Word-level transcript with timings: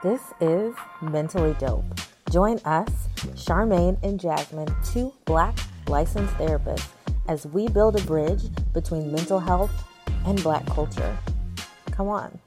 This 0.00 0.22
is 0.40 0.76
Mentally 1.02 1.56
Dope. 1.58 1.84
Join 2.30 2.58
us, 2.64 2.88
Charmaine 3.34 4.00
and 4.04 4.20
Jasmine, 4.20 4.72
two 4.84 5.12
black 5.24 5.58
licensed 5.88 6.32
therapists, 6.34 6.86
as 7.26 7.46
we 7.46 7.66
build 7.66 8.00
a 8.00 8.04
bridge 8.04 8.44
between 8.72 9.10
mental 9.10 9.40
health 9.40 9.72
and 10.24 10.40
black 10.44 10.64
culture. 10.66 11.18
Come 11.90 12.06
on, 12.06 12.38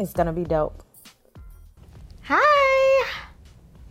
it's 0.00 0.12
gonna 0.12 0.32
be 0.32 0.42
dope. 0.42 0.82
Hi. 2.22 3.06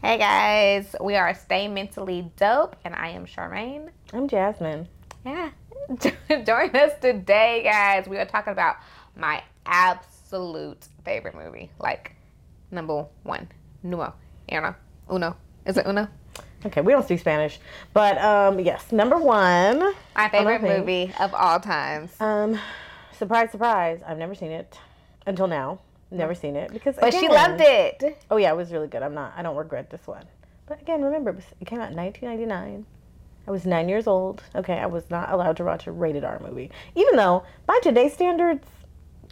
Hey 0.02 0.18
guys, 0.18 0.94
we 1.00 1.16
are 1.16 1.34
Stay 1.34 1.70
Mentally 1.70 2.30
Dope, 2.36 2.76
and 2.84 2.94
I 2.94 3.12
am 3.12 3.26
Charmaine. 3.26 3.92
I'm 4.12 4.28
Jasmine. 4.28 4.90
Yeah. 5.26 5.52
Join 6.30 6.76
us 6.76 7.00
today, 7.00 7.62
guys. 7.64 8.10
We 8.10 8.18
are 8.18 8.26
talking 8.26 8.52
about 8.52 8.76
my 9.16 9.42
absolute 9.66 10.86
favorite 11.06 11.36
movie. 11.36 11.72
Like, 11.80 12.15
number 12.76 13.06
one. 13.24 13.48
Nuo. 13.84 14.14
Uno. 14.52 14.76
Uno. 15.10 15.36
Is 15.66 15.78
it 15.78 15.88
Uno? 15.88 16.08
Okay, 16.66 16.82
we 16.82 16.92
don't 16.92 17.04
speak 17.04 17.20
Spanish, 17.20 17.60
but 17.94 18.18
um, 18.18 18.60
yes, 18.60 18.92
number 18.92 19.18
one. 19.18 19.94
My 20.16 20.30
favorite 20.30 20.64
movie 20.64 21.14
of 21.20 21.34
all 21.36 21.60
times. 21.60 22.12
Um, 22.20 22.60
surprise, 23.18 23.52
surprise! 23.52 24.02
I've 24.06 24.18
never 24.18 24.34
seen 24.34 24.52
it 24.52 24.80
until 25.28 25.46
now. 25.46 25.80
Never 26.10 26.34
seen 26.34 26.56
it 26.56 26.74
because. 26.74 26.96
But 27.00 27.14
she 27.14 27.28
loved 27.28 27.62
it. 27.62 28.18
Oh 28.32 28.38
yeah, 28.38 28.52
it 28.52 28.56
was 28.56 28.72
really 28.72 28.88
good. 28.88 29.04
I'm 29.04 29.14
not. 29.14 29.34
I 29.36 29.44
don't 29.44 29.56
regret 29.56 29.92
this 29.92 30.08
one. 30.08 30.26
But 30.68 30.82
again, 30.82 31.04
remember, 31.04 31.30
it, 31.30 31.36
was, 31.36 31.46
it 31.62 31.68
came 31.68 31.80
out 31.80 31.92
in 31.92 31.98
1999. 31.98 32.86
I 33.48 33.52
was 33.52 33.66
nine 33.66 33.88
years 33.88 34.08
old. 34.08 34.42
Okay, 34.56 34.80
I 34.80 34.88
was 34.88 35.10
not 35.12 35.32
allowed 35.32 35.58
to 35.58 35.64
watch 35.64 35.86
a 35.86 35.92
rated 35.92 36.24
R 36.24 36.40
movie, 36.40 36.72
even 36.96 37.16
though 37.16 37.44
by 37.68 37.80
today's 37.84 38.14
standards, 38.14 38.66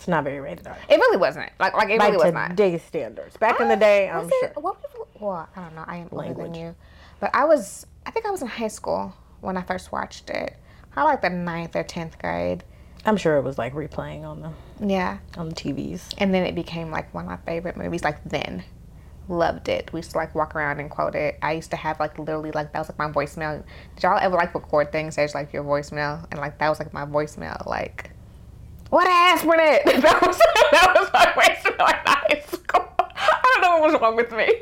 it's 0.04 0.10
not 0.10 0.26
very 0.26 0.42
rated 0.42 0.68
R. 0.68 0.78
It 0.90 0.98
really 0.98 1.16
wasn't. 1.16 1.50
Like, 1.62 1.74
like 1.76 1.90
it 1.90 1.98
By 1.98 2.10
really 2.10 2.26
was 2.26 2.34
not. 2.34 2.50
today's 2.50 2.84
standards, 2.84 3.38
back 3.38 3.62
in 3.62 3.70
the 3.70 3.76
uh, 3.76 3.80
day, 3.80 4.10
I'm 4.10 4.24
Was 4.26 4.34
sure. 4.38 4.50
it, 4.50 4.56
what 4.62 4.76
was, 4.82 5.08
well, 5.18 5.48
I 5.56 5.62
don't 5.62 5.76
know. 5.76 5.86
I 5.88 5.96
am 5.96 6.10
older 6.12 6.34
than 6.34 6.54
you. 6.54 6.76
But 7.22 7.32
I 7.34 7.46
was, 7.46 7.88
I 8.06 8.12
think 8.12 8.26
I 8.26 8.32
was 8.32 8.42
in 8.42 8.50
high 8.50 8.68
school 8.68 9.14
when 9.40 9.56
I 9.56 9.62
first 9.62 9.94
watched 9.94 10.30
it. 10.30 10.58
Probably 10.92 11.14
like 11.14 11.22
the 11.22 11.30
ninth 11.30 11.74
or 11.78 11.86
10th 11.86 12.20
grade. 12.20 12.66
I'm 13.06 13.16
sure 13.16 13.38
it 13.38 13.44
was 13.44 13.58
like 13.58 13.74
replaying 13.74 14.24
on 14.26 14.42
the 14.42 14.86
Yeah. 14.86 15.20
on 15.38 15.48
the 15.48 15.56
TVs. 15.56 16.14
And 16.18 16.34
then 16.34 16.46
it 16.46 16.54
became 16.54 16.92
like 16.92 17.14
one 17.14 17.24
of 17.24 17.30
my 17.30 17.38
favorite 17.46 17.78
movies. 17.78 18.04
Like 18.04 18.22
then, 18.26 18.66
loved 19.30 19.70
it. 19.70 19.90
We 19.94 20.00
used 20.00 20.12
to 20.12 20.18
like 20.18 20.36
walk 20.36 20.54
around 20.54 20.82
and 20.82 20.90
quote 20.90 21.16
it. 21.16 21.40
I 21.42 21.54
used 21.54 21.72
to 21.72 21.78
have 21.78 21.98
like 22.02 22.20
literally 22.20 22.52
like 22.52 22.74
that 22.74 22.80
was 22.80 22.90
like 22.90 23.00
my 23.00 23.10
voicemail. 23.10 23.64
Did 23.96 24.04
y'all 24.04 24.20
ever 24.22 24.36
like 24.36 24.54
record 24.54 24.92
things 24.92 25.18
as 25.18 25.34
like 25.34 25.54
your 25.54 25.64
voicemail? 25.64 26.26
And 26.30 26.42
like 26.42 26.58
that 26.60 26.68
was 26.68 26.80
like 26.80 26.92
my 26.94 27.06
voicemail. 27.06 27.66
Like, 27.66 28.12
what 28.94 29.08
aspirin? 29.08 29.80
That 30.04 30.22
was 30.22 30.38
that 30.72 30.94
was 30.96 31.10
my 31.12 31.26
voicemail 31.34 31.90
in 31.90 32.06
high 32.06 32.44
school. 32.46 32.86
I 33.00 33.52
don't 33.54 33.62
know 33.62 33.78
what 33.80 33.92
was 33.92 34.02
wrong 34.02 34.16
with 34.16 34.32
me, 34.32 34.46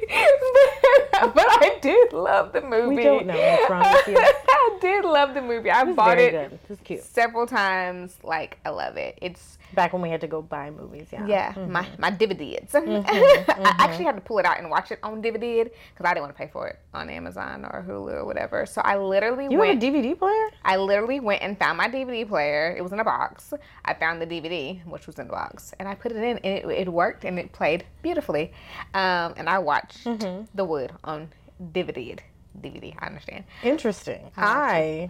but 1.12 1.34
I 1.38 1.78
did 1.82 2.14
love 2.14 2.54
the 2.54 2.62
movie. 2.62 2.96
We 2.96 3.04
don't 3.04 3.26
know 3.26 3.36
what's 3.36 3.70
wrong 3.70 3.82
with 3.82 4.08
you. 4.08 4.18
I 4.18 4.78
did 4.80 5.04
love 5.04 5.34
the 5.34 5.42
movie. 5.42 5.70
I 5.70 5.84
bought 5.92 6.18
it. 6.18 6.60
It 6.90 7.04
several 7.04 7.46
times. 7.46 8.18
Like 8.24 8.58
I 8.66 8.70
love 8.70 8.96
it. 8.96 9.18
It's 9.22 9.58
Back 9.74 9.94
when 9.94 10.02
we 10.02 10.10
had 10.10 10.22
to 10.22 10.28
go 10.28 10.42
buy 10.42 10.70
movies, 10.70 11.08
yeah. 11.12 11.26
yeah, 11.26 11.54
Mm-hmm. 11.54 11.72
my 11.72 11.88
my 11.98 12.12
DVDs. 12.12 12.70
I 12.76 13.76
actually 13.80 14.06
had 14.06 14.16
to 14.16 14.22
pull 14.22 14.40
it 14.40 14.46
out 14.46 14.60
and 14.60 14.70
watch 14.70 14.92
it 14.92 15.00
on 15.04 15.22
DVD 15.22 15.64
because 15.66 16.06
I 16.06 16.10
didn't 16.14 16.24
want 16.24 16.36
to 16.36 16.38
pay 16.38 16.50
for 16.52 16.68
it 16.68 16.80
on 16.94 17.10
Amazon 17.10 17.66
or 17.66 17.86
Hulu 17.88 18.14
or 18.14 18.26
whatever. 18.26 18.66
So 18.66 18.82
I 18.82 18.98
literally 18.98 19.48
You 19.50 19.60
went. 19.60 19.82
have 19.84 19.94
a 19.94 19.98
DVD 19.98 20.18
player? 20.18 20.50
I 20.64 20.78
literally 20.78 21.20
went 21.20 21.42
and 21.42 21.58
found 21.58 21.78
my 21.78 21.88
DVD 21.90 22.28
player. 22.28 22.76
It 22.78 22.82
was 22.82 22.92
in 22.92 23.00
a 23.00 23.04
box. 23.04 23.54
I 23.86 23.94
found 23.94 24.22
the 24.22 24.28
DVD, 24.28 24.86
which 24.86 25.08
was 25.08 25.18
in 25.20 25.28
the 25.28 25.32
box, 25.34 25.74
and 25.80 25.88
I 25.88 25.96
put 25.96 26.12
it 26.12 26.18
in, 26.18 26.38
and 26.40 26.46
it, 26.46 26.66
it 26.66 26.90
worked, 26.90 27.24
and 27.26 27.40
it 27.40 27.52
played 27.52 27.86
beautifully. 28.02 28.52
Um, 28.94 29.34
and 29.38 29.48
I 29.50 29.60
watched 29.60 30.04
Mm-hmm. 30.06 30.46
The 30.56 30.66
Wood 30.66 30.92
on 31.04 31.30
DVD. 31.74 32.18
DVD, 32.60 32.94
I 33.00 33.06
understand. 33.08 33.46
Interesting. 33.64 34.30
I 34.36 35.10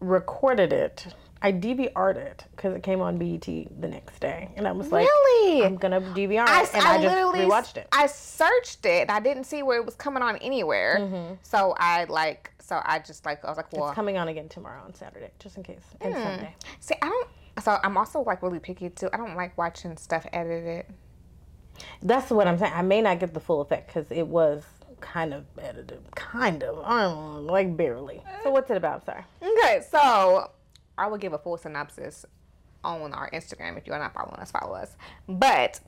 recorded 0.00 0.72
it. 0.72 1.06
I 1.42 1.52
DVR'd 1.52 2.16
it 2.16 2.44
because 2.52 2.74
it 2.74 2.82
came 2.82 3.00
on 3.00 3.18
BET 3.18 3.42
the 3.44 3.88
next 3.88 4.20
day, 4.20 4.48
and 4.56 4.66
I 4.66 4.72
was 4.72 4.90
like, 4.90 5.06
Really? 5.06 5.64
"I'm 5.64 5.76
gonna 5.76 6.00
DVR 6.00 6.44
it," 6.44 6.48
I, 6.48 6.60
and 6.74 6.82
I, 6.86 7.02
just 7.02 7.14
rewatched 7.16 7.76
it. 7.76 7.88
I 7.92 8.06
searched 8.06 8.86
it. 8.86 9.10
I 9.10 9.20
didn't 9.20 9.44
see 9.44 9.62
where 9.62 9.78
it 9.78 9.84
was 9.84 9.94
coming 9.94 10.22
on 10.22 10.36
anywhere. 10.38 11.36
So 11.42 11.74
I 11.78 12.04
like. 12.04 12.50
So 12.60 12.80
I 12.84 12.98
just 13.00 13.24
like. 13.26 13.44
I 13.44 13.48
was 13.48 13.56
like, 13.58 13.70
well, 13.72 13.82
Mm-hmm. 13.82 13.90
It's 13.90 13.94
coming 13.94 14.18
on 14.18 14.28
again 14.28 14.48
tomorrow 14.48 14.82
on 14.82 14.94
Saturday, 14.94 15.30
just 15.38 15.56
in 15.56 15.62
case, 15.62 15.82
and 16.00 16.14
Hmm. 16.14 16.22
Sunday. 16.22 16.54
see, 16.80 16.94
I 17.02 17.08
don't. 17.08 17.28
So 17.62 17.78
I'm 17.82 17.96
also 17.96 18.22
like 18.22 18.42
really 18.42 18.58
picky 18.58 18.88
too. 18.90 19.08
I 19.12 19.16
don't 19.18 19.36
like 19.36 19.56
watching 19.58 19.96
stuff 19.98 20.26
edited. 20.32 20.86
That's 22.02 22.30
what 22.30 22.46
I'm 22.48 22.58
saying. 22.58 22.72
I 22.74 22.82
may 22.82 23.02
not 23.02 23.20
get 23.20 23.34
the 23.34 23.40
full 23.40 23.60
effect 23.60 23.88
because 23.88 24.10
it 24.10 24.26
was 24.26 24.64
kind 25.00 25.34
of 25.34 25.44
edited, 25.60 26.00
kind 26.14 26.62
of, 26.62 26.78
I 26.84 27.02
don't 27.02 27.16
know, 27.46 27.52
like 27.52 27.76
barely. 27.76 28.22
So 28.42 28.50
what's 28.50 28.70
it 28.70 28.78
about? 28.78 29.04
Sorry. 29.04 29.22
Okay, 29.42 29.82
so 29.90 30.50
I 30.98 31.06
will 31.08 31.18
give 31.18 31.32
a 31.32 31.38
full 31.38 31.56
synopsis 31.56 32.24
on 32.84 33.12
our 33.12 33.30
Instagram. 33.30 33.76
If 33.76 33.86
you're 33.86 33.98
not 33.98 34.14
following 34.14 34.40
us, 34.40 34.50
follow 34.50 34.74
us. 34.74 34.96
But 35.28 35.80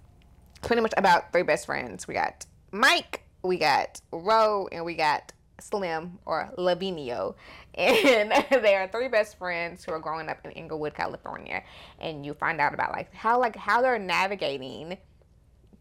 it's 0.57 0.67
pretty 0.67 0.83
much 0.83 0.95
about 0.97 1.33
three 1.33 1.43
best 1.43 1.67
friends. 1.67 2.09
We 2.09 2.15
got 2.15 2.47
Mike, 2.73 3.25
we 3.43 3.59
got 3.59 4.01
Ro, 4.13 4.69
and 4.73 4.85
we 4.85 4.95
got 4.95 5.33
Slim 5.61 6.19
or 6.27 6.51
Lavinio. 6.59 7.35
And 7.79 8.33
they 8.51 8.75
are 8.75 8.89
three 8.89 9.07
best 9.07 9.39
friends 9.39 9.85
who 9.85 9.93
are 9.93 10.01
growing 10.01 10.29
up 10.29 10.39
in 10.45 10.51
Inglewood, 10.51 10.95
California. 10.95 11.63
And 12.01 12.27
you 12.27 12.35
find 12.35 12.61
out 12.61 12.75
about 12.75 12.91
like 12.91 13.15
how 13.15 13.39
like 13.39 13.55
how 13.55 13.81
they're 13.81 14.01
navigating 14.01 14.99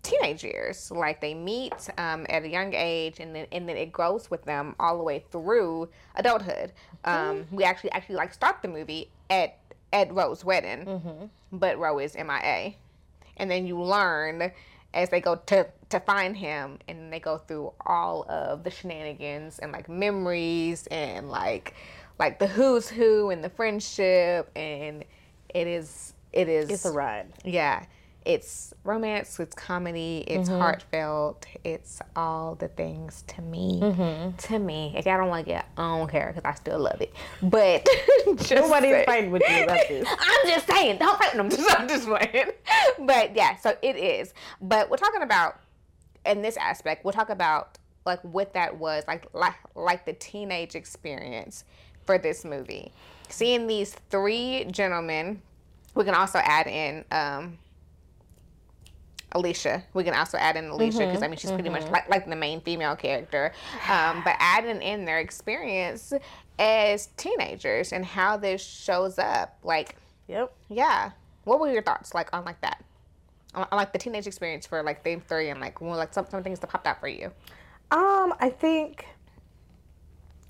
teenage 0.03 0.43
years. 0.43 0.91
Like 0.91 1.21
they 1.21 1.33
meet 1.33 1.89
um, 1.97 2.27
at 2.29 2.43
a 2.43 2.49
young 2.49 2.75
age, 2.75 3.19
and 3.19 3.35
then 3.35 3.47
and 3.51 3.67
then 3.67 3.77
it 3.77 3.91
grows 3.91 4.29
with 4.29 4.43
them 4.45 4.75
all 4.79 4.97
the 4.97 5.03
way 5.03 5.25
through 5.31 5.89
adulthood. 6.15 6.71
Um, 7.03 7.47
we 7.51 7.63
actually 7.63 7.91
actually 7.91 8.15
like 8.15 8.31
start 8.31 8.61
the 8.61 8.67
movie 8.67 9.09
at 9.29 9.57
at 9.93 10.13
Ro's 10.13 10.43
wedding, 10.43 10.85
mm-hmm. 10.85 11.25
but 11.51 11.77
Roe 11.79 11.99
is 11.99 12.15
MIA, 12.15 12.73
and 13.37 13.49
then 13.49 13.65
you 13.65 13.81
learn 13.81 14.51
as 14.93 15.09
they 15.09 15.21
go 15.21 15.35
to 15.47 15.67
to 15.89 15.99
find 16.01 16.35
him, 16.35 16.79
and 16.87 17.11
they 17.11 17.19
go 17.19 17.37
through 17.37 17.73
all 17.85 18.25
of 18.29 18.63
the 18.63 18.69
shenanigans 18.71 19.59
and 19.59 19.71
like 19.71 19.87
memories 19.89 20.87
and 20.87 21.29
like 21.29 21.73
like 22.19 22.39
the 22.39 22.47
who's 22.47 22.89
who 22.89 23.29
and 23.29 23.43
the 23.43 23.49
friendship, 23.49 24.49
and 24.55 25.03
it 25.49 25.67
is 25.67 26.13
it 26.33 26.49
is 26.49 26.69
It's 26.69 26.85
a 26.85 26.91
ride. 26.91 27.27
yeah 27.45 27.85
it's 28.27 28.73
romance 28.83 29.39
it's 29.39 29.55
comedy 29.55 30.23
it's 30.27 30.49
Mm-hmm. 30.49 30.59
heartfelt 30.59 31.45
it's 31.63 32.01
all 32.15 32.55
the 32.55 32.67
things 32.67 33.23
to 33.27 33.41
me. 33.41 33.79
Mm-hmm. 33.81 34.35
to 34.35 34.59
me. 34.59 34.93
If 34.97 35.05
y'all 35.05 35.17
don't 35.17 35.29
like 35.29 35.47
it. 35.47 35.63
I 35.77 35.97
don't 35.97 36.09
care 36.11 36.27
because 36.35 36.43
i 36.49 36.53
still 36.55 36.79
love 36.79 36.99
it. 37.01 37.13
But 37.41 37.87
just 38.37 38.51
Nobody's 38.51 38.91
say- 38.91 39.05
fighting 39.05 39.31
with 39.31 39.43
you 39.49 39.63
about 39.63 39.79
this. 39.87 40.07
i'm 40.19 40.47
just 40.49 40.67
saying. 40.67 40.97
Don't 40.97 41.17
fight 41.17 41.33
them 41.35 41.49
i'm 41.77 41.87
just 41.87 42.05
playing. 42.07 42.51
But 42.99 43.35
yeah 43.35 43.55
so 43.55 43.75
it 43.81 43.95
is. 43.95 44.33
But 44.61 44.89
we're 44.89 44.97
talking 44.97 45.21
about 45.21 45.59
in 46.25 46.41
this 46.41 46.57
aspect 46.57 47.05
we'll 47.05 47.13
talk 47.13 47.29
about 47.29 47.77
like 48.05 48.21
what 48.23 48.53
that 48.53 48.77
was 48.77 49.03
like 49.07 49.25
like 49.33 49.55
like 49.75 50.05
the 50.05 50.13
teenage 50.13 50.75
experience 50.75 51.63
for 52.05 52.17
this 52.17 52.43
movie. 52.43 52.91
Seeing 53.29 53.67
these 53.67 53.93
three 54.09 54.65
gentlemen 54.69 55.41
we 55.95 56.03
can 56.03 56.13
also 56.13 56.39
add 56.39 56.67
in 56.67 57.05
um 57.11 57.57
Alicia. 59.33 59.83
We 59.93 60.03
can 60.03 60.13
also 60.13 60.37
add 60.37 60.55
in 60.55 60.65
Alicia 60.65 60.99
because 60.99 61.21
I 61.21 61.27
mean 61.27 61.37
she's 61.37 61.51
pretty 61.51 61.69
much 61.69 61.83
like, 61.89 62.09
like 62.09 62.27
the 62.27 62.35
main 62.35 62.61
female 62.61 62.95
character. 62.95 63.51
Um, 63.89 64.21
but 64.23 64.35
adding 64.39 64.81
in 64.81 65.05
their 65.05 65.19
experience 65.19 66.13
as 66.59 67.07
teenagers 67.17 67.91
and 67.91 68.05
how 68.05 68.37
this 68.37 68.63
shows 68.63 69.19
up. 69.19 69.57
Like, 69.63 69.95
Yep. 70.27 70.53
yeah. 70.69 71.11
What 71.43 71.59
were 71.59 71.71
your 71.71 71.81
thoughts 71.81 72.13
like 72.13 72.29
on 72.33 72.45
like 72.45 72.59
that? 72.61 72.83
On, 73.53 73.67
on 73.71 73.77
like 73.77 73.93
the 73.93 73.99
teenage 73.99 74.27
experience 74.27 74.65
for 74.65 74.81
like 74.83 75.03
them 75.03 75.21
three 75.21 75.49
and 75.49 75.59
like 75.59 75.79
well, 75.81 75.95
like 75.97 76.13
some, 76.13 76.25
some 76.29 76.43
things 76.43 76.59
that 76.59 76.69
popped 76.69 76.87
out 76.87 76.99
for 76.99 77.07
you. 77.07 77.31
Um, 77.91 78.33
I 78.39 78.49
think 78.49 79.05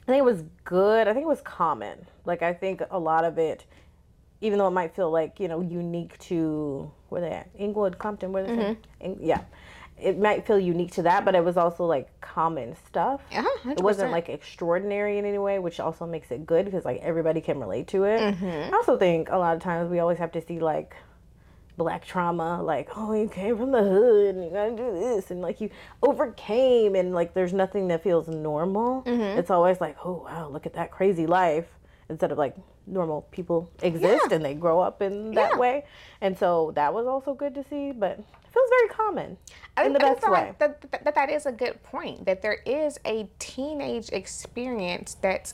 I 0.03 0.11
think 0.11 0.19
it 0.19 0.25
was 0.25 0.43
good. 0.63 1.07
I 1.07 1.13
think 1.13 1.25
it 1.25 1.29
was 1.29 1.41
common. 1.41 2.05
Like 2.25 2.41
I 2.41 2.53
think 2.53 2.81
a 2.89 2.97
lot 2.99 3.25
of 3.25 3.37
it, 3.37 3.65
even 4.41 4.59
though 4.59 4.67
it 4.67 4.71
might 4.71 4.95
feel 4.95 5.09
like 5.11 5.39
you 5.39 5.47
know 5.47 5.61
unique 5.61 6.17
to 6.19 6.91
where 7.09 7.21
they 7.21 7.31
at 7.31 7.49
Inglewood, 7.57 7.97
Compton, 7.97 8.31
where 8.31 8.43
they 8.43 8.49
from? 8.55 8.77
In- 8.99 9.17
yeah, 9.21 9.41
it 9.99 10.19
might 10.19 10.45
feel 10.45 10.59
unique 10.59 10.91
to 10.93 11.01
that, 11.03 11.25
but 11.25 11.33
it 11.35 11.43
was 11.43 11.57
also 11.57 11.85
like 11.85 12.07
common 12.21 12.75
stuff. 12.87 13.21
Yeah, 13.31 13.39
Uh-huh, 13.39 13.71
It 13.71 13.81
wasn't 13.81 14.11
like 14.11 14.29
extraordinary 14.29 15.17
in 15.17 15.25
any 15.25 15.37
way, 15.39 15.57
which 15.59 15.79
also 15.79 16.05
makes 16.05 16.29
it 16.31 16.45
good 16.45 16.65
because 16.65 16.85
like 16.85 16.99
everybody 17.01 17.41
can 17.41 17.59
relate 17.59 17.87
to 17.89 18.03
it. 18.03 18.21
I 18.71 18.75
also 18.75 18.97
think 18.97 19.29
a 19.29 19.37
lot 19.37 19.55
of 19.55 19.61
times 19.63 19.89
we 19.89 19.99
always 19.99 20.17
have 20.19 20.31
to 20.33 20.41
see 20.41 20.59
like 20.59 20.95
black 21.77 22.03
trauma, 22.05 22.61
like, 22.63 22.89
oh, 22.95 23.13
you 23.13 23.29
came 23.29 23.55
from 23.55 23.71
the 23.71 23.83
hood 23.83 24.33
and 24.35 24.43
you 24.43 24.49
gotta 24.49 24.71
do 24.75 24.91
this, 24.99 25.29
and 25.31 25.41
like 25.41 25.61
you 25.61 25.69
overcame, 26.03 26.95
and 26.95 27.13
like 27.13 27.33
there's 27.33 27.53
nothing 27.53 27.87
that 27.89 28.03
feels 28.03 28.27
normal. 28.27 29.03
It's 29.37 29.51
always 29.51 29.79
like, 29.79 29.95
oh, 30.03 30.23
wow, 30.25 30.49
look 30.49 30.65
at 30.65 30.73
that 30.73 30.91
crazy 30.91 31.25
life. 31.27 31.67
instead 32.09 32.31
of 32.31 32.37
like 32.37 32.55
normal 32.87 33.23
people 33.31 33.69
exist 33.81 34.27
Yeah. 34.29 34.35
and 34.35 34.45
they 34.45 34.53
grow 34.53 34.79
up 34.79 35.01
in 35.01 35.31
that 35.33 35.53
Yeah. 35.53 35.59
way. 35.59 35.85
And 36.21 36.37
so 36.37 36.71
that 36.75 36.93
was 36.93 37.05
also 37.05 37.33
good 37.33 37.53
to 37.55 37.63
see, 37.63 37.91
but 37.91 38.11
it 38.19 38.25
feels 38.51 38.69
very 38.69 38.89
common 38.89 39.37
I 39.75 39.85
in 39.85 39.93
the 39.93 39.99
I 39.99 40.13
best 40.13 40.23
way. 40.23 40.29
like 40.31 40.59
that, 40.59 40.91
that, 41.03 41.15
that 41.15 41.29
is 41.29 41.45
a 41.45 41.51
good 41.51 41.83
point. 41.83 42.25
That 42.25 42.41
there 42.41 42.59
is 42.65 42.99
a 43.05 43.27
teenage 43.39 44.09
experience 44.11 45.15
that's 45.21 45.53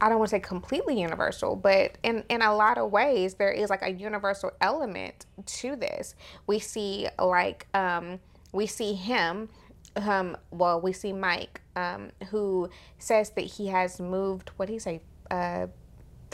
I 0.00 0.08
don't 0.08 0.18
want 0.18 0.30
to 0.30 0.36
say 0.36 0.40
completely 0.40 1.00
universal, 1.00 1.54
but 1.56 1.96
in 2.02 2.24
in 2.28 2.42
a 2.42 2.54
lot 2.54 2.76
of 2.76 2.90
ways 2.90 3.34
there 3.34 3.52
is 3.52 3.70
like 3.70 3.82
a 3.82 3.90
universal 3.92 4.50
element 4.60 5.24
to 5.46 5.76
this. 5.76 6.14
We 6.46 6.58
see 6.58 7.08
like 7.18 7.66
um 7.72 8.18
we 8.52 8.66
see 8.66 8.94
him 8.94 9.48
um 9.96 10.36
well 10.50 10.80
we 10.80 10.92
see 10.92 11.12
Mike 11.12 11.60
um 11.76 12.10
who 12.30 12.68
says 12.98 13.30
that 13.30 13.42
he 13.42 13.68
has 13.68 14.00
moved 14.00 14.50
what 14.56 14.66
did 14.66 14.72
he 14.74 14.78
say 14.80 15.00
uh 15.30 15.68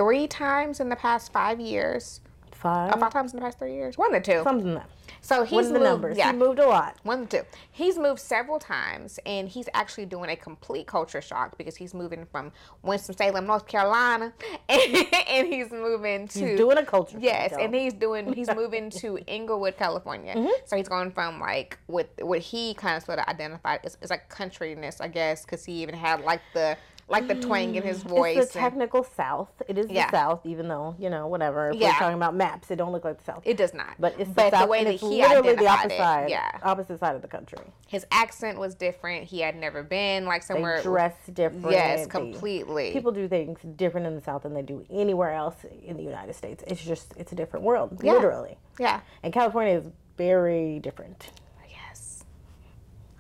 three 0.01 0.27
times 0.27 0.81
in 0.81 0.89
the 0.89 0.97
past 0.97 1.31
5 1.31 1.61
years. 1.61 2.23
Five. 2.53 2.99
Five 2.99 3.13
times 3.13 3.35
in 3.35 3.39
the 3.39 3.45
past 3.45 3.59
3 3.59 3.75
years. 3.75 3.99
One 3.99 4.15
or 4.15 4.21
two. 4.21 4.43
something 4.43 4.75
like 4.75 4.85
that. 4.85 4.91
So 5.23 5.45
he's 5.45 5.67
are 5.67 5.73
the 5.75 5.79
moved, 5.79 5.85
numbers? 5.85 6.19
Yeah. 6.19 6.33
He 6.33 6.39
moved 6.39 6.59
a 6.59 6.67
lot. 6.67 6.97
One 7.03 7.27
to 7.27 7.41
two. 7.41 7.47
He's 7.71 7.99
moved 7.99 8.21
several 8.21 8.59
times, 8.59 9.19
and 9.27 9.49
he's 9.49 9.69
actually 9.75 10.07
doing 10.07 10.31
a 10.31 10.37
complete 10.37 10.87
culture 10.87 11.21
shock 11.21 11.59
because 11.59 11.77
he's 11.77 11.93
moving 11.93 12.25
from 12.25 12.53
Winston 12.83 13.15
Salem, 13.17 13.47
North 13.47 13.67
Carolina, 13.67 14.33
and, 14.69 15.07
and 15.29 15.47
he's 15.47 15.71
moving 15.71 16.27
to 16.29 16.49
He's 16.49 16.57
doing 16.57 16.79
a 16.79 16.85
culture. 16.85 17.13
shock, 17.13 17.23
yes, 17.23 17.53
and 17.59 17.75
he's 17.75 17.93
doing 17.93 18.33
he's 18.41 18.49
moving 18.55 18.89
to 18.91 19.19
Inglewood, 19.27 19.77
California. 19.77 20.35
Mm-hmm. 20.35 20.49
So 20.65 20.77
he's 20.77 20.89
going 20.89 21.11
from 21.11 21.39
like 21.39 21.79
what 21.87 22.09
what 22.23 22.41
he 22.41 22.75
kind 22.75 22.97
of 22.97 23.03
sort 23.03 23.19
of 23.19 23.27
identified 23.27 23.81
as, 23.85 23.99
as 24.03 24.11
like 24.11 24.31
countryness, 24.31 25.01
I 25.01 25.09
guess, 25.09 25.45
because 25.45 25.65
he 25.65 25.83
even 25.83 25.95
had 25.95 26.23
like 26.23 26.41
the 26.55 26.77
like 27.11 27.27
the 27.29 27.35
twang 27.35 27.75
in 27.75 27.83
his 27.83 28.03
voice. 28.03 28.37
It's 28.39 28.53
the 28.53 28.61
technical 28.61 29.03
South. 29.05 29.51
It 29.69 29.77
is 29.77 29.91
Yeah. 29.91 30.07
the 30.07 30.17
South, 30.17 30.47
even 30.47 30.69
though 30.69 30.95
you 30.99 31.11
know 31.11 31.27
whatever. 31.27 31.71
If 31.71 31.77
Yeah. 31.77 31.89
we're 31.89 31.93
talking 31.99 32.15
about 32.17 32.35
maps, 32.35 32.71
it 32.71 32.77
don't 32.77 32.93
look 32.93 33.05
like 33.05 33.19
the 33.19 33.25
South. 33.25 33.43
it 33.45 33.57
does 33.57 33.75
not, 33.75 33.97
but 33.99 34.15
it's 34.19 34.31
the 34.31 34.51
South, 34.51 34.63
the 34.63 34.67
way 34.69 34.85
that 34.85 34.95
it's 34.95 35.03
he 35.03 35.21
literally 35.23 35.55
the 35.57 35.67
opposite 35.67 35.93
it, 35.93 35.99
side. 35.99 36.31
yeah. 36.31 36.59
opposite 36.63 36.99
side 37.01 37.17
of 37.17 37.23
the 37.23 37.29
country. 37.29 37.59
His 37.89 38.07
accent 38.13 38.59
was 38.59 38.75
different. 38.75 39.25
He 39.25 39.41
had 39.41 39.57
never 39.57 39.83
been 39.83 40.25
like 40.25 40.43
somewhere. 40.45 40.77
They 40.79 40.83
dress 40.85 41.15
different. 41.33 41.73
Yes, 41.73 42.07
completely. 42.07 42.93
people 42.93 43.11
do 43.13 43.27
things 43.29 43.59
different 43.77 44.07
in 44.07 44.15
the 44.15 44.21
South 44.23 44.45
than 44.45 44.55
they 44.55 44.63
do 44.63 44.85
anywhere 44.91 45.33
else 45.33 45.57
in 45.85 45.97
the 45.97 46.03
United 46.05 46.35
States. 46.35 46.63
It's 46.67 46.83
just 46.83 47.13
it's 47.17 47.33
a 47.33 47.35
different 47.35 47.65
world, 47.67 47.99
Yeah. 48.03 48.13
literally. 48.13 48.57
yeah. 48.79 49.01
And 49.23 49.33
California 49.33 49.75
is 49.75 49.89
very 50.17 50.79
different. 50.79 51.31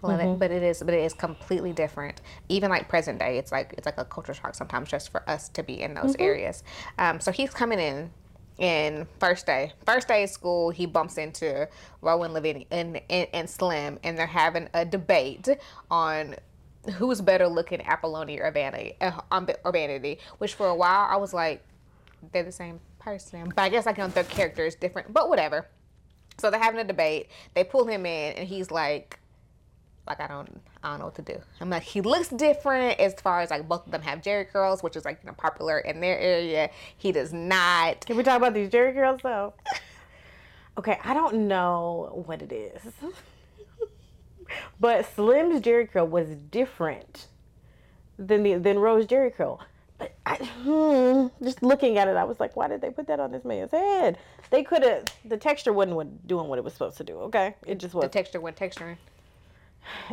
Well, 0.03 0.17
Mm-hmm. 0.17 0.35
it, 0.35 0.39
but 0.39 0.51
it 0.51 0.63
is, 0.63 0.83
but 0.83 0.95
it 0.95 1.05
is 1.05 1.13
completely 1.13 1.73
different. 1.73 2.21
Even 2.49 2.71
like 2.71 2.89
present 2.89 3.19
day, 3.19 3.39
it's 3.39 3.53
like 3.53 3.75
it's 3.77 3.87
like 3.87 3.99
a 3.99 4.05
culture 4.05 4.35
shock 4.35 4.55
sometimes 4.55 4.89
just 4.89 5.11
for 5.11 5.29
us 5.29 5.49
to 5.51 5.63
be 5.63 5.81
in 5.83 5.95
those 5.95 6.15
Mm-hmm. 6.15 6.23
areas. 6.23 6.63
Um, 6.99 7.21
so 7.21 7.31
he's 7.33 7.51
coming 7.51 7.79
in 7.79 8.11
in 8.59 9.07
first 9.19 9.47
day, 9.47 9.73
first 9.87 10.09
day 10.09 10.25
of 10.25 10.31
school. 10.31 10.71
He 10.71 10.87
bumps 10.87 11.19
into 11.19 11.69
Rowan 12.03 12.33
Levine 12.33 12.67
and, 12.71 13.01
and 13.11 13.29
and 13.33 13.49
Slim, 13.51 13.99
and 14.03 14.17
they're 14.19 14.27
having 14.27 14.69
a 14.75 14.85
debate 14.85 15.49
on 15.91 16.37
who's 16.95 17.21
better 17.21 17.47
looking, 17.47 17.83
Apollonia 17.83 18.43
or 18.43 18.51
Vanity, 18.51 18.97
uh, 19.03 19.21
um, 19.31 19.47
or 19.65 19.73
Vanity. 19.73 20.19
Which 20.39 20.55
for 20.55 20.67
a 20.67 20.75
while 20.75 21.07
I 21.11 21.17
was 21.17 21.35
like, 21.35 21.63
they're 22.33 22.43
the 22.43 22.53
same 22.53 22.81
person, 22.99 23.53
but 23.55 23.63
I 23.63 23.69
guess 23.69 23.87
like 23.87 23.99
you 23.99 24.03
know, 24.05 24.09
their 24.09 24.25
character 24.25 24.65
is 24.65 24.75
different. 24.75 25.13
But 25.13 25.29
whatever. 25.29 25.69
So 26.39 26.51
they're 26.51 26.59
having 26.61 26.81
a 26.81 26.85
debate. 26.85 27.29
They 27.55 27.65
pull 27.65 27.87
him 27.87 28.07
in, 28.07 28.35
and 28.35 28.49
he's 28.49 28.71
like, 28.71 29.20
like 30.07 30.21
I 30.21 30.27
don't, 30.27 30.61
I 30.83 30.91
don't 30.91 30.99
know 30.99 31.05
what 31.07 31.15
to 31.17 31.23
do. 31.23 31.39
I'm 31.61 31.71
like, 31.71 31.83
he 31.83 32.01
looks 32.01 32.29
different 32.29 32.99
as 32.99 33.15
far 33.15 33.41
as 33.41 33.51
like 33.51 33.69
both 33.69 33.87
of 33.87 33.93
them 33.93 34.03
have 34.03 34.23
Jheri 34.23 34.49
curls, 34.49 34.83
which 34.83 34.97
is 34.97 35.05
like 35.05 35.21
you 35.23 35.27
know 35.29 35.35
popular 35.35 35.79
in 35.79 36.01
their 36.01 36.19
area. 36.19 36.71
He 36.97 37.13
does 37.13 37.33
not. 37.33 38.05
Can 38.07 38.17
we 38.17 38.23
talk 38.23 38.37
about 38.37 38.55
these 38.55 38.71
Jheri 38.71 38.95
curls 38.95 39.21
though? 39.23 39.55
Okay, 40.79 40.99
I 41.05 41.13
don't 41.13 41.49
know 41.49 42.23
what 42.27 42.41
it 42.41 42.53
is, 42.53 42.81
but 44.81 45.05
Slim's 45.15 45.61
Jheri 45.61 45.91
curl 45.91 46.07
was 46.07 46.29
different 46.51 47.27
than 48.17 48.43
the 48.45 48.55
than 48.55 48.79
Ro's 48.79 49.05
Jheri 49.07 49.35
curl. 49.35 49.61
But 49.99 50.15
I, 50.25 50.37
hmm, 50.37 51.27
just 51.45 51.63
looking 51.63 51.99
at 51.99 52.09
it, 52.09 52.17
I 52.17 52.25
was 52.25 52.41
like, 52.41 52.57
why 52.57 52.69
did 52.69 52.81
they 52.81 52.89
put 52.89 53.09
that 53.09 53.21
on 53.21 53.33
this 53.33 53.45
man's 53.45 53.73
head? 53.73 54.17
They 54.49 54.63
could 54.63 54.83
have. 54.83 55.05
The 55.27 55.37
texture 55.37 55.75
wasn't 55.75 56.27
doing 56.27 56.49
what 56.49 56.59
it 56.59 56.65
was 56.65 56.73
supposed 56.73 56.97
to 56.97 57.05
do. 57.05 57.19
Okay, 57.19 57.55
it 57.67 57.79
just 57.79 57.93
was. 57.93 58.05
The 58.05 58.09
texture 58.09 58.41
when 58.41 58.55
texturing. 58.55 58.97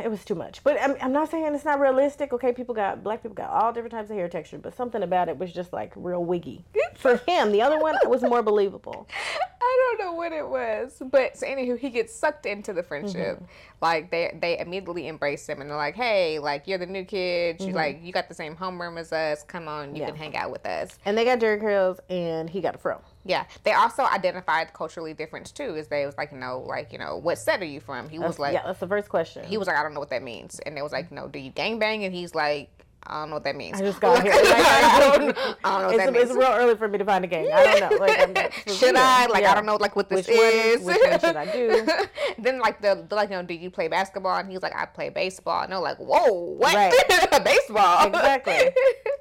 It 0.02 0.10
was 0.10 0.24
too 0.24 0.34
much. 0.34 0.62
But 0.64 0.76
I'm, 0.80 0.96
I'm 1.00 1.12
not 1.12 1.30
saying 1.30 1.54
it's 1.54 1.64
not 1.64 1.78
realistic. 1.80 2.32
Okay, 2.32 2.52
people 2.52 2.74
got 2.74 3.02
black 3.04 3.22
people 3.22 3.34
got 3.34 3.50
all 3.50 3.72
different 3.72 3.92
types 3.92 4.10
of 4.10 4.16
hair 4.16 4.28
texture, 4.28 4.58
but 4.58 4.74
something 4.76 5.02
about 5.02 5.28
it 5.28 5.38
was 5.38 5.52
just 5.52 5.72
like 5.72 5.92
real 5.94 6.24
wiggy. 6.24 6.64
For 6.96 7.16
him, 7.28 7.52
the 7.52 7.62
other 7.62 7.78
one 7.78 7.94
was 8.06 8.22
more 8.22 8.42
believable. 8.42 9.06
I 9.60 9.94
don't 9.98 10.06
know 10.06 10.12
what 10.14 10.32
it 10.32 10.48
was, 10.48 11.00
but 11.12 11.36
so 11.36 11.46
anywho, 11.46 11.78
he 11.78 11.90
gets 11.90 12.14
sucked 12.14 12.46
into 12.46 12.72
the 12.72 12.82
friendship. 12.82 13.36
Mm-hmm. 13.36 13.44
Like 13.82 14.10
they 14.10 14.36
they 14.40 14.58
immediately 14.58 15.06
embrace 15.08 15.46
him 15.48 15.60
and 15.60 15.68
they're 15.70 15.76
like, 15.76 15.94
"Hey, 15.94 16.38
like 16.38 16.66
you're 16.66 16.78
the 16.78 16.86
new 16.86 17.04
kid. 17.04 17.60
You 17.60 17.72
like 17.72 18.00
you 18.02 18.12
got 18.12 18.28
the 18.28 18.34
same 18.34 18.56
homeroom 18.56 18.98
as 18.98 19.12
us. 19.12 19.42
Come 19.44 19.68
on, 19.68 19.94
you 19.94 20.00
Mm-hmm. 20.00 20.00
Yeah. 20.00 20.06
can 20.06 20.16
hang 20.16 20.36
out 20.36 20.50
with 20.50 20.64
us." 20.66 20.98
And 21.04 21.16
they 21.16 21.24
got 21.24 21.38
Jheri 21.38 21.60
curls, 21.60 22.00
and 22.08 22.48
he 22.48 22.60
got 22.60 22.74
a 22.74 22.78
fro. 22.78 23.00
Yeah, 23.28 23.44
they 23.62 23.72
also 23.74 24.02
identified 24.04 24.72
culturally 24.72 25.14
difference 25.14 25.52
too. 25.52 25.76
Is 25.76 25.86
they 25.88 26.04
was 26.06 26.16
like, 26.16 26.32
you 26.32 26.38
know, 26.38 26.60
like 26.66 26.92
you 26.92 26.98
know, 26.98 27.16
what 27.18 27.38
set 27.38 27.60
are 27.60 27.64
you 27.66 27.78
from? 27.80 28.08
He 28.08 28.18
was 28.18 28.36
That's- 28.36 28.38
like, 28.40 28.52
yeah, 28.54 28.62
that's 28.66 28.80
the 28.80 28.88
first 28.88 29.08
question. 29.08 29.44
he 29.44 29.56
was 29.58 29.68
like, 29.68 29.76
I 29.76 29.82
don't 29.82 29.94
know 29.94 30.00
what 30.00 30.10
that 30.10 30.22
means. 30.22 30.58
And 30.60 30.76
they 30.76 30.82
was 30.82 30.92
like, 30.92 31.12
no, 31.12 31.28
do 31.28 31.38
you 31.38 31.50
gang 31.50 31.78
bang? 31.78 32.04
And 32.04 32.14
he's 32.14 32.34
like, 32.34 32.70
I 33.06 33.20
don't 33.20 33.28
know 33.30 33.36
what 33.36 33.44
that 33.44 33.54
means. 33.56 33.80
I 33.80 33.84
just 33.84 34.00
got 34.00 34.22
here. 34.24 34.32
I, 34.34 34.98
don't, 35.00 35.38
I 35.64 35.80
don't 35.80 35.82
know 35.82 35.88
it's, 35.90 35.98
that 35.98 36.12
means. 36.12 36.30
it's 36.30 36.32
real 36.38 36.48
early 36.48 36.74
for 36.74 36.88
me 36.88 36.98
to 36.98 37.04
find 37.04 37.24
a 37.24 37.28
gang. 37.28 37.50
I 37.52 37.78
don't 37.78 37.90
know. 37.92 37.96
Like, 37.98 38.52
should 38.66 38.96
I? 38.96 39.26
Like, 39.26 39.42
Yeah. 39.42 39.52
I 39.52 39.54
don't 39.54 39.66
know, 39.66 39.76
like, 39.76 39.94
what 39.94 40.08
this 40.08 40.26
Which 40.26 40.36
one- 40.36 40.46
is. 40.52 40.82
which 40.82 40.98
one 41.02 41.20
should 41.20 41.36
I 41.36 41.52
do? 41.52 41.86
then, 42.42 42.58
like, 42.58 42.82
the, 42.82 43.06
the, 43.08 43.14
like, 43.14 43.30
you 43.30 43.36
know, 43.36 43.42
do 43.42 43.54
you 43.54 43.70
play 43.70 43.88
basketball? 43.88 44.36
And 44.38 44.50
he's 44.50 44.62
like, 44.62 44.74
I 44.74 44.84
play 44.86 45.10
baseball. 45.10 45.62
And 45.62 45.72
they're 45.72 45.78
like, 45.78 45.98
whoa, 45.98 46.32
what? 46.32 46.74
Right. 46.74 47.44
baseball. 47.44 48.06
Exactly. 48.08 48.70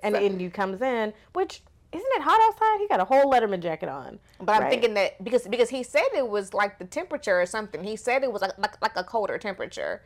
And 0.03 0.15
and 0.15 0.41
you 0.41 0.49
comes 0.49 0.81
in, 0.81 1.13
which 1.33 1.61
isn't 1.93 2.07
it 2.15 2.21
hot 2.21 2.39
outside? 2.47 2.79
He 2.79 2.87
got 2.87 2.99
a 2.99 3.05
whole 3.05 3.31
Letterman 3.31 3.61
jacket 3.61 3.89
on. 3.89 4.19
But 4.41 4.53
I'm 4.55 4.61
right? 4.63 4.69
thinking 4.69 4.93
that 4.95 5.23
because 5.23 5.47
because 5.47 5.69
he 5.69 5.83
said 5.83 6.03
it 6.15 6.27
was 6.27 6.53
like 6.53 6.79
the 6.79 6.85
temperature 6.85 7.39
or 7.39 7.45
something. 7.45 7.83
He 7.83 7.95
said 7.95 8.23
it 8.23 8.31
was 8.31 8.41
like 8.41 8.57
like, 8.57 8.81
like 8.81 8.91
a 8.95 9.03
colder 9.03 9.37
temperature. 9.37 10.01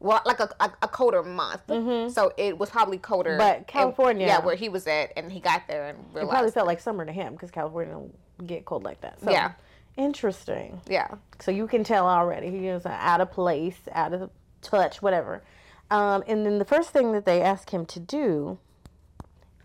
Well, 0.00 0.20
like 0.26 0.40
a, 0.40 0.50
a, 0.58 0.72
a 0.82 0.88
colder 0.88 1.22
month. 1.22 1.62
So 2.12 2.32
it 2.36 2.58
was 2.58 2.70
probably 2.70 2.98
colder. 2.98 3.30
Mm-hmm. 3.30 3.38
But 3.38 3.56
and- 3.58 3.66
California- 3.68 4.26
yeah, 4.26 4.40
where 4.44 4.56
he 4.56 4.68
was 4.68 4.86
at, 4.88 5.12
and 5.16 5.30
he 5.30 5.38
got 5.38 5.62
there 5.68 5.86
and 5.86 5.98
it 6.16 6.28
probably 6.28 6.50
felt 6.50 6.66
like 6.66 6.80
summer 6.80 7.04
to 7.06 7.12
him 7.12 7.34
because 7.34 7.52
California 7.52 7.94
don't 7.94 8.46
get 8.46 8.64
cold 8.64 8.82
like 8.82 9.00
that. 9.02 9.20
So, 9.20 9.30
Yeah. 9.30 9.52
Interesting. 9.96 10.80
yeah. 10.88 11.08
So 11.38 11.50
you 11.50 11.66
can 11.68 11.84
tell 11.84 12.06
already 12.08 12.50
he 12.50 12.68
was 12.70 12.84
out 12.86 13.20
of 13.20 13.30
place, 13.30 13.78
out 13.92 14.12
of 14.12 14.30
touch, 14.60 15.02
whatever. 15.02 15.42
Um, 15.90 16.24
and 16.26 16.44
then 16.46 16.58
the 16.58 16.64
first 16.64 16.90
thing 16.90 17.12
that 17.12 17.24
they 17.24 17.40
ask 17.42 17.70
him 17.72 17.84
to 17.86 18.00
do 18.00 18.58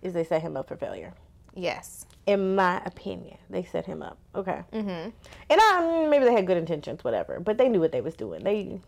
is 0.01 0.13
they 0.13 0.23
set 0.23 0.41
him 0.41 0.55
up 0.57 0.67
for 0.67 0.75
failure. 0.75 1.13
Yes. 1.57 2.05
In 2.27 2.55
my 2.55 2.81
opinion, 2.85 3.37
they 3.49 3.63
set 3.63 3.85
him 3.85 4.03
up. 4.03 4.17
Okay. 4.35 4.61
Mm-hmm. 4.71 5.09
And 5.49 5.59
um, 5.59 6.09
maybe 6.09 6.25
they 6.25 6.33
had 6.33 6.45
good 6.45 6.57
intentions, 6.57 7.03
whatever, 7.03 7.39
but 7.39 7.57
they 7.57 7.67
knew 7.67 7.79
what 7.79 7.91
they 7.91 8.01
was 8.01 8.15
doing. 8.15 8.43
They 8.43 8.79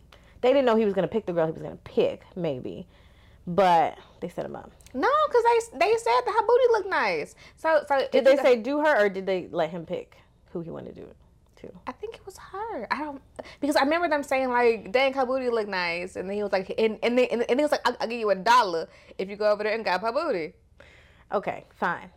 they 0.41 0.49
didn't 0.49 0.65
know 0.65 0.75
he 0.75 0.85
was 0.85 0.93
gonna 0.93 1.07
pick 1.07 1.25
the 1.25 1.33
girl 1.33 1.47
he 1.47 1.51
was 1.51 1.61
gonna 1.61 1.77
pick, 1.83 2.21
maybe, 2.35 2.85
but 3.47 3.97
they 4.21 4.29
set 4.29 4.45
him 4.45 4.55
up. 4.55 4.71
No, 4.93 5.09
because 5.27 5.43
they 5.43 5.79
they 5.79 5.97
said 5.97 6.21
that 6.25 6.35
her 6.39 6.45
booty 6.45 6.63
looked 6.71 6.89
nice. 6.89 7.35
So 7.55 7.83
so 7.87 8.07
Did 8.11 8.25
they 8.25 8.37
say 8.37 8.55
do 8.55 8.79
her, 8.81 9.05
or 9.05 9.09
did 9.09 9.25
they 9.25 9.47
let 9.51 9.71
him 9.71 9.85
pick 9.85 10.17
who 10.51 10.61
he 10.61 10.69
wanted 10.69 10.95
to 10.95 11.01
do 11.01 11.07
it 11.07 11.15
to? 11.61 11.71
I 11.87 11.91
think 11.93 12.15
it 12.15 12.25
was 12.25 12.37
her. 12.37 12.87
I 12.91 12.99
don't 12.99 13.21
because 13.59 13.77
I 13.77 13.83
remember 13.83 14.09
them 14.09 14.21
saying 14.21 14.49
like, 14.49 14.91
"Dang, 14.91 15.13
her 15.13 15.25
booty 15.25 15.49
look 15.49 15.67
nice," 15.67 16.17
and 16.17 16.29
then 16.29 16.35
he 16.35 16.43
was 16.43 16.51
like, 16.51 16.73
and 16.77 16.99
and, 17.01 17.17
they, 17.17 17.27
and, 17.29 17.43
and 17.49 17.59
he 17.59 17.63
was 17.63 17.71
like, 17.71 17.81
I'll, 17.85 17.97
"I'll 17.99 18.07
give 18.07 18.19
you 18.19 18.29
a 18.29 18.35
dollar 18.35 18.87
if 19.17 19.29
you 19.29 19.37
go 19.37 19.49
over 19.49 19.63
there 19.63 19.73
and 19.73 19.83
grab 19.83 20.01
her 20.01 20.11
booty." 20.11 20.53
Okay, 21.31 21.63
fine. 21.75 22.09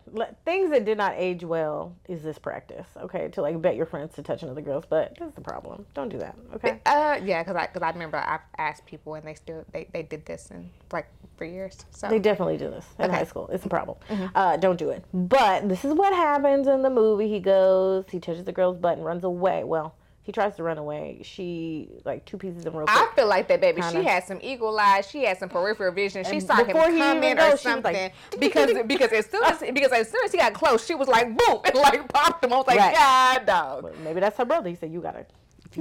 Things 0.47 0.71
that 0.71 0.87
did 0.87 0.97
not 0.97 1.12
age 1.16 1.45
well 1.45 1.95
is 2.09 2.23
this 2.23 2.38
practice. 2.38 2.87
Okay, 2.97 3.28
to 3.28 3.42
like 3.42 3.61
bet 3.61 3.76
your 3.76 3.85
friends 3.85 4.14
to 4.14 4.23
touch 4.23 4.42
another 4.42 4.62
girls, 4.62 4.87
butt. 4.87 5.14
this 5.19 5.28
is 5.28 5.35
the 5.35 5.42
problem. 5.42 5.85
Don't 5.92 6.09
do 6.09 6.16
that. 6.19 6.35
Okay. 6.54 6.81
Uh, 6.87 7.19
yeah, 7.23 7.42
because 7.42 7.57
I 7.57 7.66
because 7.66 7.83
I 7.83 7.90
remember 7.90 8.16
I 8.16 8.38
asked 8.57 8.87
people 8.87 9.14
and 9.14 9.26
they 9.26 9.35
still 9.35 9.64
they, 9.73 9.87
they 9.92 10.02
did 10.02 10.25
this 10.25 10.50
and 10.50 10.71
like 10.92 11.09
for 11.37 11.45
years. 11.45 11.76
So 11.90 12.09
They 12.09 12.19
definitely 12.21 12.57
do 12.57 12.71
this 12.71 12.87
in 12.99 13.07
Okay. 13.07 13.14
high 13.19 13.25
school. 13.25 13.49
It's 13.52 13.66
a 13.66 13.69
problem. 13.69 13.99
Uh, 14.35 14.57
don't 14.57 14.78
do 14.78 14.88
it. 14.90 15.04
But 15.12 15.69
this 15.69 15.85
is 15.85 15.92
what 15.92 16.14
happens 16.14 16.66
in 16.66 16.81
the 16.83 16.90
movie. 16.90 17.28
He 17.28 17.40
goes, 17.40 18.04
he 18.11 18.19
touches 18.19 18.45
the 18.45 18.52
girl's 18.52 18.78
butt 18.78 18.97
and 18.97 19.04
runs 19.04 19.25
away. 19.25 19.62
Well, 19.64 19.95
he 20.25 20.31
tries 20.33 20.55
to 20.57 20.62
run 20.62 20.79
away. 20.79 21.21
She 21.25 21.88
like 22.05 22.25
two 22.25 22.38
pieces 22.38 22.64
of 22.67 22.75
real 22.75 22.87
quick. 22.87 22.97
I 22.97 23.12
feel 23.17 23.26
like 23.26 23.49
that 23.49 23.61
baby. 23.61 23.81
Kinda. 23.81 24.00
She 24.00 24.07
had 24.07 24.25
some 24.25 24.38
eagle 24.43 24.79
eyes. 24.79 25.09
She 25.11 25.25
had 25.25 25.38
some 25.38 25.49
peripheral 25.49 25.93
vision. 25.93 26.25
She 26.25 26.33
And 26.37 26.43
saw 26.43 26.55
him 26.57 26.69
before 26.69 26.91
he 26.91 26.99
even 26.99 27.21
coming 27.35 27.38
or 27.41 27.57
something. 27.57 27.93
like, 27.95 28.14
because 28.38 28.71
because 28.87 29.12
as 29.12 29.26
soon 29.26 29.43
as 29.45 29.59
because 29.61 29.91
as 29.93 30.09
soon 30.11 30.21
as 30.25 30.33
he 30.33 30.38
got 30.38 30.55
close, 30.55 30.85
she 30.87 30.95
was 30.95 31.09
like 31.09 31.26
boom 31.37 31.61
and 31.64 31.75
like 31.75 32.07
popped 32.12 32.45
him. 32.45 32.52
I 32.52 32.57
was 32.57 32.67
like, 32.67 32.79
Right. 32.79 32.95
God 32.95 33.47
dog. 33.47 33.83
But 33.83 33.99
maybe 34.00 34.21
that's 34.21 34.38
her 34.38 34.45
brother. 34.45 34.69
He 34.71 34.76
said, 34.76 34.93
"You 34.93 35.00
gotta 35.00 35.26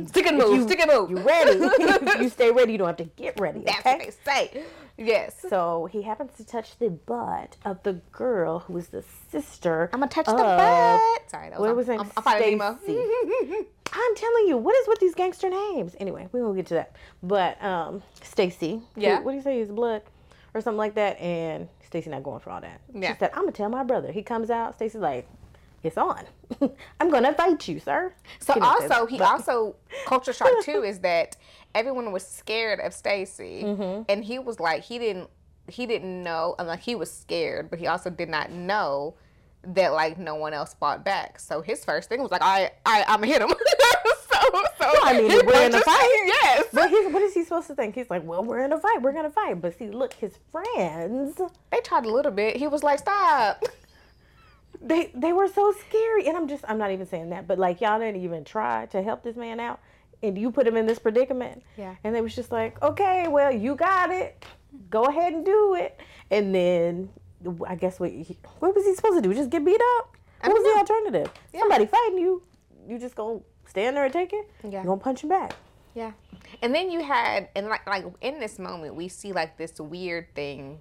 Stick 0.07 0.25
and 0.25 0.37
move, 0.37 0.55
you- 0.55 0.63
stick 0.63 0.79
and 0.79 0.89
move. 0.89 1.09
You 1.09 1.17
ready? 1.17 1.59
you 2.23 2.29
stay 2.29 2.49
ready. 2.49 2.71
You 2.71 2.77
don't 2.77 2.87
have 2.87 2.95
to 2.97 3.03
get 3.03 3.37
ready. 3.41 3.59
That's 3.59 3.79
okay? 3.81 3.97
what 3.97 4.05
they 4.25 4.31
say. 4.31 4.63
Yes. 5.03 5.35
So 5.49 5.87
he 5.91 6.01
happens 6.03 6.35
to 6.37 6.45
touch 6.45 6.77
the 6.77 6.89
butt 6.89 7.57
of 7.65 7.81
the 7.83 7.93
girl 8.11 8.59
who 8.59 8.77
is 8.77 8.89
the 8.89 9.03
sister. 9.29 9.89
I'm 9.93 9.99
gonna 9.99 10.09
touch 10.11 10.25
the 10.27 10.33
butt. 10.33 11.29
Sorry, 11.31 11.49
that 11.49 11.59
was, 11.59 11.67
What 11.67 11.75
was 11.75 11.89
I'm? 11.89 11.99
I'm, 12.01 12.11
I'm. 12.15 12.15
I'm 13.93 14.15
telling 14.15 14.47
you, 14.47 14.57
what 14.57 14.75
is 14.77 14.87
with 14.87 14.99
these 14.99 15.15
gangster 15.15 15.49
names? 15.49 15.95
Anyway, 15.99 16.27
we 16.31 16.41
won't 16.41 16.55
get 16.55 16.67
to 16.67 16.75
that. 16.75 16.95
But 17.21 17.61
um, 17.63 18.01
Stacy. 18.21 18.81
who- 18.95 19.01
Yeah. 19.01 19.19
What 19.19 19.31
do 19.31 19.37
you 19.37 19.43
say? 19.43 19.59
His 19.59 19.69
blood 19.69 20.03
or 20.53 20.61
something 20.61 20.77
like 20.77 20.95
that. 20.95 21.19
And 21.19 21.67
Stacy 21.85 22.09
not 22.09 22.23
going 22.23 22.39
for 22.39 22.51
all 22.51 22.61
that. 22.61 22.79
Yeah. 22.93 23.13
She 23.13 23.19
said, 23.19 23.31
"I'm 23.33 23.41
gonna 23.41 23.51
tell 23.51 23.69
my 23.69 23.83
brother." 23.83 24.11
He 24.11 24.23
comes 24.23 24.49
out. 24.49 24.75
Stacy's 24.75 25.01
like, 25.01 25.27
"It's 25.83 25.97
on. 25.97 26.25
I'm 26.99 27.09
gonna 27.09 27.33
fight 27.33 27.67
you, 27.67 27.79
sir." 27.79 28.13
So 28.39 28.53
also 28.61 29.05
he 29.05 29.19
also 29.19 29.75
culture 30.05 30.33
shock 30.33 30.51
too 30.63 30.83
is 30.91 30.99
that 30.99 31.37
everyone 31.75 32.11
was 32.11 32.25
scared 32.27 32.79
of 32.79 32.93
Stacy, 32.93 33.63
Mm-hmm. 33.63 34.03
and 34.09 34.23
he 34.23 34.39
was 34.39 34.59
like 34.59 34.83
he 34.83 34.99
didn't 34.99 35.29
he 35.67 35.85
didn't 35.85 36.23
know 36.23 36.55
and 36.59 36.67
like 36.67 36.81
he 36.81 36.95
was 36.95 37.11
scared, 37.11 37.69
but 37.69 37.79
he 37.79 37.87
also 37.87 38.09
did 38.09 38.29
not 38.29 38.51
know 38.51 39.15
that 39.63 39.93
like 39.93 40.17
no 40.17 40.35
one 40.35 40.53
else 40.53 40.73
fought 40.79 41.05
back. 41.05 41.39
So 41.39 41.61
his 41.61 41.85
first 41.85 42.09
thing 42.09 42.21
was 42.21 42.31
like 42.31 42.41
I 42.43 42.71
I 42.85 43.03
I'm 43.07 43.21
gonna 43.21 43.27
hit 43.27 43.41
him. 43.41 43.49
so 44.31 44.63
so 44.79 44.91
I 45.03 45.13
mean, 45.17 45.27
we're 45.45 45.65
in 45.67 45.73
a 45.75 45.79
fight. 45.81 46.23
Yes. 46.25 46.65
But 46.73 46.89
he's, 46.89 47.13
what 47.13 47.21
is 47.21 47.33
he 47.33 47.43
supposed 47.43 47.67
to 47.67 47.75
think? 47.75 47.93
He's 47.95 48.09
like, 48.09 48.23
well, 48.23 48.43
we're 48.43 48.63
in 48.63 48.73
a 48.73 48.79
fight. 48.79 49.01
We're 49.01 49.13
gonna 49.13 49.29
fight. 49.29 49.61
But 49.61 49.77
see, 49.77 49.89
look, 49.89 50.13
his 50.13 50.37
friends, 50.51 51.39
They 51.71 51.79
tried 51.81 52.05
a 52.05 52.09
little 52.11 52.31
bit. 52.31 52.57
He 52.57 52.67
was 52.67 52.81
like 52.83 52.99
stop. 52.99 53.63
They 54.81 55.11
they 55.13 55.33
were 55.33 55.47
so 55.47 55.73
scary. 55.87 56.27
And 56.27 56.35
I'm 56.37 56.47
just, 56.47 56.63
I'm 56.67 56.77
not 56.77 56.91
even 56.91 57.05
saying 57.05 57.29
that, 57.29 57.47
but 57.47 57.59
like 57.59 57.81
y'all 57.81 57.99
didn't 57.99 58.21
even 58.23 58.43
try 58.43 58.85
to 58.87 59.01
help 59.01 59.23
this 59.23 59.35
man 59.35 59.59
out, 59.59 59.79
and 60.23 60.37
you 60.37 60.51
put 60.51 60.65
him 60.67 60.75
in 60.77 60.85
this 60.85 60.99
predicament. 60.99 61.63
Yeah. 61.77 61.95
And 62.03 62.15
they 62.15 62.21
was 62.21 62.35
just 62.35 62.51
like, 62.51 62.81
okay, 62.81 63.27
well, 63.27 63.51
you 63.51 63.75
got 63.75 64.09
it. 64.09 64.43
Go 64.89 65.03
ahead 65.05 65.33
and 65.33 65.45
do 65.45 65.75
it. 65.75 65.99
And 66.29 66.53
then 66.55 67.09
I 67.67 67.75
guess 67.75 67.99
what 67.99 68.11
he- 68.11 68.37
what 68.59 68.75
was 68.75 68.85
he 68.85 68.93
supposed 68.95 69.21
to 69.21 69.27
do? 69.27 69.33
Just 69.33 69.49
get 69.49 69.63
beat 69.65 69.81
up? 69.97 70.15
What 70.43 70.53
was 70.53 70.63
the 70.63 70.79
alternative? 70.79 71.31
Somebody 71.57 71.85
fighting 71.85 72.17
you, 72.17 72.41
you 72.87 72.97
just 72.97 73.15
gonna 73.15 73.39
stand 73.67 73.95
there 73.97 74.05
and 74.05 74.13
take 74.13 74.33
it? 74.33 74.49
Yeah. 74.63 74.79
You 74.81 74.85
gonna 74.87 74.99
punch 74.99 75.21
him 75.23 75.29
back? 75.29 75.53
Yeah. 75.93 76.13
And 76.61 76.73
then 76.73 76.89
you 76.89 77.03
had 77.03 77.49
and 77.55 77.67
like 77.67 77.85
like 77.87 78.05
in 78.21 78.39
this 78.39 78.57
moment 78.57 78.95
we 78.95 79.07
see 79.07 79.33
like 79.33 79.57
this 79.57 79.79
weird 79.79 80.33
thing. 80.33 80.79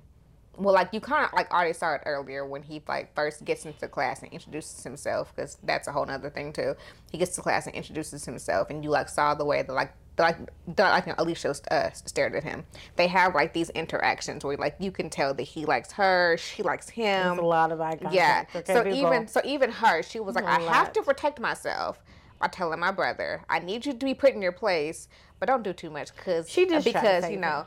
Well, 0.57 0.75
like 0.75 0.91
you 0.93 1.01
kind 1.01 1.25
of 1.25 1.33
like 1.33 1.51
already 1.51 1.73
saw 1.73 1.95
it 1.95 2.03
earlier 2.05 2.47
when 2.47 2.63
he 2.63 2.83
like 2.87 3.15
first 3.15 3.45
gets 3.45 3.65
into 3.65 3.89
class 3.89 4.23
and 4.23 4.33
introduces 4.33 4.85
himself 4.85 5.33
because 5.35 5.57
that's 5.63 5.89
a 5.89 5.93
whole 5.93 6.05
nother 6.05 6.29
thing 6.29 6.53
too. 6.53 6.75
He 7.11 7.19
gets 7.19 7.35
to 7.37 7.41
class 7.41 7.67
and 7.67 7.75
introduces 7.75 8.25
himself, 8.25 8.69
and 8.69 8.85
you 8.85 8.91
like 8.91 9.09
saw 9.09 9.35
the 9.35 9.45
way 9.45 9.63
that 9.63 9.73
like 9.73 9.93
that, 10.17 10.39
like 10.39 10.77
that, 10.77 10.91
like 10.91 11.19
Alicia 11.19 11.55
uh, 11.71 11.91
stared 11.93 12.35
at 12.35 12.45
him. 12.45 12.65
They 12.97 13.07
have 13.07 13.35
like 13.35 13.53
these 13.53 13.71
interactions 13.71 14.45
where 14.45 14.57
like 14.57 14.77
you 14.79 14.91
can 14.91 15.09
tell 15.09 15.33
that 15.35 15.43
he 15.43 15.65
likes 15.65 15.93
her, 15.93 16.37
she 16.37 16.63
likes 16.63 16.89
him. 16.89 17.29
There's 17.29 17.39
a 17.39 17.43
lot 17.43 17.73
of 17.73 17.81
eye 17.81 17.97
contact. 17.97 18.15
Yeah. 18.15 18.45
Okay, 18.55 18.75
so 18.75 18.83
people? 18.83 18.99
even 18.99 19.29
so 19.29 19.41
even 19.45 19.71
her, 19.71 20.03
she 20.03 20.21
was 20.21 20.35
like, 20.35 20.45
I 20.45 20.61
have 20.61 20.93
to 20.95 21.03
protect 21.03 21.41
myself 21.41 22.01
by 22.39 22.49
telling 22.49 22.81
my 22.81 22.91
brother, 22.91 23.43
I 23.49 23.61
need 23.61 23.87
you 23.87 23.93
to 23.93 24.05
be 24.05 24.15
put 24.15 24.35
in 24.35 24.43
your 24.43 24.53
place, 24.53 25.09
but 25.39 25.47
don't 25.47 25.63
do 25.63 25.73
too 25.73 25.91
much 25.91 26.15
cause 26.17 26.51
She 26.51 26.67
to 26.67 26.81
because 26.81 27.31
you 27.31 27.37
know 27.37 27.61
him 27.61 27.67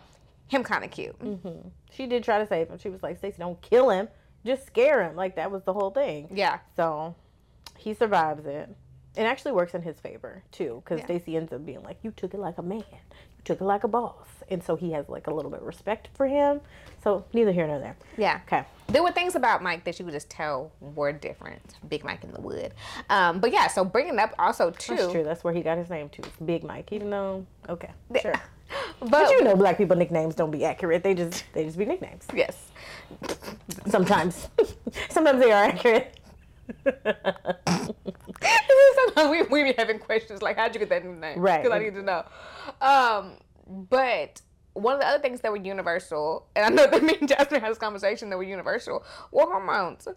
kind 0.61 0.83
of 0.83 0.91
cute. 0.91 1.15
She 1.91 2.05
did 2.05 2.23
try 2.23 2.37
to 2.37 2.45
save 2.45 2.67
him. 2.69 2.77
She 2.77 2.89
was 2.89 3.01
like, 3.01 3.17
Stacy, 3.17 3.37
don't 3.39 3.59
kill 3.61 3.89
him. 3.89 4.09
Just 4.45 4.67
scare 4.67 5.01
him. 5.03 5.15
Like 5.15 5.37
that 5.37 5.49
was 5.49 5.63
the 5.63 5.71
whole 5.73 5.89
thing. 5.91 6.27
Yeah. 6.31 6.59
So 6.75 7.15
he 7.77 7.93
survives 7.93 8.45
it. 8.45 8.69
It 9.15 9.21
actually 9.21 9.53
works 9.53 9.73
in 9.73 9.81
his 9.83 9.99
favor 9.99 10.43
too, 10.51 10.81
because 10.83 10.99
Yeah. 10.99 11.05
Stacy 11.05 11.37
ends 11.37 11.53
up 11.53 11.65
being 11.65 11.81
like, 11.83 11.97
"You 12.03 12.11
took 12.11 12.33
it 12.33 12.39
like 12.39 12.57
a 12.57 12.61
man. 12.63 12.83
You 12.89 13.43
took 13.45 13.61
it 13.61 13.63
like 13.63 13.83
a 13.83 13.87
boss," 13.87 14.27
and 14.49 14.61
so 14.63 14.75
he 14.75 14.91
has 14.93 15.07
like 15.07 15.27
a 15.27 15.33
little 15.33 15.51
bit 15.51 15.61
of 15.61 15.67
respect 15.67 16.09
for 16.15 16.27
him. 16.27 16.61
So 17.03 17.23
neither 17.31 17.51
here 17.51 17.67
nor 17.67 17.79
there. 17.79 17.95
Yeah. 18.17 18.39
Okay. 18.47 18.65
There 18.87 19.03
were 19.03 19.11
things 19.11 19.35
about 19.35 19.61
Mike 19.61 19.83
that 19.85 19.99
you 19.99 20.03
could 20.05 20.13
just 20.15 20.29
tell 20.31 20.71
were 20.81 21.11
different. 21.11 21.75
Big 21.87 22.03
Mike 22.03 22.23
in 22.23 22.31
the 22.31 22.41
wood. 22.41 22.73
Um, 23.09 23.39
but 23.39 23.51
yeah, 23.53 23.67
so 23.67 23.85
bringing 23.85 24.17
up 24.17 24.33
also 24.39 24.71
too. 24.71 24.95
That's 24.95 25.11
true. 25.11 25.23
That's 25.23 25.43
where 25.43 25.53
he 25.53 25.61
got 25.61 25.77
his 25.77 25.89
name 25.91 26.09
too. 26.09 26.23
It's 26.25 26.37
Big 26.43 26.63
Mike. 26.63 26.91
Even 26.91 27.09
though, 27.11 27.45
okay, 27.69 27.91
sure. 28.19 28.33
But, 28.99 29.09
But 29.11 29.29
you 29.31 29.43
know, 29.43 29.55
black 29.55 29.77
people 29.77 29.97
nicknames 29.97 30.35
don't 30.35 30.51
be 30.51 30.63
accurate. 30.65 31.03
They 31.03 31.13
just 31.13 31.43
they 31.53 31.65
just 31.65 31.77
be 31.77 31.85
nicknames. 31.85 32.25
yes. 32.33 32.55
Sometimes, 33.87 34.47
sometimes 35.09 35.39
they 35.41 35.51
are 35.51 35.65
accurate. 35.65 36.19
Sometimes 38.95 39.29
we, 39.29 39.43
we 39.43 39.63
be 39.63 39.73
having 39.77 39.99
questions 39.99 40.41
like, 40.41 40.57
how'd 40.57 40.73
you 40.73 40.79
get 40.79 40.89
that 40.89 41.03
new 41.03 41.15
name? 41.15 41.39
Right. 41.39 41.61
Because 41.61 41.75
I 41.75 41.79
need 41.83 41.93
to 41.95 42.01
know. 42.01 42.23
Um, 42.81 43.37
but 43.89 44.41
one 44.73 44.95
of 44.95 45.01
the 45.01 45.07
other 45.07 45.21
things 45.21 45.41
that 45.41 45.51
were 45.51 45.57
universal, 45.57 46.47
and 46.55 46.65
I 46.65 46.69
know 46.69 46.89
that 46.89 47.03
me 47.03 47.17
and 47.19 47.27
Jasmine 47.27 47.61
had 47.61 47.71
this 47.71 47.77
conversation 47.77 48.29
that 48.29 48.37
were 48.37 48.43
universal, 48.43 49.03
were 49.31 49.43
hormones. 49.43 50.07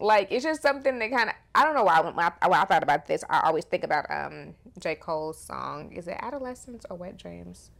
Like 0.00 0.32
it's 0.32 0.44
just 0.44 0.62
something 0.62 0.98
that 0.98 1.10
kind 1.10 1.28
of 1.28 1.34
I 1.54 1.64
don't 1.64 1.74
know 1.74 1.84
why 1.84 2.00
when 2.00 2.18
I, 2.18 2.32
when 2.48 2.58
I 2.58 2.64
thought 2.64 2.82
about 2.82 3.06
this 3.06 3.22
I 3.28 3.40
always 3.40 3.64
think 3.66 3.84
about 3.84 4.06
um 4.10 4.54
J 4.78 4.94
Cole's 4.94 5.38
song 5.38 5.92
is 5.92 6.08
it 6.08 6.16
Adolescence 6.18 6.84
or 6.88 6.96
Wet 6.96 7.18
Dreams? 7.18 7.70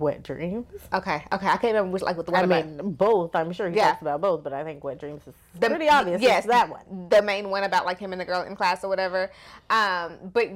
Wet 0.00 0.22
dreams. 0.24 0.66
Okay, 0.92 1.24
okay, 1.32 1.46
I 1.46 1.56
can't 1.58 1.62
remember 1.74 1.90
which 1.92 2.02
like 2.02 2.16
what 2.16 2.26
the 2.26 2.32
one 2.32 2.40
I 2.52 2.58
about. 2.58 2.66
mean, 2.66 2.92
both. 2.92 3.36
I'm 3.36 3.52
sure 3.52 3.68
he 3.70 3.76
Yeah. 3.76 3.90
talks 3.90 4.02
about 4.02 4.20
both, 4.20 4.42
but 4.42 4.52
I 4.52 4.64
think 4.64 4.82
Wet 4.82 4.98
Dreams 4.98 5.22
is 5.26 5.34
The- 5.60 5.68
pretty 5.68 5.88
obvious. 5.88 6.20
Yes, 6.20 6.38
It's 6.44 6.46
that 6.48 6.68
one. 6.68 7.08
The 7.08 7.22
main 7.22 7.50
one 7.50 7.62
about 7.62 7.86
like 7.86 7.98
him 7.98 8.12
and 8.12 8.20
the 8.20 8.24
girl 8.24 8.42
in 8.42 8.56
class 8.56 8.82
or 8.82 8.88
whatever. 8.88 9.30
Um, 9.70 10.18
but 10.32 10.48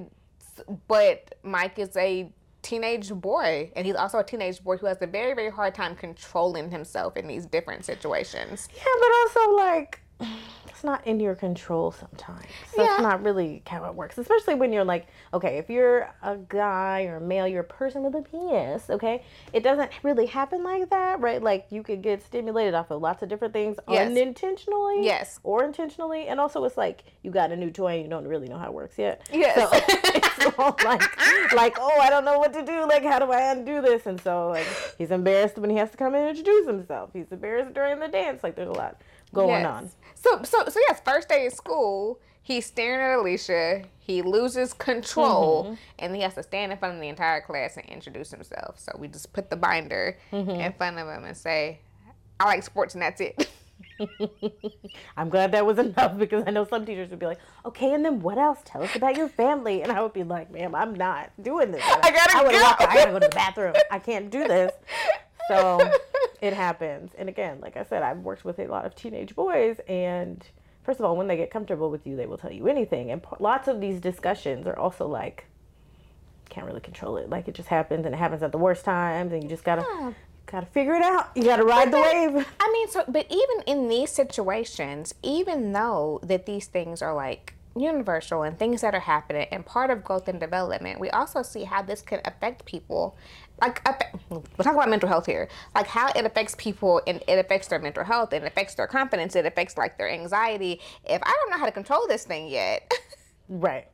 but 0.88 1.34
Mike 1.44 1.78
is 1.78 1.96
a 1.96 2.32
teenage 2.62 3.10
boy, 3.12 3.70
and 3.76 3.87
he's 3.87 3.94
also 3.94 4.18
a 4.18 4.25
teenage 4.25 4.62
boy 4.62 4.76
who 4.76 4.87
has 4.87 4.99
a 5.00 5.06
very 5.06 5.32
very 5.34 5.50
hard 5.50 5.75
time 5.75 5.94
controlling 5.94 6.70
himself 6.70 7.16
in 7.16 7.26
these 7.28 7.46
different 7.46 7.84
situations. 7.84 8.68
Yeah, 8.76 8.82
but 9.00 9.10
also 9.40 9.54
like 9.56 10.00
it's 10.80 10.84
not 10.87 11.06
in 11.06 11.20
your 11.20 11.34
control 11.34 11.92
sometimes. 11.92 12.46
So 12.75 12.82
Yeah. 12.82 12.94
it's 12.94 13.02
not 13.02 13.22
really 13.22 13.62
how 13.66 13.84
it 13.84 13.94
works. 13.94 14.16
Especially 14.16 14.54
when 14.54 14.72
you're 14.72 14.82
like, 14.84 15.08
okay, 15.34 15.58
if 15.58 15.68
you're 15.68 16.08
a 16.22 16.38
guy 16.38 17.04
or 17.04 17.16
a 17.16 17.20
male, 17.20 17.46
you're 17.46 17.60
a 17.60 17.64
person 17.64 18.02
with 18.02 18.14
a 18.14 18.22
penis, 18.22 18.88
okay? 18.88 19.22
It 19.52 19.62
doesn't 19.62 19.90
really 20.02 20.25
happen 20.25 20.64
like 20.64 20.88
that, 20.88 21.20
right? 21.20 21.42
Like 21.42 21.66
you 21.68 21.82
could 21.82 22.00
get 22.00 22.22
stimulated 22.22 22.72
off 22.72 22.90
of 22.90 23.02
lots 23.02 23.22
of 23.22 23.28
different 23.28 23.52
things 23.52 23.76
Yes. 23.88 24.06
unintentionally. 24.08 25.04
Yes. 25.04 25.38
Or 25.42 25.64
intentionally. 25.64 26.28
And 26.28 26.40
also 26.40 26.64
it's 26.64 26.78
like 26.78 27.04
you 27.22 27.30
got 27.30 27.52
a 27.52 27.56
new 27.56 27.70
toy 27.70 27.96
and 27.96 28.02
you 28.04 28.08
don't 28.08 28.26
really 28.26 28.49
know 28.49 28.56
how 28.56 28.68
it 28.68 28.72
works 28.72 28.96
yet. 28.96 29.28
Yes. 29.30 29.56
So 29.56 29.68
it's 30.14 30.58
all 30.58 30.75
like 30.82 31.02
like, 31.52 31.76
oh, 31.78 31.99
I 32.00 32.08
don't 32.08 32.25
know 32.25 32.38
what 32.38 32.54
to 32.54 32.62
do. 32.64 32.87
Like 32.88 33.02
how 33.04 33.18
do 33.18 33.30
I 33.30 33.52
undo 33.52 33.82
this? 33.82 34.06
And 34.06 34.18
so 34.22 34.49
like 34.49 34.66
he's 34.96 35.10
embarrassed 35.10 35.58
when 35.58 35.68
he 35.68 35.76
has 35.76 35.90
to 35.90 35.99
come 35.99 36.14
in 36.14 36.22
and 36.22 36.30
introduce 36.30 36.66
himself. 36.66 37.10
He's 37.12 37.30
embarrassed 37.30 37.75
during 37.75 38.00
the 38.00 38.08
dance. 38.08 38.42
Like 38.42 38.56
there's 38.56 38.68
a 38.70 38.72
lot 38.72 39.02
going 39.34 39.50
Yes. 39.50 39.66
on. 39.66 39.90
So 40.23 40.43
so 40.43 40.65
so 40.69 40.81
yes, 40.89 41.00
first 41.05 41.29
day 41.29 41.47
of 41.47 41.53
school, 41.53 42.21
he's 42.43 42.67
staring 42.67 43.00
at 43.00 43.19
Alicia. 43.19 43.85
He 43.99 44.23
loses 44.23 44.73
control, 44.75 45.65
Mm-hmm. 45.65 45.75
and 46.00 46.17
he 46.17 46.23
has 46.23 46.35
to 46.35 46.43
stand 46.43 46.73
in 46.73 46.79
front 46.79 46.95
of 46.97 47.00
the 47.00 47.09
entire 47.09 47.41
class 47.41 47.77
and 47.77 47.87
introduce 47.87 48.31
himself. 48.31 48.79
So 48.79 48.93
we 48.99 49.09
just 49.09 49.33
put 49.33 49.49
the 49.50 49.57
binder 49.57 50.19
Mm-hmm. 50.33 50.50
in 50.50 50.73
front 50.75 50.99
of 50.99 51.09
him 51.09 51.25
and 51.25 51.37
say, 51.37 51.81
"I 52.39 52.45
like 52.45 52.62
sports, 52.62 52.95
and 52.95 53.03
that's 53.03 53.21
it." 53.21 53.49
I'm 55.17 55.29
glad 55.29 55.53
that 55.53 55.65
was 55.65 55.79
enough 55.79 56.17
because 56.19 56.45
I 56.47 56.50
know 56.50 56.65
some 56.65 56.85
teachers 56.87 57.11
would 57.11 57.19
be 57.19 57.27
like, 57.27 57.39
okay, 57.67 57.93
and 57.95 58.05
then 58.05 58.21
what 58.21 58.39
else? 58.39 58.59
Tell 58.65 58.83
us 58.83 58.95
about 58.97 59.17
your 59.17 59.29
family. 59.29 59.83
And 59.83 59.93
I 59.93 60.00
would 60.03 60.12
be 60.12 60.23
like, 60.25 60.50
ma'am, 60.50 60.75
I'm 60.75 60.95
not 60.95 61.31
doing 61.43 61.71
this. 61.71 61.83
I 62.03 62.11
gotta 62.11 62.37
I 62.39 62.43
go. 62.53 62.62
walk. 62.62 62.77
I 62.81 62.95
gotta 62.95 63.11
go 63.12 63.19
to 63.19 63.29
the 63.29 63.35
bathroom. 63.35 63.75
I 63.91 63.99
can't 63.99 64.31
do 64.31 64.47
this. 64.49 64.73
So 65.49 65.79
it 66.40 66.52
happens. 66.52 67.12
And 67.18 67.28
again, 67.28 67.59
like 67.61 67.76
I 67.76 67.85
said, 67.85 68.02
I've 68.02 68.18
worked 68.18 68.44
with 68.44 68.59
a 68.59 68.66
lot 68.66 68.85
of 68.87 68.94
teenage 68.94 69.35
boys, 69.35 69.78
and 69.88 70.44
first 70.82 70.99
of 71.00 71.04
all, 71.06 71.16
when 71.16 71.26
they 71.28 71.37
get 71.37 71.50
comfortable 71.50 71.90
with 71.90 72.06
you, 72.06 72.16
they 72.16 72.26
will 72.26 72.38
tell 72.38 72.52
you 72.52 72.66
anything. 72.68 73.11
And 73.11 73.23
p- 73.23 73.28
lots 73.38 73.68
of 73.68 73.80
these 73.80 74.00
discussions 74.00 74.66
are 74.66 74.78
also 74.78 75.06
like, 75.06 75.47
can't 76.49 76.66
really 76.66 76.80
control 76.80 77.16
it. 77.16 77.30
Like 77.30 77.47
it 77.49 77.54
just 77.54 77.68
happens, 77.68 78.04
and 78.06 78.14
it 78.14 78.18
happens 78.18 78.42
at 78.42 78.52
the 78.52 78.59
worst 78.59 78.85
times, 78.85 79.32
and 79.32 79.42
you 79.42 79.49
just 79.49 79.64
gotta 79.64 79.82
Yeah. 79.88 80.12
gotta 80.47 80.66
figure 80.66 80.94
it 80.94 81.02
out. 81.02 81.28
You 81.37 81.44
gotta 81.44 81.64
ride 81.64 81.92
the 81.92 81.99
wave. 82.00 82.47
I 82.59 82.73
mean, 82.73 82.88
so 82.88 83.04
but 83.06 83.26
even 83.30 83.62
in 83.66 83.88
these 83.88 84.11
situations, 84.11 85.14
even 85.23 85.73
though 85.73 86.18
that 86.25 86.47
these 86.47 86.66
things 86.66 87.02
are 87.02 87.14
like 87.14 87.54
universal 87.77 88.43
and 88.43 88.59
things 88.59 88.81
that 88.81 88.95
are 88.95 89.00
happening 89.00 89.47
and 89.53 89.65
part 89.65 89.91
of 89.91 90.03
growth 90.05 90.29
and 90.29 90.41
development, 90.41 90.99
we 91.00 91.09
also 91.11 91.43
see 91.43 91.65
how 91.65 91.83
this 91.83 92.03
can 92.03 92.21
affect 92.25 92.65
people. 92.65 93.17
Like 93.61 93.85
we're 94.31 94.41
talking 94.59 94.73
about 94.75 94.89
mental 94.89 95.09
health 95.09 95.27
here, 95.27 95.49
like 95.75 95.87
how 95.87 96.09
it 96.17 96.25
affects 96.25 96.55
people 96.59 97.03
and 97.07 97.23
it 97.29 97.39
affects 97.39 97.69
their 97.69 97.79
mental 97.79 98.05
health, 98.05 98.33
and 98.33 98.45
it 98.45 98.47
affects 98.49 98.75
their 98.75 98.87
confidence, 98.87 99.37
it 99.37 99.45
affects 99.47 99.77
like 99.77 99.99
their 99.99 100.11
anxiety. 100.11 100.81
If 101.05 101.21
I 101.23 101.31
don't 101.41 101.50
know 101.50 101.59
how 101.59 101.67
to 101.67 101.73
control 101.73 102.07
this 102.09 102.25
thing 102.25 102.49
yet, 102.49 102.91
Right. 103.49 103.87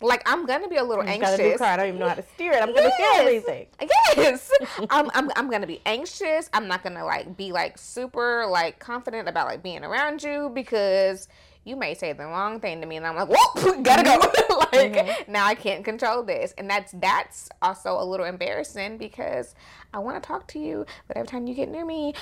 like 0.00 0.22
I'm 0.26 0.46
gonna 0.46 0.68
be 0.68 0.76
a 0.76 0.82
little 0.84 1.04
Just 1.04 1.14
anxious. 1.14 1.30
gotta 1.36 1.42
do 1.52 1.58
car. 1.58 1.66
I 1.68 1.76
don't 1.76 1.88
even 1.88 2.00
know 2.00 2.08
how 2.08 2.14
to 2.14 2.22
steer 2.34 2.52
it. 2.52 2.62
I'm 2.62 2.74
gonna 2.74 2.90
feel 2.90 3.06
everything. 3.16 3.66
Yes. 4.16 4.50
I'm, 4.90 5.10
I'm, 5.14 5.30
I'm 5.36 5.50
gonna 5.50 5.66
be 5.66 5.80
anxious. 5.86 6.48
I'm 6.52 6.68
not 6.68 6.82
gonna 6.82 7.04
like 7.04 7.36
be 7.36 7.52
like 7.52 7.78
super 7.78 8.46
like 8.46 8.78
confident 8.78 9.28
about 9.28 9.46
like 9.46 9.62
being 9.62 9.84
around 9.84 10.22
you 10.22 10.50
because 10.54 11.28
you 11.64 11.76
may 11.76 11.94
say 11.94 12.12
the 12.12 12.24
wrong 12.24 12.60
thing 12.60 12.80
to 12.80 12.86
me, 12.86 12.96
and 12.96 13.06
I'm 13.06 13.14
like, 13.16 13.28
whoop, 13.28 13.82
gotta 13.82 14.02
go. 14.02 14.18
like 14.72 14.72
Mm-hmm. 14.72 15.30
now 15.30 15.46
I 15.46 15.54
can't 15.54 15.84
control 15.84 16.22
this, 16.22 16.54
and 16.58 16.68
that's 16.68 16.92
that's 16.92 17.48
also 17.60 18.00
a 18.00 18.04
little 18.04 18.26
embarrassing 18.26 18.98
because 18.98 19.54
I 19.92 19.98
want 19.98 20.22
to 20.22 20.26
talk 20.26 20.48
to 20.48 20.58
you, 20.58 20.86
but 21.08 21.16
every 21.16 21.28
time 21.28 21.46
you 21.46 21.54
get 21.54 21.68
near 21.70 21.84
me, 21.84 22.14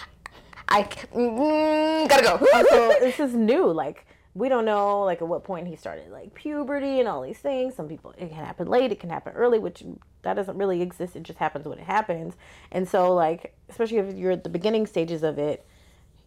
I 0.69 0.83
mm, 0.83 2.09
gotta 2.09 2.23
go. 2.25 2.65
so 2.71 2.95
this 3.01 3.21
is 3.21 3.35
new. 3.35 3.67
Like 3.73 4.07
we 4.35 4.49
don't 4.49 4.65
know 4.65 5.03
like 5.05 5.21
at 5.23 5.29
what 5.29 5.43
point 5.45 5.67
he 5.69 5.77
started 5.77 6.11
like 6.11 6.35
puberty 6.35 6.99
and 7.01 7.09
all 7.09 7.23
these 7.23 7.39
things. 7.39 7.75
Some 7.75 7.89
people 7.89 8.11
it 8.19 8.29
can 8.29 8.45
happen 8.45 8.69
late, 8.69 8.93
it 8.93 9.01
can 9.01 9.11
happen 9.11 9.33
early, 9.35 9.59
which 9.59 9.83
that 10.23 10.35
doesn't 10.35 10.57
really 10.59 10.83
exist. 10.83 11.17
It 11.17 11.23
just 11.23 11.39
happens 11.39 11.67
when 11.67 11.79
it 11.79 11.85
happens. 11.87 12.35
And 12.73 12.89
so 12.89 13.15
like 13.15 13.55
especially 13.69 13.99
if 13.99 14.15
you're 14.17 14.33
at 14.33 14.45
the 14.45 14.51
beginning 14.51 14.87
stages 14.87 15.23
of 15.23 15.39
it, 15.39 15.65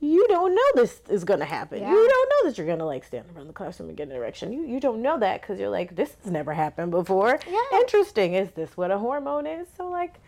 you 0.03 0.27
don't 0.27 0.53
know 0.53 0.61
this 0.75 1.01
is 1.09 1.23
gonna 1.23 1.45
happen. 1.45 1.79
Yeah. 1.81 1.89
You 1.91 2.07
don't 2.09 2.29
know 2.29 2.49
that 2.49 2.57
you're 2.57 2.67
gonna 2.67 2.85
like 2.85 3.03
stand 3.05 3.25
around 3.35 3.47
the 3.47 3.53
classroom 3.53 3.89
and 3.89 3.97
get 3.97 4.09
an 4.09 4.15
erection. 4.15 4.51
You 4.51 4.63
you 4.65 4.79
don't 4.79 5.01
know 5.01 5.17
that 5.19 5.41
because 5.41 5.59
you're 5.59 5.69
like 5.69 5.95
this 5.95 6.15
has 6.23 6.31
never 6.31 6.53
happened 6.53 6.91
before. 6.91 7.39
Yeah. 7.49 7.79
Interesting. 7.79 8.33
Is 8.33 8.49
this 8.51 8.75
what 8.75 8.91
a 8.91 8.97
hormone 8.97 9.47
is? 9.47 9.67
So 9.77 9.87
like 9.89 10.19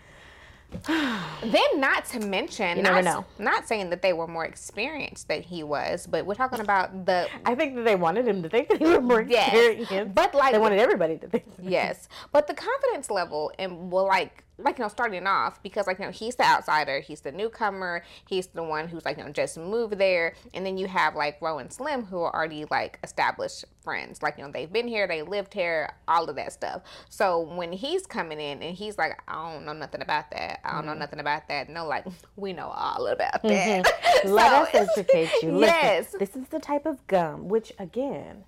Then, 0.87 1.79
not 1.79 2.05
to 2.05 2.19
mention, 2.19 2.77
You 2.77 2.83
never 2.83 3.01
not, 3.01 3.29
know. 3.37 3.43
not 3.45 3.67
saying 3.67 3.89
that 3.91 4.01
they 4.01 4.13
were 4.13 4.27
more 4.27 4.45
experienced 4.45 5.27
than 5.27 5.41
he 5.43 5.63
was, 5.63 6.07
but 6.07 6.25
we're 6.25 6.35
talking 6.35 6.59
about 6.59 7.05
the 7.05 7.27
I 7.45 7.53
think 7.55 7.75
that 7.75 7.83
they 7.85 7.95
wanted 7.95 8.27
him 8.27 8.41
to 8.43 8.49
think 8.49 8.69
that 8.69 8.79
he 8.79 8.85
was 8.85 9.01
more 9.01 9.21
Yes. 9.21 9.53
experienced. 9.53 10.15
But, 10.15 10.33
like- 10.33 10.53
they 10.53 10.57
wanted 10.59 10.79
everybody 10.79 11.17
to 11.17 11.27
think. 11.27 11.45
yes, 11.61 12.07
but 12.31 12.47
the 12.47 12.53
confidence 12.53 13.11
level 13.11 13.51
and 13.59 13.91
well, 13.91 14.05
like 14.07 14.43
like 14.57 14.77
you 14.77 14.83
know, 14.83 14.89
starting 14.89 15.27
off 15.27 15.61
because 15.63 15.87
like 15.87 15.99
you 15.99 16.05
know 16.05 16.11
he's 16.11 16.35
the 16.35 16.43
outsider, 16.43 16.99
he's 16.99 17.21
the 17.21 17.31
newcomer, 17.31 18.03
he's 18.27 18.47
the 18.47 18.63
one 18.63 18.87
who's 18.87 19.05
like 19.05 19.17
you 19.17 19.23
know 19.23 19.31
just 19.31 19.57
moved 19.57 19.97
there, 19.97 20.33
and 20.53 20.65
then 20.65 20.77
you 20.77 20.87
have 20.87 21.15
like 21.15 21.41
Ro 21.41 21.59
and 21.59 21.71
Slim 21.71 22.05
who 22.05 22.19
are 22.21 22.33
already 22.33 22.65
like 22.71 22.99
established 23.03 23.65
friends, 23.83 24.21
like 24.21 24.37
you 24.37 24.43
know 24.43 24.51
they've 24.51 24.71
been 24.71 24.87
here, 24.87 25.07
they 25.07 25.21
lived 25.21 25.53
here, 25.53 25.93
all 26.07 26.29
of 26.29 26.35
that 26.37 26.53
stuff. 26.53 26.83
So 27.09 27.41
when 27.41 27.71
he's 27.71 28.05
coming 28.05 28.39
in 28.39 28.61
and 28.63 28.75
he's 28.75 28.97
like, 28.97 29.21
I 29.27 29.53
don't 29.53 29.65
know 29.65 29.73
nothing 29.73 30.01
about 30.01 30.31
that, 30.31 30.59
I 30.63 30.73
don't 30.73 30.85
know 30.85 30.91
mm-hmm. 30.91 30.99
nothing 30.99 31.19
about 31.19 31.47
that. 31.49 31.69
No, 31.69 31.85
like 31.85 32.05
we 32.35 32.53
know 32.53 32.67
all 32.67 33.07
about 33.07 33.43
mm-hmm. 33.43 33.81
that. 33.81 34.25
Let 34.25 34.71
So 34.71 34.79
us 34.79 34.89
educate 34.97 35.31
you. 35.41 35.51
Listen, 35.51 35.75
Yes, 35.75 36.15
this 36.17 36.35
is 36.35 36.47
the 36.47 36.59
type 36.59 36.85
of 36.85 37.05
gum, 37.07 37.49
which 37.49 37.73
again, 37.77 38.45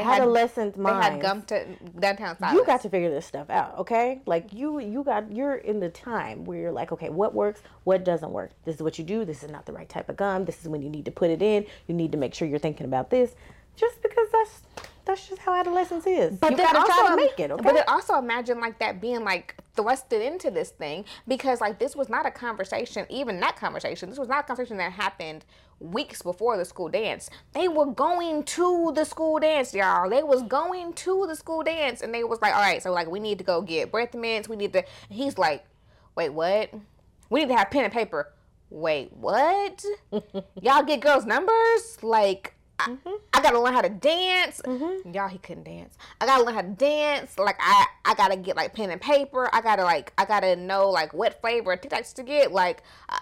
they 0.00 0.04
had 0.04 0.22
adolescent 0.22 0.74
they 0.74 0.82
minds. 0.82 1.06
had 1.06 1.20
gum 1.20 1.42
to 1.42 1.66
downtown 1.98 2.38
silence. 2.38 2.58
you 2.58 2.66
got 2.66 2.82
to 2.82 2.88
figure 2.88 3.10
this 3.10 3.26
stuff 3.26 3.50
out, 3.50 3.78
okay? 3.78 4.20
Like 4.26 4.52
you, 4.52 4.80
you 4.80 5.04
got 5.04 5.32
you're 5.32 5.56
in 5.56 5.80
the 5.80 5.88
time 5.88 6.44
where 6.44 6.58
you're 6.58 6.72
like, 6.72 6.92
okay, 6.92 7.08
what 7.08 7.34
works, 7.34 7.62
what 7.84 8.04
doesn't 8.04 8.30
work. 8.30 8.50
This 8.64 8.76
is 8.76 8.82
what 8.82 8.98
you 8.98 9.04
do. 9.04 9.24
This 9.24 9.42
is 9.42 9.50
not 9.50 9.66
the 9.66 9.72
right 9.72 9.88
type 9.88 10.08
of 10.08 10.16
gum. 10.16 10.44
This 10.44 10.60
is 10.60 10.68
when 10.68 10.82
you 10.82 10.88
need 10.88 11.04
to 11.04 11.10
put 11.10 11.30
it 11.30 11.42
in. 11.42 11.66
You 11.86 11.94
need 11.94 12.12
to 12.12 12.18
make 12.18 12.34
sure 12.34 12.48
you're 12.48 12.58
thinking 12.58 12.86
about 12.86 13.10
this, 13.10 13.34
just 13.76 14.02
because 14.02 14.28
that's 14.32 14.62
that's 15.04 15.28
just 15.28 15.40
how 15.40 15.54
adolescence 15.54 16.06
is. 16.06 16.36
But 16.38 16.52
you 16.52 16.56
then 16.56 16.66
gotta 16.66 16.78
also, 16.80 16.92
try 16.92 17.10
to 17.10 17.16
make 17.16 17.40
it, 17.40 17.50
okay? 17.50 17.62
But 17.62 17.74
then 17.74 17.84
also 17.88 18.16
imagine 18.16 18.60
like 18.60 18.78
that 18.78 19.00
being 19.00 19.24
like 19.24 19.56
thrusted 19.76 20.24
into 20.24 20.50
this 20.50 20.70
thing 20.70 21.04
because 21.26 21.60
like 21.60 21.78
this 21.78 21.96
was 21.96 22.08
not 22.08 22.26
a 22.26 22.30
conversation, 22.30 23.06
even 23.08 23.40
that 23.40 23.56
conversation. 23.56 24.10
This 24.10 24.18
was 24.18 24.28
not 24.28 24.40
a 24.40 24.46
conversation 24.46 24.76
that 24.76 24.92
happened 24.92 25.44
weeks 25.80 26.22
before 26.22 26.56
the 26.56 26.64
school 26.64 26.88
dance. 26.88 27.30
They 27.52 27.66
were 27.66 27.86
going 27.86 28.44
to 28.44 28.92
the 28.94 29.04
school 29.04 29.40
dance, 29.40 29.74
y'all. 29.74 30.08
They 30.08 30.22
was 30.22 30.42
going 30.42 30.92
to 30.92 31.26
the 31.26 31.34
school 31.34 31.62
dance, 31.62 32.02
and 32.02 32.14
they 32.14 32.22
was 32.22 32.40
like, 32.40 32.54
all 32.54 32.60
right, 32.60 32.82
so 32.82 32.92
like 32.92 33.10
we 33.10 33.18
need 33.18 33.38
to 33.38 33.44
go 33.44 33.62
get 33.62 33.90
breath 33.90 34.14
mints. 34.14 34.48
We 34.48 34.56
need 34.56 34.72
to. 34.74 34.84
He's 35.08 35.38
like, 35.38 35.64
wait, 36.14 36.30
what? 36.30 36.72
We 37.30 37.40
need 37.40 37.48
to 37.48 37.56
have 37.56 37.70
pen 37.70 37.84
and 37.84 37.92
paper. 37.92 38.32
Wait, 38.68 39.12
what? 39.12 39.84
Y'all 40.62 40.84
get 40.84 41.00
girls' 41.00 41.26
numbers? 41.26 41.98
Like, 42.02 42.54
I, 42.78 42.90
mm-hmm. 42.90 43.14
I 43.34 43.42
gotta 43.42 43.58
learn 43.60 43.74
how 43.74 43.82
to 43.82 43.88
dance. 43.88 44.60
Mm-hmm. 44.64 45.12
Y'all, 45.12 45.28
he 45.28 45.38
couldn't 45.38 45.64
dance. 45.64 45.96
I 46.20 46.26
gotta 46.26 46.44
learn 46.44 46.54
how 46.54 46.62
to 46.62 46.68
dance. 46.68 47.36
Like, 47.38 47.56
I, 47.58 47.86
I 48.04 48.14
gotta 48.14 48.36
get 48.36 48.56
like 48.56 48.74
pen 48.74 48.90
and 48.90 49.00
paper. 49.00 49.50
I 49.52 49.60
gotta 49.60 49.82
like, 49.82 50.12
I 50.18 50.24
gotta 50.24 50.56
know 50.56 50.88
like 50.88 51.12
what 51.12 51.40
flavor 51.40 51.72
of 51.72 51.80
Tic 51.80 51.90
Tacs 51.90 52.14
to 52.14 52.22
get. 52.22 52.52
Like, 52.52 52.82
I, 53.08 53.20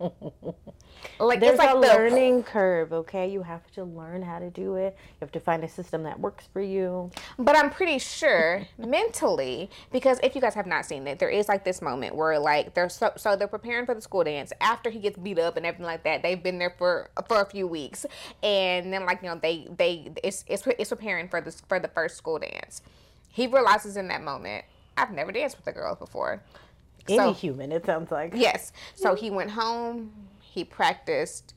like 1.20 1.40
There's 1.40 1.52
it's 1.52 1.58
like 1.58 1.70
a 1.70 1.74
the 1.74 1.80
learning 1.80 2.42
curve, 2.42 2.92
okay? 2.92 3.30
You 3.30 3.42
have 3.42 3.70
to 3.72 3.84
learn 3.84 4.22
how 4.22 4.38
to 4.38 4.50
do 4.50 4.76
it. 4.76 4.96
You 4.98 5.16
have 5.20 5.32
to 5.32 5.40
find 5.40 5.62
a 5.62 5.68
system 5.68 6.02
that 6.04 6.18
works 6.18 6.48
for 6.52 6.62
you. 6.62 7.10
But 7.38 7.56
I'm 7.56 7.70
pretty 7.70 7.98
sure 7.98 8.66
mentally, 8.78 9.70
because 9.92 10.18
if 10.22 10.34
you 10.34 10.40
guys 10.40 10.54
have 10.54 10.66
not 10.66 10.86
seen 10.86 11.06
it, 11.06 11.18
there 11.18 11.28
is 11.28 11.48
like 11.48 11.64
this 11.64 11.82
moment 11.82 12.14
where 12.14 12.38
like 12.38 12.74
they're 12.74 12.88
so 12.88 13.12
so 13.16 13.36
they're 13.36 13.46
preparing 13.48 13.86
for 13.86 13.94
the 13.94 14.00
school 14.00 14.24
dance 14.24 14.52
after 14.60 14.88
he 14.90 14.98
gets 14.98 15.18
beat 15.18 15.38
up 15.38 15.56
and 15.56 15.66
everything 15.66 15.86
like 15.86 16.04
that. 16.04 16.22
They've 16.22 16.42
been 16.42 16.58
there 16.58 16.74
for 16.78 17.10
for 17.28 17.42
a 17.42 17.46
few 17.46 17.66
weeks, 17.66 18.06
and 18.42 18.92
then 18.92 19.04
like 19.04 19.22
you 19.22 19.28
know 19.28 19.38
they 19.40 19.68
they 19.76 20.12
it's 20.24 20.44
it's, 20.46 20.66
it's 20.66 20.88
preparing 20.88 21.28
for 21.28 21.40
this 21.40 21.60
for 21.68 21.78
the 21.78 21.88
first 21.88 22.16
school 22.16 22.38
dance. 22.38 22.82
He 23.28 23.46
realizes 23.46 23.96
in 23.96 24.08
that 24.08 24.22
moment, 24.22 24.64
I've 24.96 25.12
never 25.12 25.30
danced 25.30 25.56
with 25.56 25.66
a 25.66 25.72
girl 25.72 25.94
before. 25.94 26.42
Any 27.08 27.16
So- 27.18 27.32
human, 27.32 27.72
it 27.72 27.84
sounds 27.86 28.10
like. 28.10 28.32
Yes, 28.34 28.72
so 28.94 29.14
he 29.14 29.30
went 29.30 29.50
home. 29.52 30.12
He 30.40 30.64
practiced. 30.64 31.54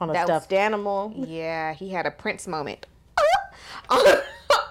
On 0.00 0.10
a 0.10 0.12
That 0.12 0.28
was- 0.28 0.42
stuffed 0.42 0.52
animal. 0.52 1.12
Yeah, 1.16 1.72
he 1.72 1.90
had 1.90 2.04
a 2.06 2.10
Prince 2.10 2.46
moment 2.46 2.86
on, 3.88 4.04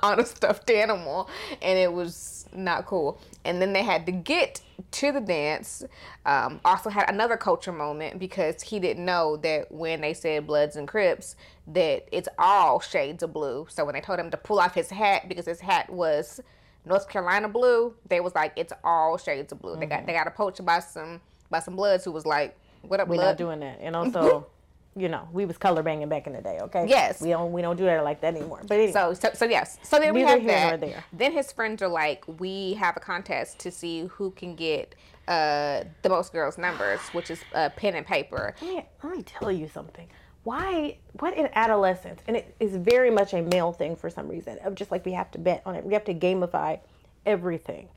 on 0.04 0.20
a 0.20 0.26
stuffed 0.26 0.70
animal, 0.70 1.28
and 1.62 1.80
it 1.80 1.92
was 1.92 2.46
not 2.54 2.86
cool. 2.86 3.20
And 3.44 3.62
then 3.62 3.74
they 3.74 3.84
had 3.84 4.06
to 4.06 4.12
get 4.12 4.62
to 4.92 5.12
the 5.12 5.20
dance. 5.22 5.84
Um, 6.26 6.60
also 6.64 6.90
had 6.90 7.10
another 7.10 7.38
culture 7.38 7.72
moment 7.72 8.20
because 8.20 8.62
he 8.62 8.80
didn't 8.80 9.04
know 9.04 9.36
that 9.38 9.72
when 9.72 10.02
they 10.02 10.14
said 10.14 10.46
Bloods 10.48 10.76
and 10.76 10.88
Crips, 10.88 11.36
that 11.68 12.08
it's 12.12 12.30
all 12.38 12.80
shades 12.80 13.24
of 13.24 13.34
blue. 13.34 13.66
So 13.70 13.84
when 13.84 13.96
they 13.96 14.02
told 14.02 14.20
him 14.20 14.30
to 14.32 14.38
pull 14.38 14.60
off 14.60 14.74
his 14.76 14.90
hat 14.92 15.28
because 15.28 15.46
his 15.48 15.60
hat 15.62 15.90
was 15.90 16.40
North 16.86 17.10
Carolina 17.10 17.50
blue, 17.50 17.94
they 18.08 18.20
was 18.20 18.36
like 18.36 18.54
it's 18.56 18.74
all 18.84 19.18
shades 19.18 19.52
of 19.52 19.62
blue. 19.62 19.76
They 19.76 19.86
got 19.86 20.06
they 20.06 20.14
got 20.14 20.28
approached 20.28 20.64
by 20.66 20.80
some 20.80 21.22
by 21.50 21.60
some 21.60 21.76
Bloods 21.76 22.04
who 22.06 22.12
was 22.12 22.26
like, 22.26 22.58
"What 22.82 23.00
up, 23.00 23.08
We're 23.08 23.16
Blood?" 23.16 23.26
not 23.26 23.38
doing 23.38 23.60
that. 23.62 23.80
And 23.82 23.96
also, 23.96 24.48
you 24.96 25.10
know, 25.10 25.28
we 25.32 25.46
was 25.46 25.58
color 25.58 25.84
banging 25.84 26.10
back 26.10 26.28
in 26.28 26.34
the 26.34 26.42
day, 26.42 26.60
okay? 26.62 26.86
Yes. 26.88 27.22
We 27.22 27.30
don't 27.30 27.52
we 27.52 27.62
don't 27.62 27.76
do 27.76 27.86
that 27.86 28.04
like 28.04 28.22
that 28.22 28.36
anymore. 28.36 28.62
But 28.68 28.76
anyway. 28.76 28.92
So, 28.92 29.14
so, 29.14 29.30
so 29.34 29.46
yes. 29.46 29.78
So 29.84 30.00
then 30.00 30.14
we 30.14 30.22
have 30.22 30.42
here 30.42 30.60
nor 30.60 30.72
that. 30.72 30.82
there. 30.82 31.04
Then 31.14 31.32
his 31.32 31.52
friends 31.52 31.82
are 31.82 31.88
like, 31.88 32.24
we 32.40 32.74
have 32.76 32.98
a 32.98 33.00
contest 33.00 33.60
to 33.60 33.72
see 33.72 34.06
who 34.06 34.32
can 34.32 34.56
get 34.56 34.96
uh, 35.28 35.84
the 36.02 36.10
most 36.10 36.32
girls' 36.32 36.58
numbers, 36.58 37.00
which 37.12 37.30
is 37.32 37.42
uh, 37.54 37.70
pen 37.70 37.96
and 37.96 38.06
paper. 38.06 38.56
let 38.62 38.76
me, 38.76 38.86
let 39.04 39.18
me 39.18 39.24
tell 39.24 39.52
you 39.52 39.68
something. 39.68 40.08
Why, 40.46 40.98
what 41.20 41.36
in 41.36 41.50
adolescence, 41.56 42.22
and 42.28 42.38
it 42.38 42.56
is 42.60 42.76
very 42.76 43.10
much 43.10 43.34
a 43.34 43.42
male 43.42 43.72
thing 43.74 43.96
for 43.96 44.12
some 44.12 44.28
reason, 44.28 44.60
of 44.60 44.76
just 44.76 44.92
like 44.92 45.04
we 45.04 45.14
have 45.14 45.32
to 45.32 45.40
bet 45.40 45.64
on 45.66 45.76
it. 45.76 45.84
We 45.84 45.94
have 45.94 46.06
to 46.06 46.14
gamify 46.14 46.80
everything. 47.26 47.90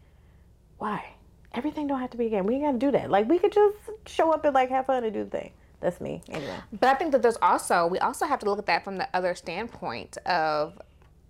Why? 0.78 1.04
Everything 1.52 1.86
don't 1.86 2.00
have 2.00 2.08
to 2.10 2.16
be 2.16 2.26
a 2.26 2.30
game. 2.30 2.46
We 2.46 2.54
ain't 2.54 2.64
got 2.64 2.72
to 2.72 2.78
do 2.78 2.90
that. 2.92 3.10
Like 3.10 3.28
we 3.28 3.38
could 3.38 3.52
just 3.52 3.76
show 4.06 4.32
up 4.32 4.46
and 4.46 4.54
like 4.54 4.70
have 4.70 4.86
fun 4.86 5.04
and 5.04 5.12
do 5.12 5.24
the 5.24 5.30
thing. 5.30 5.52
That's 5.80 6.00
me. 6.00 6.22
Anyway. 6.30 6.56
But 6.72 6.88
I 6.88 6.94
think 6.94 7.12
that 7.12 7.20
there's 7.20 7.36
also 7.42 7.86
we 7.86 7.98
also 7.98 8.24
have 8.24 8.38
to 8.38 8.46
look 8.46 8.58
at 8.58 8.66
that 8.66 8.82
from 8.82 8.96
the 8.96 9.08
other 9.12 9.34
standpoint 9.34 10.16
of 10.24 10.80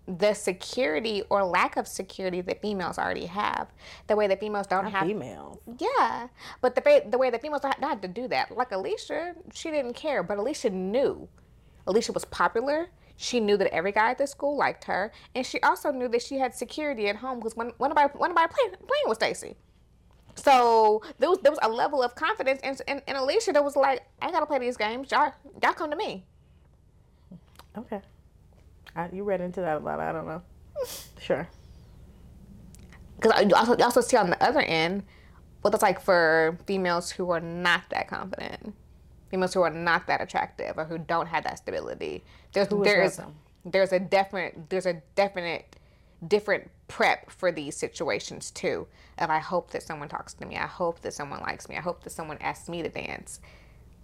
the 0.08 0.32
security 0.32 1.22
or 1.28 1.44
lack 1.44 1.76
of 1.76 1.86
security 1.86 2.40
that 2.40 2.62
females 2.62 2.98
already 2.98 3.26
have. 3.26 3.68
The 4.06 4.16
way 4.16 4.26
that 4.26 4.40
females 4.40 4.66
don't 4.66 4.86
have 4.86 5.06
Females. 5.06 5.58
Yeah, 5.78 6.28
but 6.62 6.74
the 6.74 7.02
the 7.08 7.18
way 7.18 7.30
that 7.30 7.42
females 7.42 7.62
don't 7.62 7.82
have 7.84 8.00
to 8.00 8.08
do 8.08 8.26
that, 8.28 8.56
like 8.56 8.72
Alicia, 8.72 9.34
she 9.52 9.70
didn't 9.70 9.94
care, 9.94 10.22
but 10.22 10.38
Alicia 10.38 10.70
knew. 10.70 11.28
Alicia 11.86 12.12
was 12.12 12.24
popular. 12.24 12.88
She 13.16 13.40
knew 13.40 13.56
that 13.56 13.72
every 13.74 13.92
guy 13.92 14.12
at 14.12 14.18
the 14.18 14.26
school 14.26 14.56
liked 14.56 14.84
her, 14.84 15.12
and 15.34 15.44
she 15.44 15.60
also 15.60 15.90
knew 15.90 16.08
that 16.08 16.22
she 16.22 16.38
had 16.38 16.54
security 16.54 17.08
at 17.08 17.16
home 17.16 17.38
because 17.38 17.56
when 17.56 17.72
when 17.78 17.90
nobody 17.90 18.12
when 18.16 18.30
nobody 18.30 18.52
playing 18.52 18.70
playing 18.70 19.04
with 19.06 19.18
Stacy. 19.18 19.56
So 20.36 21.02
there 21.18 21.28
was 21.28 21.40
there 21.40 21.50
was 21.50 21.58
a 21.62 21.68
level 21.68 22.02
of 22.02 22.14
confidence 22.14 22.60
in, 22.62 22.76
in, 22.86 23.02
in 23.08 23.16
Alicia 23.16 23.52
that 23.52 23.64
was 23.64 23.76
like, 23.76 24.06
I 24.22 24.30
gotta 24.30 24.46
play 24.46 24.60
these 24.60 24.76
games. 24.76 25.10
Y'all 25.10 25.32
y'all 25.62 25.72
come 25.72 25.90
to 25.90 25.96
me. 25.96 26.24
Okay. 27.76 28.00
I, 28.96 29.08
you 29.12 29.24
read 29.24 29.40
into 29.40 29.60
that 29.60 29.78
a 29.78 29.80
lot. 29.80 30.00
I 30.00 30.12
don't 30.12 30.26
know. 30.26 30.42
Sure. 31.20 31.48
Because 33.20 33.44
you 33.44 33.54
also, 33.54 33.76
you 33.76 33.84
also 33.84 34.00
see 34.00 34.16
on 34.16 34.30
the 34.30 34.42
other 34.42 34.60
end 34.60 35.02
what 35.62 35.70
that's 35.70 35.82
like 35.82 36.00
for 36.00 36.56
females 36.66 37.10
who 37.10 37.30
are 37.30 37.40
not 37.40 37.82
that 37.90 38.08
confident, 38.08 38.74
females 39.28 39.52
who 39.52 39.62
are 39.62 39.70
not 39.70 40.06
that 40.06 40.20
attractive, 40.20 40.78
or 40.78 40.84
who 40.84 40.98
don't 40.98 41.26
have 41.26 41.44
that 41.44 41.58
stability. 41.58 42.24
There's 42.52 42.68
Who 42.68 42.84
is 42.84 43.20
there's 43.64 43.92
a 43.92 43.98
definite 43.98 44.70
there's 44.70 44.86
a 44.86 45.02
definite 45.16 45.76
different 46.26 46.70
prep 46.86 47.30
for 47.30 47.52
these 47.52 47.76
situations 47.76 48.50
too. 48.50 48.86
Of 49.18 49.30
I 49.30 49.38
hope 49.40 49.72
that 49.72 49.82
someone 49.82 50.08
talks 50.08 50.34
to 50.34 50.46
me. 50.46 50.56
I 50.56 50.66
hope 50.66 51.00
that 51.00 51.12
someone 51.12 51.40
likes 51.40 51.68
me. 51.68 51.76
I 51.76 51.80
hope 51.80 52.04
that 52.04 52.10
someone 52.10 52.38
asks 52.40 52.68
me 52.68 52.82
to 52.82 52.88
dance. 52.88 53.40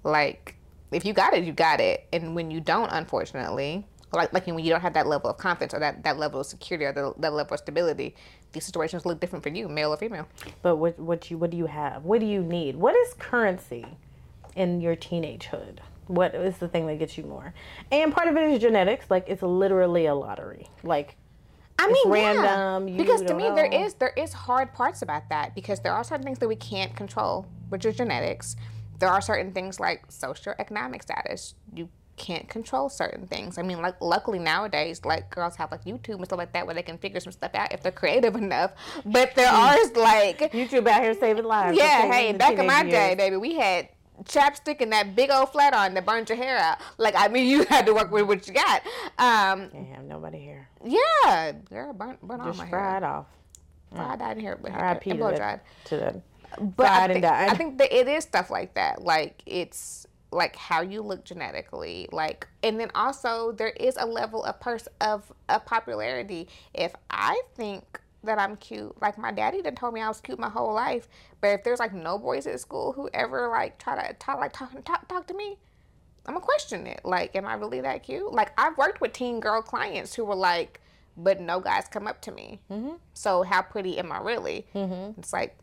Like 0.03 0.57
if 0.91 1.05
you 1.05 1.13
got 1.13 1.35
it, 1.35 1.45
you 1.45 1.53
got 1.53 1.81
it, 1.81 2.07
and 2.13 2.35
when 2.35 2.51
you 2.51 2.61
don't, 2.61 2.91
unfortunately. 2.91 3.87
Like, 4.15 4.33
like 4.33 4.47
when 4.47 4.59
you 4.59 4.71
don't 4.71 4.81
have 4.81 4.95
that 4.95 5.07
level 5.07 5.31
of 5.31 5.37
confidence 5.39 5.75
or 5.75 5.81
that, 5.81 6.03
that 6.05 6.19
level 6.19 6.41
of 6.41 6.47
security 6.47 6.85
or 6.85 6.93
the, 6.93 7.15
that 7.19 7.33
level 7.33 7.55
of 7.55 7.61
stability, 7.61 8.15
these 8.53 8.65
situations 8.65 9.05
look 9.07 9.21
different 9.21 9.43
for 9.43 9.49
you, 9.51 9.69
male 9.69 9.93
or 9.93 9.97
female. 9.97 10.29
But 10.63 10.77
what 10.77 10.99
what 10.99 11.31
you 11.31 11.39
what 11.39 11.51
do 11.51 11.57
you 11.57 11.67
have? 11.67 12.05
What 12.05 12.21
do 12.21 12.27
you 12.27 12.43
need? 12.43 12.77
What 12.77 12.95
is 12.95 13.15
currency 13.15 13.85
in 14.57 14.81
your 14.81 14.97
teenagehood? 14.97 15.79
What 16.07 16.35
is 16.35 16.59
the 16.59 16.69
thing 16.69 16.87
that 16.87 16.99
gets 16.99 17.17
you 17.17 17.25
more? 17.25 17.55
And 17.91 18.13
part 18.13 18.29
of 18.29 18.37
it 18.37 18.45
is 18.51 18.61
genetics. 18.61 19.11
Like 19.11 19.25
it's 19.29 19.43
literally 19.43 20.07
a 20.07 20.15
lottery. 20.15 20.69
Like 20.83 21.17
I 21.79 21.89
It's 21.91 22.05
mean, 22.05 22.15
yeah. 22.15 22.35
random, 22.35 22.89
you 22.89 22.97
because 22.97 23.23
to 23.23 23.35
me 23.35 23.51
there 23.51 23.69
know. 23.69 23.85
is 23.85 23.95
there 23.95 24.13
is 24.17 24.33
hard 24.33 24.73
parts 24.73 25.03
about 25.03 25.29
that 25.31 25.55
because 25.55 25.81
there 25.81 25.93
are 25.93 26.05
certain 26.05 26.25
things 26.25 26.39
that 26.39 26.49
we 26.49 26.57
can't 26.57 26.95
control, 26.95 27.47
which 27.71 27.85
is 27.85 27.97
genetics. 27.97 28.55
There 29.01 29.09
are 29.09 29.21
certain 29.21 29.53
things 29.53 29.81
like 29.81 30.07
socioeconomic 30.09 31.03
status. 31.03 31.55
You 31.75 31.89
can't 32.17 32.49
control 32.49 32.89
certain 32.89 33.27
things. 33.27 33.59
I 33.59 33.63
mean, 33.63 33.81
like 33.83 34.01
luckily 34.01 34.39
nowadays, 34.39 35.05
like 35.05 35.31
girls 35.31 35.57
have 35.57 35.71
like 35.71 35.85
YouTube 35.85 36.17
and 36.17 36.25
stuff 36.27 36.39
like 36.39 36.53
that 36.53 36.67
where 36.67 36.75
they 36.75 36.83
can 36.83 36.99
figure 36.99 37.21
some 37.21 37.33
stuff 37.33 37.55
out 37.55 37.73
if 37.73 37.83
they're 37.83 37.93
creative 37.93 38.35
enough. 38.47 38.73
But 39.05 39.35
there 39.35 39.49
are 39.51 39.77
like 39.95 40.39
YouTube 40.53 40.87
out 40.87 41.03
here 41.03 41.15
saving 41.15 41.45
lives. 41.45 41.77
yeah, 41.77 42.11
hey, 42.11 42.33
back 42.33 42.59
in 42.59 42.67
my 42.67 42.83
day, 42.85 43.15
baby, 43.15 43.37
we 43.37 43.55
had 43.55 43.89
chapstick 44.25 44.81
and 44.81 44.93
that 44.93 45.17
big 45.17 45.29
old 45.31 45.51
flat 45.51 45.75
on 45.75 45.93
that 45.95 46.07
burned 46.07 46.29
your 46.29 46.39
hair 46.39 46.57
out. 46.59 46.79
Like 46.99 47.15
I 47.17 47.29
mean, 47.29 47.47
you 47.51 47.65
had 47.65 47.87
to 47.87 47.95
work 47.95 48.11
with 48.11 48.27
what 48.27 48.47
you 48.47 48.55
got. 48.55 48.83
Um, 49.19 49.71
Can't 49.71 49.89
have 49.89 50.05
nobody 50.05 50.39
here. 50.39 50.69
yeah, 50.85 51.53
girl, 51.69 51.93
burnt, 51.93 52.21
burnt 52.23 52.41
all 52.43 52.47
Just 52.49 52.59
my 52.59 52.65
hair. 52.67 52.71
fried 52.79 53.03
off. 53.03 53.27
Fried 53.95 54.19
dyed 54.19 54.41
hair, 54.41 54.59
but 54.61 54.73
R.I.P. 54.73 55.11
and 55.11 55.19
to 55.19 55.23
blow 55.25 55.31
the, 55.33 55.37
dried. 55.37 55.61
to 55.87 55.97
the 55.97 56.23
But 56.61 56.87
I 56.87 57.09
think. 57.13 57.25
I 57.25 57.55
think 57.55 57.79
that 57.79 57.93
it 57.93 58.09
is 58.09 58.25
stuff 58.25 58.51
like 58.51 58.75
that. 58.75 59.03
Like 59.03 59.43
it's 59.47 60.07
like 60.35 60.57
how 60.57 60.83
you 60.83 61.03
look 61.03 61.25
genetically, 61.25 62.09
like, 62.13 62.49
and 62.63 62.79
then 62.79 62.91
also 62.95 63.53
there 63.53 63.71
is 63.71 63.97
a 63.99 64.07
level 64.07 64.45
of 64.45 64.61
pers- 64.61 64.89
of 65.01 65.33
of 65.49 65.65
popularity. 65.65 66.49
If 66.75 66.95
I 67.11 67.41
think 67.55 68.01
that 68.25 68.39
I'm 68.39 68.57
cute, 68.57 69.01
like 69.01 69.19
my 69.19 69.33
daddy 69.33 69.63
done 69.63 69.77
told 69.77 69.95
me 69.95 70.01
I 70.01 70.09
was 70.09 70.21
cute 70.21 70.39
my 70.39 70.49
whole 70.49 70.73
life, 70.73 71.09
but 71.41 71.49
if 71.49 71.65
there's 71.65 71.79
like 71.79 71.93
no 71.93 72.19
boys 72.19 72.47
at 72.47 72.61
school 72.61 72.93
who 72.93 73.09
ever 73.15 73.49
like 73.49 73.79
try 73.79 74.07
to 74.07 74.15
talk 74.15 74.39
like 74.39 74.53
talk 74.53 74.73
talk, 74.85 75.07
talk 75.09 75.27
to 75.29 75.35
me, 75.35 75.57
I'm 76.27 76.35
gonna 76.35 76.45
question 76.45 76.87
it. 76.87 77.01
Like, 77.05 77.37
am 77.37 77.47
I 77.47 77.55
really 77.55 77.81
that 77.83 78.03
cute? 78.03 78.33
Like, 78.33 78.53
I've 78.59 78.77
worked 78.77 79.01
with 79.01 79.13
teen 79.13 79.41
girl 79.41 79.63
clients 79.63 80.15
who 80.15 80.25
were 80.25 80.35
like, 80.35 80.81
but 81.17 81.41
no 81.41 81.61
guys 81.61 81.87
come 81.89 82.07
up 82.07 82.21
to 82.23 82.33
me. 82.33 82.61
Mm-hmm. 82.71 82.95
So 83.13 83.43
how 83.43 83.63
pretty 83.63 83.99
am 83.99 84.11
I 84.11 84.19
really? 84.19 84.67
Mm-hmm. 84.75 85.21
It's 85.21 85.33
like, 85.33 85.57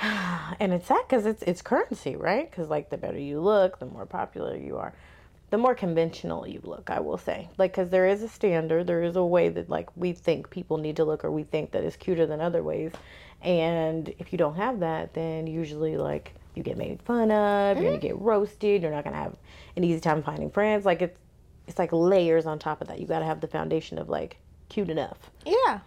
and 0.00 0.72
it's 0.72 0.86
sad 0.86 1.02
because 1.08 1.26
it's 1.26 1.42
it's 1.42 1.62
currency, 1.62 2.16
right? 2.16 2.50
Because 2.50 2.68
like 2.68 2.90
the 2.90 2.96
better 2.96 3.18
you 3.18 3.40
look, 3.40 3.78
the 3.78 3.86
more 3.86 4.06
popular 4.06 4.56
you 4.56 4.78
are, 4.78 4.92
the 5.50 5.58
more 5.58 5.74
conventional 5.74 6.46
you 6.46 6.60
look. 6.64 6.90
I 6.90 7.00
will 7.00 7.18
say, 7.18 7.48
like, 7.58 7.72
because 7.72 7.90
there 7.90 8.06
is 8.06 8.22
a 8.22 8.28
standard, 8.28 8.86
there 8.86 9.02
is 9.02 9.16
a 9.16 9.24
way 9.24 9.48
that 9.50 9.68
like 9.68 9.88
we 9.96 10.12
think 10.12 10.50
people 10.50 10.78
need 10.78 10.96
to 10.96 11.04
look, 11.04 11.24
or 11.24 11.30
we 11.30 11.44
think 11.44 11.72
that 11.72 11.84
is 11.84 11.96
cuter 11.96 12.26
than 12.26 12.40
other 12.40 12.62
ways. 12.62 12.92
And 13.42 14.12
if 14.18 14.32
you 14.32 14.38
don't 14.38 14.56
have 14.56 14.80
that, 14.80 15.14
then 15.14 15.46
usually 15.46 15.96
like 15.96 16.34
you 16.54 16.62
get 16.62 16.76
made 16.76 17.02
fun 17.02 17.30
of, 17.30 17.76
you're 17.76 17.84
gonna 17.84 17.96
mm-hmm. 17.96 18.06
get 18.06 18.18
roasted, 18.18 18.82
you're 18.82 18.92
not 18.92 19.04
gonna 19.04 19.16
have 19.16 19.36
an 19.76 19.84
easy 19.84 20.00
time 20.00 20.22
finding 20.22 20.50
friends. 20.50 20.84
Like 20.84 21.02
it's 21.02 21.18
it's 21.66 21.78
like 21.78 21.92
layers 21.92 22.46
on 22.46 22.58
top 22.58 22.80
of 22.80 22.88
that. 22.88 22.98
You 22.98 23.06
got 23.06 23.20
to 23.20 23.24
have 23.24 23.40
the 23.40 23.46
foundation 23.46 23.98
of 23.98 24.08
like 24.08 24.38
cute 24.68 24.90
enough. 24.90 25.30
yeah, 25.46 25.80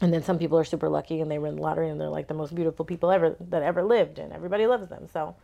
And 0.00 0.12
then 0.12 0.22
some 0.22 0.38
people 0.38 0.58
are 0.58 0.64
super 0.64 0.88
lucky 0.88 1.20
and 1.20 1.30
they 1.30 1.38
win 1.38 1.56
the 1.56 1.62
lottery 1.62 1.88
and 1.90 2.00
they're 2.00 2.08
like 2.08 2.26
the 2.28 2.34
most 2.34 2.54
beautiful 2.54 2.84
people 2.84 3.10
ever 3.10 3.36
that 3.50 3.62
ever 3.62 3.82
lived 3.82 4.18
and 4.18 4.32
everybody 4.32 4.66
loves 4.66 4.88
them. 4.88 5.06
So 5.12 5.36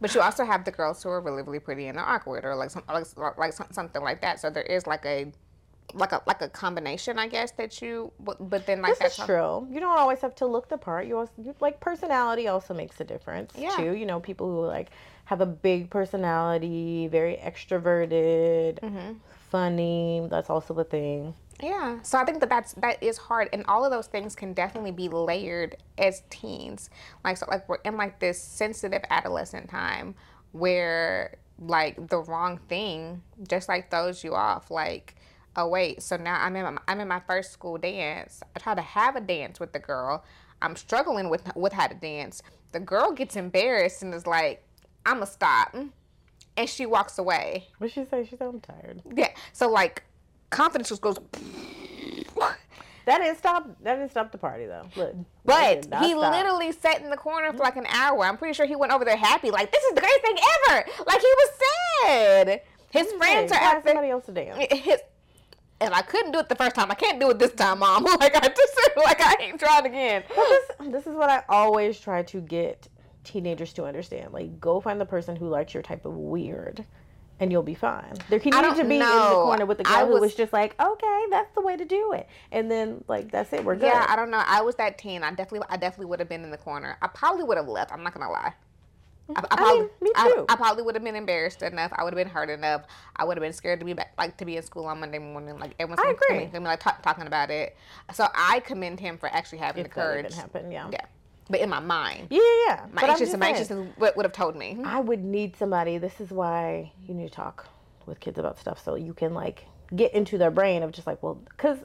but 0.00 0.14
you 0.14 0.20
also 0.20 0.44
have 0.44 0.64
the 0.64 0.70
girls 0.70 1.02
who 1.02 1.08
are 1.08 1.20
really, 1.20 1.42
really 1.42 1.60
pretty 1.60 1.86
and 1.86 1.96
they're 1.96 2.06
awkward, 2.06 2.44
or 2.44 2.54
like 2.56 2.70
some, 2.70 2.82
like, 2.88 3.06
like 3.38 3.52
something 3.52 4.02
like 4.02 4.20
that. 4.22 4.40
So 4.40 4.50
there 4.50 4.62
is 4.64 4.86
like 4.86 5.06
a, 5.06 5.32
like 5.94 6.12
a, 6.12 6.20
like 6.26 6.42
a 6.42 6.48
combination, 6.48 7.18
I 7.18 7.28
guess, 7.28 7.52
that 7.52 7.80
you. 7.80 8.12
But, 8.18 8.50
but 8.50 8.66
then 8.66 8.82
like 8.82 8.98
this 8.98 9.16
that's 9.16 9.24
true. 9.26 9.66
You 9.70 9.80
don't 9.80 9.96
always 9.96 10.20
have 10.20 10.34
to 10.36 10.46
look 10.46 10.68
the 10.68 10.78
part. 10.78 11.06
You 11.06 11.18
also 11.18 11.32
you, 11.40 11.54
like 11.60 11.80
personality 11.80 12.48
also 12.48 12.74
makes 12.74 13.00
a 13.00 13.04
difference 13.04 13.52
Yeah. 13.56 13.76
too. 13.76 13.92
You 13.92 14.04
know, 14.04 14.18
people 14.20 14.48
who 14.50 14.66
like 14.66 14.90
have 15.26 15.40
a 15.40 15.46
big 15.46 15.90
personality, 15.90 17.06
very 17.06 17.36
extroverted, 17.36 18.80
Mm-hmm. 18.80 19.12
funny. 19.50 20.26
That's 20.28 20.50
also 20.50 20.74
a 20.74 20.84
thing. 20.84 21.34
Yeah. 21.62 21.98
So 22.02 22.18
I 22.18 22.24
think 22.24 22.40
that 22.40 22.48
that's 22.48 22.72
that 22.74 23.02
is 23.02 23.16
hard, 23.16 23.48
and 23.52 23.64
all 23.66 23.84
of 23.84 23.90
those 23.90 24.06
things 24.06 24.34
can 24.34 24.52
definitely 24.52 24.90
be 24.90 25.08
layered 25.08 25.76
as 25.98 26.22
teens. 26.30 26.90
Like 27.24 27.36
so, 27.36 27.46
like 27.48 27.68
we're 27.68 27.78
in 27.84 27.96
like 27.96 28.18
this 28.18 28.40
sensitive 28.40 29.02
adolescent 29.10 29.68
time 29.68 30.14
where 30.52 31.36
like 31.58 32.08
the 32.08 32.18
wrong 32.18 32.58
thing 32.68 33.22
just 33.48 33.68
like 33.68 33.90
throws 33.90 34.24
you 34.24 34.34
off. 34.34 34.70
Like, 34.70 35.14
oh 35.56 35.68
wait, 35.68 36.02
so 36.02 36.16
now 36.16 36.40
I'm 36.40 36.56
in 36.56 36.64
my, 36.64 36.80
I'm 36.88 37.00
in 37.00 37.08
my 37.08 37.20
first 37.20 37.52
school 37.52 37.78
dance. 37.78 38.42
I 38.56 38.58
try 38.58 38.74
to 38.74 38.82
have 38.82 39.16
a 39.16 39.20
dance 39.20 39.60
with 39.60 39.72
the 39.72 39.78
girl. 39.78 40.24
I'm 40.60 40.76
struggling 40.76 41.28
with 41.28 41.54
with 41.54 41.72
how 41.72 41.86
to 41.86 41.94
dance. 41.94 42.42
The 42.72 42.80
girl 42.80 43.12
gets 43.12 43.36
embarrassed 43.36 44.02
and 44.02 44.12
is 44.12 44.26
like, 44.26 44.64
"I'm 45.06 45.16
gonna 45.16 45.26
stop," 45.26 45.74
and 46.56 46.68
she 46.68 46.86
walks 46.86 47.18
away. 47.18 47.68
What 47.78 47.92
she 47.92 48.04
say? 48.04 48.24
She 48.24 48.36
said 48.36 48.48
I'm 48.48 48.60
tired. 48.60 49.02
Yeah. 49.14 49.30
So 49.52 49.68
like, 49.68 50.02
confidence 50.54 50.88
just 50.88 51.00
goes. 51.02 51.18
That 53.06 53.18
didn't 53.18 53.36
stop. 53.36 53.68
That 53.82 53.96
didn't 53.96 54.10
stop 54.12 54.32
the 54.32 54.38
party 54.38 54.64
though. 54.64 54.86
Look, 54.96 55.14
But 55.44 55.76
he 56.00 56.12
stop. 56.12 56.32
literally 56.32 56.72
sat 56.72 57.02
in 57.02 57.10
the 57.10 57.18
corner 57.18 57.52
for 57.52 57.58
like 57.58 57.76
an 57.76 57.84
hour. 57.88 58.24
I'm 58.24 58.38
pretty 58.38 58.54
sure 58.54 58.64
he 58.64 58.76
went 58.76 58.92
over 58.92 59.04
there 59.04 59.16
happy, 59.16 59.50
like 59.50 59.70
this 59.70 59.82
is 59.84 59.92
the 59.94 60.00
greatest 60.00 60.22
thing 60.22 60.36
ever. 60.70 60.84
Like 61.06 61.20
he 61.20 61.26
was 61.26 61.50
sad. 62.02 62.60
His 62.90 63.12
friends 63.12 63.52
Hey, 63.52 63.58
are 63.58 63.62
out 63.76 63.84
there. 63.84 63.92
somebody 63.92 64.08
else 64.10 64.24
to 64.26 64.32
dance. 64.32 64.56
His, 64.72 65.00
and 65.80 65.92
I 65.92 66.00
couldn't 66.00 66.32
do 66.32 66.38
it 66.38 66.48
the 66.48 66.54
first 66.54 66.74
time. 66.76 66.90
I 66.90 66.94
can't 66.94 67.20
do 67.20 67.28
it 67.30 67.38
this 67.38 67.52
time, 67.52 67.80
mom. 67.80 68.04
Like 68.20 68.34
I 68.36 68.48
just 68.48 68.78
like 68.96 69.20
I 69.20 69.36
ain't 69.42 69.60
trying 69.60 69.84
again. 69.84 70.22
This, 70.34 70.70
this 70.92 71.06
is 71.06 71.14
what 71.14 71.28
I 71.28 71.42
always 71.50 72.00
try 72.00 72.22
to 72.22 72.40
get 72.40 72.88
teenagers 73.22 73.74
to 73.74 73.84
understand. 73.84 74.32
Like, 74.32 74.58
go 74.60 74.80
find 74.80 74.98
the 75.00 75.04
person 75.06 75.36
who 75.36 75.48
likes 75.48 75.74
your 75.74 75.82
type 75.82 76.06
of 76.06 76.14
weird, 76.14 76.84
and 77.40 77.50
you'll 77.52 77.62
be 77.62 77.74
fine. 77.74 78.14
There 78.28 78.38
can 78.38 78.54
I 78.54 78.60
need 78.62 78.76
to 78.76 78.84
be 78.84 78.94
in 78.94 79.00
the 79.00 79.06
corner 79.06 79.66
with 79.66 79.78
the 79.78 79.86
I 79.88 80.00
guy 80.02 80.06
who 80.06 80.12
was- 80.12 80.20
was 80.20 80.34
just 80.34 80.52
like, 80.52 80.80
okay, 80.80 81.20
that's 81.30 81.52
the 81.54 81.60
way 81.60 81.76
to 81.76 81.84
do 81.84 82.12
it, 82.12 82.28
and 82.52 82.70
then 82.70 83.04
like 83.08 83.30
that's 83.30 83.52
it, 83.52 83.64
we're 83.64 83.74
good. 83.76 83.86
Yeah, 83.86 84.06
I 84.08 84.16
don't 84.16 84.30
know. 84.30 84.42
I 84.46 84.62
was 84.62 84.76
that 84.76 84.98
teen. 84.98 85.22
I 85.22 85.30
definitely, 85.30 85.66
I 85.68 85.76
definitely 85.76 86.06
would 86.06 86.20
have 86.20 86.28
been 86.28 86.44
in 86.44 86.50
the 86.50 86.56
corner. 86.58 86.96
I 87.02 87.08
probably 87.08 87.44
would 87.44 87.56
have 87.56 87.68
left. 87.68 87.92
I'm 87.92 88.02
not 88.02 88.14
gonna 88.14 88.30
lie. 88.30 88.54
I, 89.34 89.42
I 89.50 89.56
probably, 89.56 89.80
mean, 89.80 89.90
me 90.02 90.10
too. 90.16 90.44
I, 90.50 90.56
probably 90.56 90.82
would 90.82 90.94
have 90.96 91.02
been 91.02 91.16
embarrassed 91.16 91.62
enough. 91.62 91.90
I 91.96 92.04
would 92.04 92.12
have 92.12 92.18
been 92.22 92.28
hurt 92.28 92.50
enough. 92.50 92.82
I 93.16 93.24
would 93.24 93.38
have 93.38 93.42
been 93.42 93.54
scared 93.54 93.80
to 93.80 93.86
be 93.86 93.94
back, 93.94 94.12
like 94.18 94.36
to 94.36 94.44
be 94.44 94.58
in 94.58 94.62
school 94.62 94.84
on 94.84 95.00
Monday 95.00 95.18
morning. 95.18 95.58
Like 95.58 95.74
everyone's 95.78 96.00
I 96.00 96.02
gonna, 96.02 96.14
agree. 96.14 96.26
gonna 96.28 96.40
be, 96.40 96.52
gonna 96.52 96.60
be 96.64 96.66
like 96.68 96.80
talk, 96.80 97.02
talking 97.02 97.26
about 97.26 97.50
it. 97.50 97.74
So 98.12 98.26
I 98.34 98.60
commend 98.60 99.00
him 99.00 99.16
for 99.16 99.30
actually 99.30 99.58
having 99.58 99.86
if 99.86 99.90
the 99.92 99.94
that 99.96 100.06
courage. 100.06 100.26
even 100.26 100.36
happened, 100.38 100.72
yeah. 100.74 100.90
Yeah, 100.92 101.06
but 101.48 101.60
in 101.60 101.68
my 101.68 101.80
mind, 101.80 102.28
Yeah, 102.30 102.40
yeah, 102.66 102.86
my 102.92 103.02
But 103.02 103.10
anxious, 103.10 103.36
my 103.36 103.48
anxious 103.48 103.70
would, 103.70 104.16
would 104.16 104.24
have 104.24 104.32
told 104.32 104.56
me. 104.56 104.78
I 104.84 105.00
would 105.00 105.22
need 105.22 105.56
somebody. 105.56 105.98
This 105.98 106.20
is 106.20 106.30
why 106.30 106.92
you 107.06 107.14
need 107.14 107.28
to 107.28 107.34
talk 107.34 107.68
with 108.06 108.20
kids 108.20 108.38
about 108.38 108.58
stuff 108.58 108.82
so 108.82 108.94
you 108.94 109.14
can 109.14 109.34
like 109.34 109.66
get 109.94 110.14
into 110.14 110.38
their 110.38 110.50
brain 110.50 110.82
of 110.82 110.92
just 110.92 111.06
like, 111.06 111.22
well, 111.22 111.34
because 111.34 111.78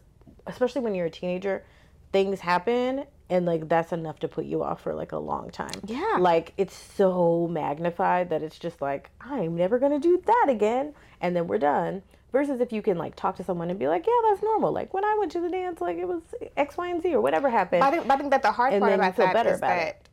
especially 0.47 0.81
when 0.81 0.95
you're 0.95 1.07
a 1.07 1.11
teenager, 1.11 1.63
things 2.11 2.39
happen 2.39 3.05
and 3.29 3.45
like 3.45 3.69
that's 3.69 3.91
enough 3.91 4.19
to 4.19 4.27
put 4.27 4.45
you 4.45 4.63
off 4.63 4.81
for 4.81 4.93
like 4.93 5.11
a 5.11 5.17
long 5.17 5.51
time. 5.51 5.79
Yeah. 5.85 6.17
Like 6.19 6.53
it's 6.57 6.75
so 6.75 7.47
magnified 7.51 8.29
that 8.31 8.41
it's 8.41 8.57
just 8.57 8.81
like, 8.81 9.11
I'm 9.21 9.55
never 9.55 9.77
going 9.77 9.91
to 9.91 9.99
do 9.99 10.21
that 10.25 10.47
again. 10.49 10.93
And 11.21 11.35
then 11.35 11.47
we're 11.47 11.59
done. 11.59 12.01
Versus 12.31 12.61
if 12.61 12.71
you 12.71 12.81
can 12.83 12.97
like 12.97 13.15
talk 13.15 13.35
to 13.37 13.43
someone 13.43 13.69
and 13.71 13.79
be 13.79 13.87
like, 13.87 14.05
yeah, 14.05 14.13
that's 14.29 14.43
normal. 14.43 14.71
Like 14.71 14.93
when 14.93 15.03
I 15.03 15.15
went 15.19 15.31
to 15.31 15.39
the 15.41 15.49
dance, 15.49 15.81
like 15.81 15.97
it 15.97 16.07
was 16.07 16.21
X, 16.55 16.77
Y, 16.77 16.87
and 16.87 17.01
Z 17.01 17.13
or 17.13 17.21
whatever 17.21 17.49
happened. 17.49 17.83
I 17.83 17.89
think, 17.89 18.07
but 18.07 18.13
I 18.13 18.17
think 18.17 18.29
that 18.31 18.43
the 18.43 18.51
hard 18.51 18.73
And 18.73 18.81
part 18.81 18.93
about 18.93 19.15
that 19.15 19.33
better 19.33 19.51
is 19.53 19.57
about 19.57 19.77
it. 19.77 19.97
that 20.03 20.09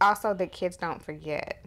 also 0.00 0.32
the 0.34 0.46
kids 0.46 0.76
don't 0.76 1.02
forget. 1.02 1.64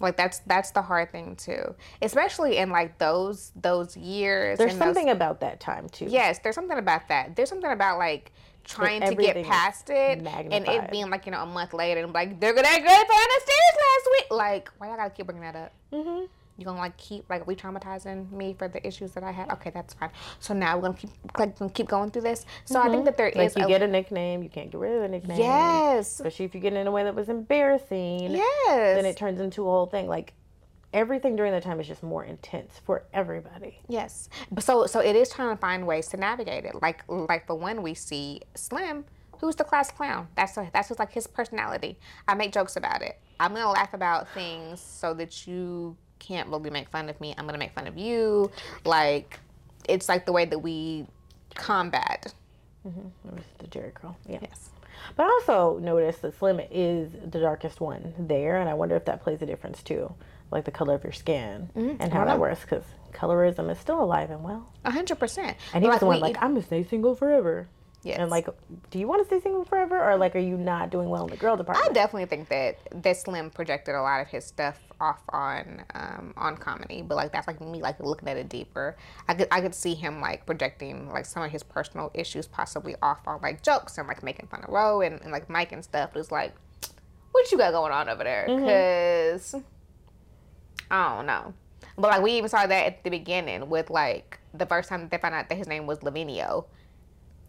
Like 0.00 0.16
that's 0.16 0.38
that's 0.40 0.70
the 0.70 0.82
hard 0.82 1.10
thing 1.10 1.34
too, 1.34 1.74
especially 2.02 2.58
in 2.58 2.70
like 2.70 2.98
those 2.98 3.50
those 3.56 3.96
years. 3.96 4.58
There's 4.58 4.72
and 4.72 4.80
those- 4.80 4.86
something 4.94 5.10
about 5.10 5.40
that 5.40 5.58
time 5.58 5.88
too. 5.88 6.06
Yes, 6.08 6.38
there's 6.38 6.54
something 6.54 6.78
about 6.78 7.08
that. 7.08 7.34
There's 7.34 7.48
something 7.48 7.70
about 7.70 7.98
like 7.98 8.30
trying 8.64 9.00
to 9.00 9.14
get 9.14 9.42
past 9.46 9.88
it 9.88 10.18
and 10.18 10.52
it 10.68 10.90
being 10.90 11.08
like 11.08 11.24
you 11.24 11.32
know 11.32 11.42
a 11.42 11.46
month 11.46 11.72
later 11.72 12.02
and 12.04 12.12
like 12.12 12.38
they're 12.38 12.52
gonna 12.52 12.68
go 12.68 12.84
down 12.84 12.84
the 12.84 13.40
stairs 13.40 13.74
last 13.74 14.08
week. 14.12 14.26
Like 14.30 14.68
why 14.78 14.90
I 14.92 14.96
gotta 14.96 15.10
keep 15.10 15.26
bringing 15.26 15.42
that 15.42 15.56
up? 15.56 15.72
Mm-hmm. 15.92 16.26
You 16.58 16.64
gonna 16.64 16.80
like 16.80 16.96
keep 16.96 17.24
like 17.30 17.46
re-traumatizing 17.46 18.32
me 18.32 18.52
for 18.58 18.66
the 18.66 18.84
issues 18.84 19.12
that 19.12 19.22
I 19.22 19.30
had? 19.30 19.48
Okay, 19.52 19.70
that's 19.70 19.94
fine. 19.94 20.10
So 20.40 20.52
now 20.54 20.76
we're 20.76 20.82
gonna 20.82 20.94
keep 20.94 21.10
like 21.38 21.74
keep 21.74 21.86
going 21.86 22.10
through 22.10 22.22
this. 22.22 22.44
So 22.64 22.80
I 22.80 22.84
think 22.84 22.96
mm-hmm. 22.96 23.04
that 23.04 23.16
there 23.16 23.28
is 23.28 23.54
Like 23.54 23.58
you 23.58 23.64
a, 23.64 23.68
get 23.68 23.82
a 23.82 23.86
nickname, 23.86 24.42
you 24.42 24.48
can't 24.48 24.68
get 24.70 24.78
rid 24.78 24.96
of 24.96 25.02
the 25.02 25.08
nickname. 25.08 25.38
yes, 25.38 26.10
Especially 26.14 26.44
if 26.46 26.54
you 26.56 26.60
get 26.60 26.72
it 26.72 26.76
in 26.76 26.88
a 26.88 26.90
way 26.90 27.04
that 27.04 27.14
was 27.14 27.28
embarrassing. 27.28 28.32
yes, 28.32 28.96
Then 28.96 29.06
it 29.06 29.16
turns 29.16 29.40
into 29.40 29.62
a 29.62 29.70
whole 29.70 29.86
thing. 29.86 30.08
Like 30.08 30.34
everything 30.92 31.36
during 31.36 31.52
that 31.52 31.62
time 31.62 31.78
is 31.78 31.86
just 31.86 32.02
more 32.02 32.24
intense 32.24 32.80
for 32.84 33.04
everybody. 33.12 33.78
Yes. 33.88 34.28
But 34.50 34.64
so 34.64 34.86
so 34.86 34.98
it 34.98 35.14
is 35.14 35.30
trying 35.30 35.54
to 35.54 35.60
find 35.60 35.86
ways 35.86 36.08
to 36.08 36.16
navigate 36.16 36.64
it. 36.64 36.82
Like 36.82 37.04
like 37.08 37.46
the 37.46 37.54
one 37.54 37.82
we 37.82 37.94
see, 37.94 38.40
Slim, 38.56 39.04
who's 39.40 39.54
the 39.54 39.64
class 39.64 39.92
clown. 39.92 40.26
That's 40.34 40.56
a, 40.56 40.68
that's 40.72 40.88
just 40.88 40.98
like 40.98 41.12
his 41.12 41.28
personality. 41.28 42.00
I 42.26 42.34
make 42.34 42.52
jokes 42.52 42.74
about 42.74 43.02
it. 43.02 43.20
I'm 43.38 43.54
gonna 43.54 43.70
laugh 43.70 43.94
about 43.94 44.28
things 44.34 44.80
so 44.80 45.14
that 45.14 45.46
you 45.46 45.96
can't 46.18 46.48
really 46.48 46.70
make 46.70 46.88
fun 46.88 47.08
of 47.08 47.20
me. 47.20 47.34
I'm 47.36 47.46
gonna 47.46 47.58
make 47.58 47.74
fun 47.74 47.86
of 47.86 47.96
you. 47.96 48.50
Like 48.84 49.38
it's 49.88 50.08
like 50.08 50.26
the 50.26 50.32
way 50.32 50.44
that 50.44 50.58
we 50.58 51.06
combat. 51.54 52.32
Mm-hmm. 52.86 53.34
Was 53.34 53.44
the 53.58 53.66
Jheri 53.66 53.92
curl. 53.92 54.16
Yeah. 54.28 54.38
Yes. 54.42 54.70
But 55.16 55.24
I 55.24 55.26
also 55.26 55.78
noticed 55.78 56.22
that 56.22 56.38
Slim 56.38 56.60
is 56.70 57.10
the 57.12 57.40
darkest 57.40 57.80
one 57.80 58.14
there, 58.18 58.58
and 58.58 58.68
I 58.68 58.74
wonder 58.74 58.96
if 58.96 59.04
that 59.06 59.22
plays 59.22 59.40
a 59.42 59.46
difference 59.46 59.82
too, 59.82 60.12
like 60.50 60.64
the 60.64 60.70
color 60.70 60.94
of 60.94 61.04
your 61.04 61.12
skin 61.12 61.70
mm-hmm. 61.76 62.00
and 62.02 62.12
how 62.12 62.24
that 62.24 62.38
works, 62.38 62.60
because 62.60 62.84
colorism 63.12 63.70
is 63.70 63.78
still 63.78 64.02
alive 64.02 64.30
and 64.30 64.42
well. 64.42 64.72
A 64.84 64.90
hundred 64.90 65.18
percent. 65.18 65.56
And 65.72 65.82
he 65.84 65.88
was 65.90 66.00
the 66.00 66.06
one 66.06 66.16
we- 66.16 66.22
like, 66.22 66.36
I'm 66.42 66.54
gonna 66.54 66.62
stay 66.66 66.84
single 66.84 67.14
forever. 67.14 67.68
Yes. 68.04 68.18
And 68.20 68.30
like, 68.30 68.48
do 68.90 68.98
you 68.98 69.08
want 69.08 69.22
to 69.22 69.26
stay 69.26 69.40
single 69.40 69.64
forever, 69.64 70.00
or 70.00 70.16
like, 70.16 70.36
are 70.36 70.40
you 70.40 70.56
not 70.56 70.90
doing 70.90 71.08
well 71.08 71.24
in 71.24 71.30
the 71.30 71.36
girl 71.36 71.56
department? 71.56 71.90
I 71.90 71.92
definitely 71.92 72.26
think 72.26 72.48
that 72.48 72.78
that 73.02 73.16
Slim 73.16 73.50
projected 73.50 73.96
a 73.96 74.02
lot 74.02 74.20
of 74.20 74.28
his 74.28 74.44
stuff 74.44 74.78
off 75.00 75.20
on 75.30 75.82
um, 75.94 76.32
on 76.36 76.56
comedy, 76.56 77.02
but 77.02 77.16
like 77.16 77.32
that's 77.32 77.48
like 77.48 77.60
me 77.60 77.80
like 77.82 77.98
looking 78.00 78.28
at 78.28 78.36
it 78.36 78.48
deeper. 78.48 78.96
I 79.26 79.34
could 79.34 79.48
I 79.50 79.60
could 79.60 79.74
see 79.74 79.94
him 79.94 80.20
like 80.20 80.46
projecting 80.46 81.10
like 81.10 81.26
some 81.26 81.42
of 81.42 81.50
his 81.50 81.64
personal 81.64 82.12
issues 82.14 82.46
possibly 82.46 82.94
off 83.02 83.26
on 83.26 83.40
like 83.42 83.62
jokes 83.62 83.98
and 83.98 84.06
like 84.06 84.22
making 84.22 84.46
fun 84.46 84.62
of 84.62 84.70
Ro 84.70 85.00
and, 85.00 85.20
and 85.22 85.32
like 85.32 85.50
Mike 85.50 85.72
and 85.72 85.82
stuff. 85.82 86.14
It's 86.14 86.30
like, 86.30 86.54
what 87.32 87.50
you 87.50 87.58
got 87.58 87.72
going 87.72 87.92
on 87.92 88.08
over 88.08 88.22
there? 88.22 88.46
Because 88.46 89.56
I 90.88 91.16
don't 91.16 91.26
know. 91.26 91.52
But 91.96 92.10
like 92.10 92.22
we 92.22 92.32
even 92.32 92.48
saw 92.48 92.64
that 92.64 92.86
at 92.86 93.02
the 93.02 93.10
beginning 93.10 93.68
with 93.68 93.90
like 93.90 94.38
the 94.54 94.66
first 94.66 94.88
time 94.88 95.08
they 95.08 95.18
found 95.18 95.34
out 95.34 95.48
that 95.48 95.58
his 95.58 95.66
name 95.66 95.86
was 95.86 95.98
Lavinio. 95.98 96.66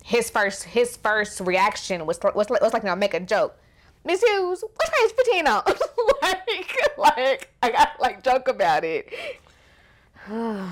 His 0.03 0.29
first 0.29 0.63
his 0.63 0.97
first 0.97 1.39
reaction 1.41 2.05
was 2.05 2.19
was 2.35 2.47
was 2.49 2.73
like, 2.73 2.83
"No, 2.83 2.95
make 2.95 3.13
a 3.13 3.19
joke." 3.19 3.57
Miss 4.05 4.23
Hughes, 4.23 4.63
what 4.63 4.91
page 4.91 5.11
Patino? 5.17 5.63
like, 6.21 6.97
like 6.97 7.49
I 7.61 7.71
got 7.71 7.99
like 7.99 8.23
joke 8.23 8.47
about 8.47 8.83
it. 8.83 9.13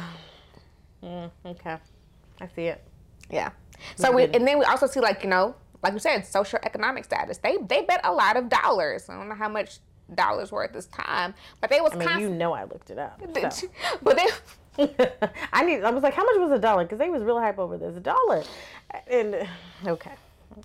Mm, 1.04 1.30
okay, 1.46 1.78
I 2.42 2.48
see 2.56 2.64
it. 2.64 2.84
Yeah. 3.30 3.52
So 3.98 4.12
we 4.12 4.24
and 4.24 4.48
then 4.48 4.58
we 4.58 4.66
also 4.66 4.88
see 4.88 5.00
like 5.00 5.22
you 5.22 5.30
know 5.30 5.54
like 5.84 5.94
you 5.94 6.00
said 6.00 6.26
social 6.26 6.60
economic 6.64 7.06
status. 7.06 7.38
They 7.38 7.58
they 7.58 7.84
bet 7.84 8.02
a 8.04 8.12
lot 8.12 8.36
of 8.36 8.50
dollars. 8.50 9.08
I 9.10 9.14
don't 9.16 9.30
know 9.30 9.36
how 9.36 9.48
much 9.48 9.78
dollars 10.16 10.52
worth 10.52 10.74
this 10.74 10.88
time, 10.88 11.34
but 11.62 11.70
they 11.70 11.82
was 11.82 11.94
I 11.94 11.98
mean, 11.98 12.08
const- 12.08 12.22
you 12.22 12.30
know, 12.30 12.54
I 12.54 12.64
looked 12.64 12.90
it 12.90 12.98
up. 12.98 13.22
so. 13.52 13.68
but 14.02 14.18
they 14.18 14.26
I 15.54 15.64
need. 15.64 15.84
I 15.84 15.92
was 15.92 16.04
like, 16.04 16.14
how 16.14 16.24
much 16.24 16.38
was 16.38 16.52
a 16.52 16.60
dollar? 16.60 16.84
Because 16.84 17.00
they 17.00 17.10
was 17.10 17.24
real 17.24 17.40
hype 17.40 17.60
over 17.60 17.78
this. 17.78 17.98
A 17.98 18.00
dollar, 18.00 18.44
and 19.10 19.48
okay, 19.86 20.14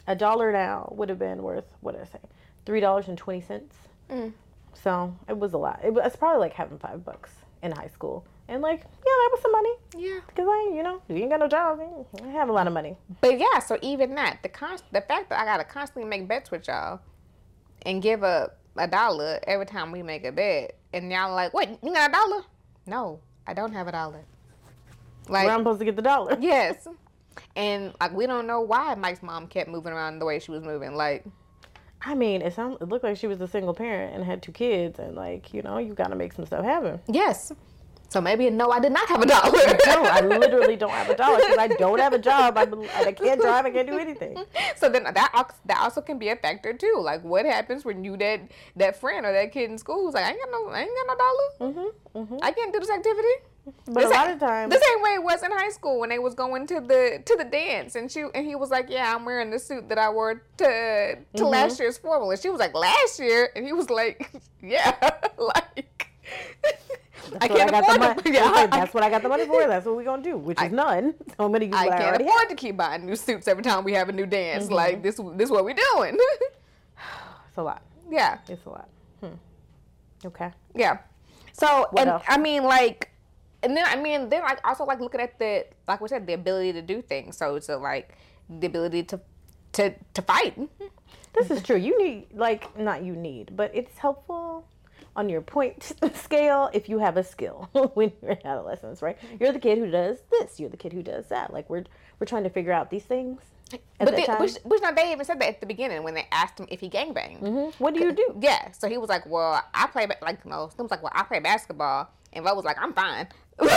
a 0.07 0.15
dollar 0.15 0.53
now 0.53 0.93
would 0.95 1.09
have 1.09 1.19
been 1.19 1.43
worth 1.43 1.65
what 1.81 1.93
did 1.93 2.03
I 2.03 2.05
say? 2.07 2.19
Three 2.67 2.81
dollars 2.81 3.09
and 3.09 3.17
twenty 3.17 3.41
cents. 3.41 3.75
Mm. 4.11 4.33
So 4.75 5.17
it 5.29 5.39
was 5.39 5.53
a 5.53 5.59
lot. 5.59 5.81
It 5.85 5.93
was 5.93 6.05
it's 6.07 6.17
probably 6.17 6.41
like 6.41 6.53
having 6.55 6.79
five 6.79 7.05
bucks 7.05 7.31
in 7.63 7.73
high 7.73 7.89
school, 7.89 8.27
and 8.49 8.63
like 8.63 8.81
yeah, 8.81 8.87
that 9.05 9.29
was 9.33 9.41
some 9.41 9.53
money. 9.53 9.75
yeah. 9.97 10.21
Because 10.27 10.47
I, 10.49 10.73
you 10.75 10.83
know, 10.83 11.01
you 11.09 11.17
ain't 11.17 11.31
got 11.31 11.41
no 11.41 11.49
job. 11.49 11.81
I 12.23 12.29
have 12.29 12.49
a 12.49 12.53
lot 12.53 12.67
of 12.67 12.73
money. 12.73 12.97
But 13.21 13.39
yeah, 13.39 13.59
so 13.61 13.79
even 13.83 14.15
that, 14.17 14.43
the 14.43 14.49
const- 14.49 14.85
the 14.93 15.01
fact 15.01 15.31
that 15.31 15.41
I 15.41 15.45
gotta 15.45 15.65
constantly 15.65 16.09
make 16.09 16.29
bets 16.29 16.51
with 16.51 16.69
y'all 16.69 17.01
and 17.87 18.03
give 18.03 18.23
up 18.23 18.59
a 18.77 18.89
dollar 18.89 19.39
every 19.47 19.67
time 19.67 19.93
we 19.93 20.03
make 20.03 20.25
a 20.25 20.33
bet, 20.33 20.77
and 20.93 21.11
y'all 21.11 21.35
like, 21.35 21.53
wait, 21.55 21.71
you 21.83 21.93
got 21.93 22.11
a 22.11 22.13
dollar? 22.13 22.43
No, 22.87 23.21
I 23.47 23.55
don't 23.55 23.73
have 23.73 23.89
a 23.89 23.93
dollar. 23.93 24.25
Like, 25.29 25.47
Where 25.47 25.55
I'm 25.55 25.61
supposed 25.61 25.79
to 25.81 25.85
get 25.85 25.97
the 25.97 26.03
dollar? 26.03 26.37
yes, 26.41 26.87
and 27.57 27.93
like 28.01 28.13
we 28.13 28.27
don't 28.27 28.47
know 28.47 28.61
why 28.61 28.95
Mike's 28.95 29.23
mom 29.23 29.47
kept 29.47 29.69
moving 29.69 29.93
around 29.93 30.19
the 30.19 30.25
way 30.25 30.39
she 30.39 30.51
was 30.51 30.63
moving. 30.63 30.95
Like, 30.95 31.25
I 32.01 32.15
mean, 32.15 32.43
it 32.43 32.55
sounds. 32.55 32.79
It 32.81 32.89
looked 32.89 33.05
like 33.05 33.17
she 33.17 33.27
was 33.27 33.41
a 33.41 33.47
single 33.49 33.75
parent 33.75 34.15
and 34.15 34.25
had 34.25 34.43
two 34.43 34.53
kids, 34.53 34.99
and 34.99 35.15
like 35.15 35.55
you 35.55 35.63
know, 35.63 35.79
you 35.79 35.95
got 35.95 36.09
to 36.09 36.17
make 36.17 36.33
some 36.33 36.47
stuff 36.47 36.65
happen. 36.65 37.01
yes. 37.09 37.53
So 38.13 38.21
maybe 38.21 38.51
no, 38.51 38.71
I 38.71 38.79
did 38.79 38.93
not 38.93 39.09
have 39.09 39.23
a 39.23 39.27
dollar. 39.27 39.59
No, 39.87 40.03
I 40.05 40.21
literally 40.21 40.77
don't 40.77 40.91
have 40.91 41.09
a 41.09 41.17
dollar 41.17 41.39
because 41.39 41.57
I 41.57 41.69
don't 41.69 41.99
have 41.99 42.13
a 42.13 42.19
job. 42.19 42.59
I, 42.59 42.67
I 42.95 43.13
can't 43.13 43.41
drive. 43.41 43.65
I 43.65 43.71
can't 43.71 43.89
do 43.89 43.99
anything. 43.99 44.37
So 44.77 44.91
then 44.91 45.05
that 45.05 45.15
that 45.65 45.79
also 45.81 46.03
can 46.03 46.19
be 46.19 46.29
a 46.29 46.37
factor 46.37 46.75
too. 46.75 46.97
Like 47.01 47.25
what 47.25 47.47
happens 47.47 47.87
when 47.87 48.05
you 48.05 48.19
that 48.19 48.41
that 48.77 49.01
friend 49.01 49.25
or 49.25 49.33
that 49.33 49.51
kid 49.53 49.71
in 49.71 49.79
school 49.79 50.09
is 50.09 50.15
like, 50.15 50.25
I 50.27 50.31
ain't 50.31 50.41
got 50.41 50.51
no, 50.51 50.69
I 50.69 50.81
ain't 50.83 50.91
got 50.99 51.07
no 51.07 51.17
dollar. 51.25 51.49
Mm-hmm, 51.73 52.19
mm-hmm. 52.19 52.39
I 52.43 52.51
can't 52.53 52.73
do 52.73 52.81
this 52.81 52.91
activity. 52.91 53.35
But 53.87 54.03
The 54.03 54.09
a 54.09 54.11
lot 54.11 54.29
of 54.31 54.39
times, 54.41 54.75
the 54.75 54.81
same 54.81 55.03
way 55.03 55.11
it 55.15 55.23
was 55.23 55.43
in 55.43 55.51
high 55.53 55.71
school 55.71 56.01
when 56.01 56.11
they 56.11 56.19
was 56.19 56.35
going 56.35 56.67
to 56.67 56.81
the 56.81 57.23
to 57.25 57.37
the 57.39 57.45
dance, 57.45 57.95
and 57.95 58.11
she 58.11 58.25
and 58.35 58.45
he 58.45 58.57
was 58.57 58.71
like, 58.71 58.91
"Yeah, 58.91 59.15
I'm 59.15 59.25
wearing 59.25 59.51
the 59.51 59.59
suit 59.59 59.89
that 59.89 59.99
I 59.99 60.11
wore 60.11 60.43
to 60.59 60.65
to 60.65 61.17
Mm-hmm. 61.35 61.45
last 61.47 61.79
year's 61.81 61.97
formal." 61.97 62.31
And 62.33 62.41
she 62.41 62.51
was 62.51 62.59
like, 62.61 62.75
"Last 62.75 63.19
year," 63.21 63.51
and 63.57 63.65
he 63.65 63.73
was 63.73 63.89
like, 63.89 64.29
"Yeah, 64.61 64.97
like 65.39 66.09
I 67.41 67.49
That's 67.49 67.49
what 67.49 67.59
can't 67.59 67.71
got 67.71 67.81
the 67.87 67.93
afford 67.93 68.01
money. 68.01 68.23
to, 68.23 68.33
yeah, 68.33 68.53
I, 68.55 68.67
that's 68.67 68.95
what 68.95 69.03
I 69.03 69.11
got 69.11 69.23
the 69.23 69.29
money 69.29 69.47
for. 69.47 69.67
That's 69.67 69.87
what 69.87 69.97
we're 69.97 70.05
gonna 70.05 70.23
do, 70.23 70.37
which 70.37 70.61
is 70.61 70.73
none. 70.73 71.15
So 71.37 71.49
many 71.49 71.67
people 71.67 71.79
I 71.79 71.85
I 71.85 71.89
can't 71.89 72.03
already 72.05 72.25
afford 72.25 72.41
have. 72.41 72.49
to 72.51 72.55
keep 72.55 72.77
buying 72.77 73.07
new 73.07 73.17
suits 73.17 73.49
every 73.49 73.63
time 73.63 73.85
we 73.85 73.93
have 73.95 74.09
a 74.09 74.13
new 74.13 74.27
dance. 74.27 74.65
Mm-hmm. 74.65 74.75
Like 74.75 75.03
this, 75.03 75.21
this 75.37 75.51
what 75.51 75.65
we're 75.65 75.75
doing." 75.95 76.19
It's 77.49 77.59
a 77.59 77.63
lot. 77.63 77.83
yeah, 78.11 78.39
It's 78.49 78.65
a 78.65 78.71
lot. 78.71 78.89
Hmm. 79.21 79.35
Okay. 80.25 80.51
yeah. 80.75 80.99
So 81.53 81.87
and 81.99 82.09
else? 82.09 82.23
I 82.27 82.39
mean 82.39 82.65
like. 82.65 83.11
And 83.63 83.77
then 83.77 83.85
I 83.87 83.95
mean, 83.97 84.29
then 84.31 84.43
like 84.43 84.59
also 84.67 84.85
like 84.85 85.01
looking 85.01 85.21
at 85.21 85.39
the 85.39 85.67
like 85.87 86.01
we 86.01 86.09
said, 86.09 86.27
the 86.27 86.33
ability 86.33 86.73
to 86.73 86.83
do 86.83 87.03
things. 87.03 87.37
So 87.37 87.55
it's 87.57 87.69
a, 87.69 87.77
like 87.77 88.17
the 88.49 88.67
ability 88.67 89.03
to 89.05 89.21
to 89.75 89.95
to 90.15 90.23
fight. 90.23 90.59
This 91.35 91.51
is 91.51 91.63
true. 91.63 91.77
You 91.77 91.97
need 92.03 92.27
like 92.35 92.77
not 92.79 93.05
you 93.05 93.15
need, 93.15 93.55
but 93.55 93.71
it's 93.75 93.97
helpful 93.99 94.67
on 95.15 95.29
your 95.29 95.41
point 95.41 95.93
scale 96.15 96.71
if 96.73 96.89
you 96.89 96.99
have 96.99 97.17
a 97.17 97.25
skill 97.25 97.69
when 97.95 98.13
you're 98.23 98.33
in 98.33 98.47
adolescence, 98.47 99.03
right? 99.03 99.19
You're 99.41 99.53
the 99.53 99.59
kid 99.59 99.79
who 99.79 99.91
does 99.91 100.19
this. 100.31 100.59
You're 100.59 100.71
the 100.71 100.77
kid 100.77 100.93
who 100.93 101.03
does 101.03 101.27
that. 101.29 101.53
Like 101.53 101.69
we're 101.71 101.85
we're 102.19 102.27
trying 102.27 102.45
to 102.45 102.51
figure 102.51 102.73
out 102.73 102.91
these 102.91 103.05
things. 103.05 103.41
But 103.99 104.15
time. 104.27 104.39
which, 104.41 104.57
which 104.65 104.83
now 104.83 104.93
they 104.93 105.13
even 105.13 105.25
said 105.25 105.41
that 105.41 105.49
at 105.49 105.61
the 105.61 105.67
beginning 105.67 106.03
when 106.03 106.13
they 106.15 106.27
asked 106.31 106.61
him 106.61 106.67
if 106.71 106.81
he 106.81 106.91
gangbanged. 106.91 107.41
Mhm. 107.43 107.75
What 107.79 107.95
do 107.95 108.01
you 108.01 108.13
do? 108.13 108.37
Yeah, 108.41 108.71
so 108.73 108.87
he 108.89 108.99
was 108.99 109.09
like, 109.09 109.25
"Well, 109.27 109.63
I 109.73 109.87
play 109.87 110.05
ba- 110.07 110.19
like 110.21 110.45
no." 110.45 110.69
Tim 110.77 110.85
was 110.85 110.91
like, 110.91 111.03
"Well, 111.03 111.13
I 111.15 111.23
play 111.23 111.41
basketball," 111.41 112.11
and 112.35 112.45
Ro 112.45 112.55
was 112.55 112.67
like, 112.67 112.77
"I'm 112.79 112.93
fine." 112.93 113.29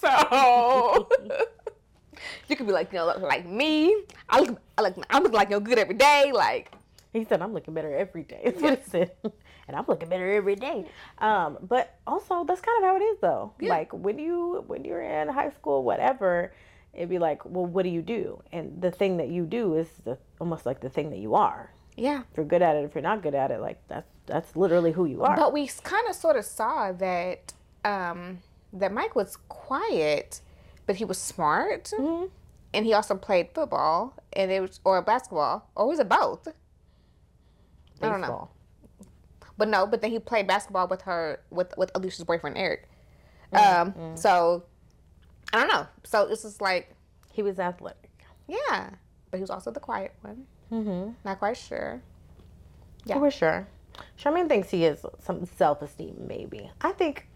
so 0.00 1.08
you 2.48 2.56
could 2.56 2.66
be 2.66 2.72
like, 2.72 2.92
you 2.92 2.98
know, 2.98 3.06
like 3.18 3.46
me. 3.46 4.04
I 4.28 4.40
look, 4.40 4.60
I 4.76 4.82
look, 4.82 4.94
I 5.10 5.18
look 5.18 5.32
like 5.32 5.50
you're 5.50 5.60
good 5.60 5.78
every 5.78 5.94
day. 5.94 6.30
Like, 6.34 6.72
He 7.12 7.24
said, 7.24 7.40
"I'm 7.42 7.52
looking 7.54 7.74
better 7.74 7.94
every 7.96 8.24
day." 8.24 8.40
That's 8.44 8.60
what 8.62 8.78
he 8.84 8.90
said, 8.90 9.12
and 9.68 9.76
I'm 9.76 9.84
looking 9.88 10.08
better 10.08 10.30
every 10.32 10.56
day. 10.56 10.84
Um, 11.18 11.58
but 11.62 11.96
also, 12.06 12.44
that's 12.44 12.60
kind 12.60 12.82
of 12.82 12.88
how 12.88 12.96
it 12.96 13.02
is, 13.02 13.18
though. 13.20 13.52
Yeah. 13.60 13.70
Like 13.70 13.92
when 13.92 14.18
you 14.18 14.64
when 14.66 14.84
you're 14.84 15.02
in 15.02 15.28
high 15.28 15.50
school, 15.50 15.82
whatever, 15.84 16.52
it'd 16.94 17.08
be 17.08 17.18
like, 17.18 17.44
"Well, 17.44 17.66
what 17.66 17.82
do 17.84 17.88
you 17.90 18.02
do?" 18.02 18.42
And 18.52 18.80
the 18.82 18.90
thing 18.90 19.16
that 19.18 19.28
you 19.28 19.44
do 19.46 19.76
is 19.76 19.88
the, 20.04 20.18
almost 20.40 20.66
like 20.66 20.80
the 20.80 20.90
thing 20.90 21.10
that 21.10 21.18
you 21.18 21.34
are. 21.34 21.72
yeah. 21.96 22.22
If 22.30 22.36
you're 22.36 22.46
good 22.46 22.62
at 22.62 22.76
it, 22.76 22.84
if 22.84 22.94
you're 22.94 23.02
not 23.02 23.22
good 23.22 23.34
at 23.34 23.50
it, 23.50 23.60
like 23.60 23.80
that's 23.88 24.08
that's 24.26 24.56
literally 24.56 24.92
who 24.92 25.04
you 25.06 25.22
are. 25.22 25.36
But 25.36 25.52
we 25.52 25.66
kind 25.82 26.06
of 26.08 26.14
sort 26.14 26.36
of 26.36 26.44
saw 26.44 26.92
that 26.92 27.52
um, 27.84 28.38
that 28.72 28.92
Mike 28.92 29.14
was 29.14 29.36
quiet, 29.48 30.40
but 30.86 30.96
he 30.96 31.04
was 31.04 31.18
smart, 31.18 31.92
Mm-hmm. 31.98 32.26
and 32.74 32.86
he 32.86 32.92
also 32.94 33.14
played 33.16 33.48
football, 33.54 34.14
and 34.32 34.50
it 34.50 34.60
was 34.60 34.80
or 34.84 35.00
basketball, 35.02 35.68
or 35.76 35.86
was 35.88 35.98
it 35.98 36.08
both? 36.08 36.48
I 38.00 38.08
don't 38.08 38.20
know. 38.20 38.48
But 39.62 39.68
no, 39.68 39.86
but 39.86 40.02
then 40.02 40.10
he 40.10 40.18
played 40.18 40.48
basketball 40.48 40.88
with 40.88 41.02
her 41.02 41.38
with 41.50 41.72
with 41.76 41.92
Alicia's 41.94 42.24
boyfriend 42.24 42.58
Eric. 42.58 42.88
Mm-hmm. 43.52 44.00
Um, 44.00 44.16
so 44.16 44.64
I 45.52 45.60
don't 45.60 45.68
know. 45.68 45.86
So 46.02 46.26
it's 46.26 46.42
just 46.42 46.60
like, 46.60 46.92
He 47.32 47.44
was 47.44 47.60
athletic. 47.60 48.10
yeah, 48.48 48.90
but 49.30 49.36
he 49.36 49.40
was 49.40 49.50
also 49.50 49.70
the 49.70 49.78
quiet 49.78 50.14
one. 50.22 50.46
Mm-hmm. 50.72 51.10
Not 51.24 51.38
quite 51.38 51.56
sure. 51.56 52.02
Yeah. 53.04 53.20
For 53.20 53.30
sure. 53.30 53.68
Charmaine 54.20 54.48
thinks 54.48 54.68
he 54.70 54.82
has 54.82 55.06
some 55.20 55.46
self 55.46 55.80
esteem, 55.80 56.16
maybe. 56.26 56.68
I 56.80 56.90
think 56.90 57.28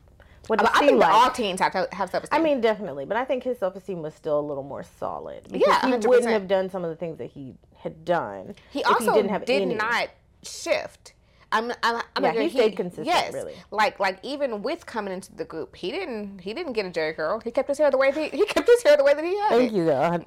what 0.48 0.60
I 0.76 0.80
think 0.80 0.98
like. 0.98 1.08
all 1.12 1.30
teens 1.30 1.60
have 1.60 1.70
to 1.74 1.86
have 1.92 2.10
self 2.10 2.24
esteem. 2.24 2.40
I 2.40 2.42
mean, 2.42 2.60
definitely, 2.60 3.04
but 3.04 3.16
I 3.16 3.24
think 3.24 3.44
his 3.44 3.56
self 3.56 3.76
esteem 3.76 4.02
was 4.02 4.14
still 4.14 4.40
a 4.40 4.46
little 4.50 4.64
more 4.64 4.82
solid. 4.98 5.44
Because 5.48 5.68
Yeah, 5.68 5.86
he 5.90 5.92
100%. 5.96 6.08
wouldn't 6.08 6.30
have 6.32 6.48
done 6.48 6.70
some 6.70 6.82
of 6.82 6.90
the 6.90 6.96
things 6.96 7.18
that 7.18 7.30
he 7.30 7.54
had 7.76 8.04
done. 8.04 8.56
he 8.72 8.82
also 8.82 9.12
he 9.12 9.16
didn't 9.18 9.30
have 9.30 9.44
did 9.44 9.62
any. 9.62 9.76
not 9.76 10.08
shift. 10.42 11.12
I'm, 11.52 11.70
I'm, 11.82 12.02
I'm 12.16 12.24
Yeah, 12.24 12.32
he 12.42 12.48
stayed 12.50 12.76
consistent, 12.76 13.06
Yes, 13.06 13.32
really. 13.32 13.54
like 13.70 14.00
like 14.00 14.18
even 14.24 14.62
with 14.62 14.84
coming 14.84 15.14
into 15.14 15.32
the 15.34 15.44
group, 15.44 15.76
he 15.76 15.92
didn't 15.92 16.40
he 16.40 16.52
didn't 16.52 16.72
get 16.72 16.84
a 16.86 16.90
Jheri 16.90 17.14
curl. 17.14 17.38
He 17.40 17.52
kept 17.52 17.68
his 17.68 17.78
hair 17.78 17.90
the 17.90 17.96
way 17.98 18.10
that 18.10 18.32
he, 18.32 18.36
he 18.38 18.44
kept 18.46 18.66
his 18.68 18.82
hair 18.82 18.96
the 18.96 19.04
way 19.04 19.14
that 19.14 19.24
he 19.24 19.36
had 19.38 19.48
Thank 19.50 19.72
it. 19.72 19.76
you, 19.76 19.86
God. 19.86 20.24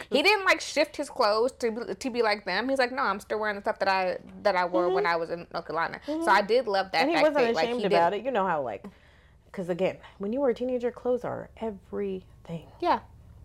he 0.10 0.22
didn't 0.22 0.44
like 0.44 0.60
shift 0.60 0.96
his 0.96 1.10
clothes 1.10 1.50
to 1.58 1.72
be, 1.72 1.94
to 1.94 2.10
be 2.10 2.22
like 2.22 2.44
them. 2.44 2.68
He's 2.68 2.78
like, 2.78 2.92
no, 2.92 3.02
I'm 3.02 3.18
still 3.18 3.40
wearing 3.40 3.56
the 3.56 3.62
stuff 3.62 3.80
that 3.80 3.88
I 3.88 4.18
that 4.44 4.54
I 4.54 4.64
wore 4.64 4.88
when 4.90 5.06
I 5.06 5.16
was 5.16 5.30
in 5.30 5.46
North 5.52 5.66
Carolina. 5.66 6.00
So 6.06 6.28
I 6.28 6.40
did 6.42 6.68
love 6.68 6.92
that. 6.92 7.00
Mm-hmm. 7.06 7.08
and 7.10 7.18
he 7.18 7.22
wasn't 7.22 7.36
that, 7.46 7.54
like, 7.56 7.64
ashamed 7.64 7.80
he 7.80 7.86
about 7.86 8.10
didn't- 8.10 8.22
it. 8.24 8.26
You 8.26 8.32
know 8.32 8.46
how, 8.46 8.62
like, 8.62 8.84
because 9.46 9.68
again, 9.68 9.96
when 10.18 10.32
you 10.32 10.40
were 10.40 10.50
a 10.50 10.54
teenager, 10.54 10.90
clothes 10.92 11.24
are 11.24 11.50
everything. 11.60 12.66
Yeah, 12.80 13.00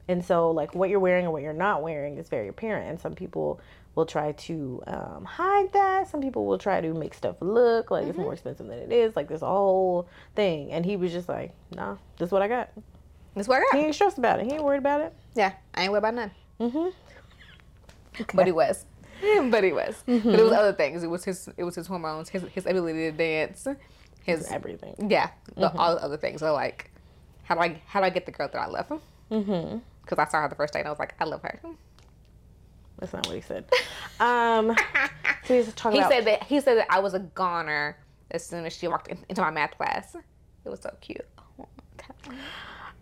And 0.08 0.24
so, 0.24 0.52
like, 0.52 0.76
what 0.76 0.90
you're 0.90 1.00
wearing 1.00 1.26
and 1.26 1.34
what 1.34 1.42
you're 1.42 1.54
not 1.54 1.82
wearing 1.84 2.18
is 2.18 2.30
very 2.30 2.48
apparent. 2.50 2.90
And 2.90 3.00
some 3.00 3.14
people 3.16 3.60
will 3.96 4.06
try 4.06 4.32
to 4.34 4.82
um, 4.88 5.26
hide 5.26 5.72
that. 5.74 6.08
Some 6.08 6.22
people 6.22 6.46
will 6.46 6.58
try 6.58 6.80
to 6.82 6.94
make 6.94 7.14
stuff 7.14 7.36
look 7.42 7.92
like 7.92 8.04
it's 8.06 8.14
Mm-hmm. 8.14 8.22
more 8.22 8.34
expensive 8.34 8.68
than 8.68 8.80
it 8.80 8.92
is. 8.92 9.16
Like, 9.16 9.28
this 9.28 9.42
whole 9.42 10.08
thing. 10.36 10.72
And 10.72 10.86
he 10.86 10.96
was 10.96 11.12
just 11.12 11.28
like, 11.30 11.54
nah, 11.76 11.98
this 12.18 12.28
is 12.28 12.32
what 12.32 12.42
I 12.42 12.48
got. 12.48 12.70
that's 13.36 13.48
what 13.48 13.58
I 13.58 13.62
got. 13.72 13.80
He 13.80 13.86
ain't 13.86 13.96
stressed 13.96 14.18
about 14.18 14.40
it. 14.40 14.46
He 14.46 14.54
ain't 14.54 14.64
worried 14.64 14.78
about 14.80 15.02
it. 15.02 15.14
Yeah, 15.36 15.54
I 15.74 15.84
ain't 15.84 15.92
worried 15.92 16.00
about 16.00 16.14
none. 16.16 16.32
Mm-hmm. 16.60 16.90
But 18.34 18.46
he 18.48 18.52
was. 18.52 18.86
but 19.50 19.64
he 19.64 19.72
was. 19.72 20.04
But 20.06 20.16
it 20.26 20.44
was 20.44 20.52
other 20.54 20.74
things. 20.74 21.04
It 21.04 21.08
was 21.10 21.24
his. 21.24 21.50
It 21.58 21.64
was 21.64 21.76
his 21.76 21.88
hormones. 21.88 22.30
His 22.30 22.44
his 22.54 22.66
ability 22.66 23.00
to 23.00 23.12
dance. 23.12 23.66
His 24.24 24.50
Everything. 24.52 25.10
yeah. 25.10 25.30
The, 25.56 25.72
All 25.78 25.96
the 25.96 26.04
other 26.04 26.18
things. 26.18 26.42
So 26.42 26.54
like, 26.54 26.92
how 27.44 27.56
do 27.56 27.62
I 27.62 27.82
how 27.88 28.02
do 28.02 28.06
I 28.06 28.10
get 28.10 28.26
the 28.26 28.32
girl 28.34 28.50
that 28.52 28.62
I 28.62 28.68
love? 28.68 29.02
Mm-hmm. 29.32 29.78
Because 30.04 30.20
I 30.20 30.30
saw 30.30 30.42
her 30.42 30.50
the 30.50 30.56
first 30.56 30.74
day 30.74 30.80
and 30.80 30.88
I 30.88 30.92
was 30.92 31.00
like, 31.00 31.14
I 31.20 31.24
love 31.24 31.42
her. 31.44 31.60
That's 33.00 33.14
not 33.14 33.26
what 33.28 33.36
he 33.36 33.42
said. 33.42 33.66
Um, 34.20 34.76
so 35.46 35.54
he's 35.56 35.74
talking 35.74 36.00
He 36.00 36.06
about. 36.06 36.12
said 36.12 36.26
that 36.26 36.44
he 36.44 36.60
said 36.60 36.78
that 36.78 36.88
I 36.90 37.00
was 37.00 37.14
a 37.14 37.20
goner 37.20 37.98
as 38.32 38.46
soon 38.46 38.66
as 38.66 38.74
she 38.74 38.88
walked 38.88 39.08
in, 39.08 39.18
into 39.30 39.42
my 39.42 39.52
math 39.52 39.78
class. 39.78 40.16
It 40.66 40.70
was 40.70 40.82
so 40.82 40.94
cute. 41.02 41.26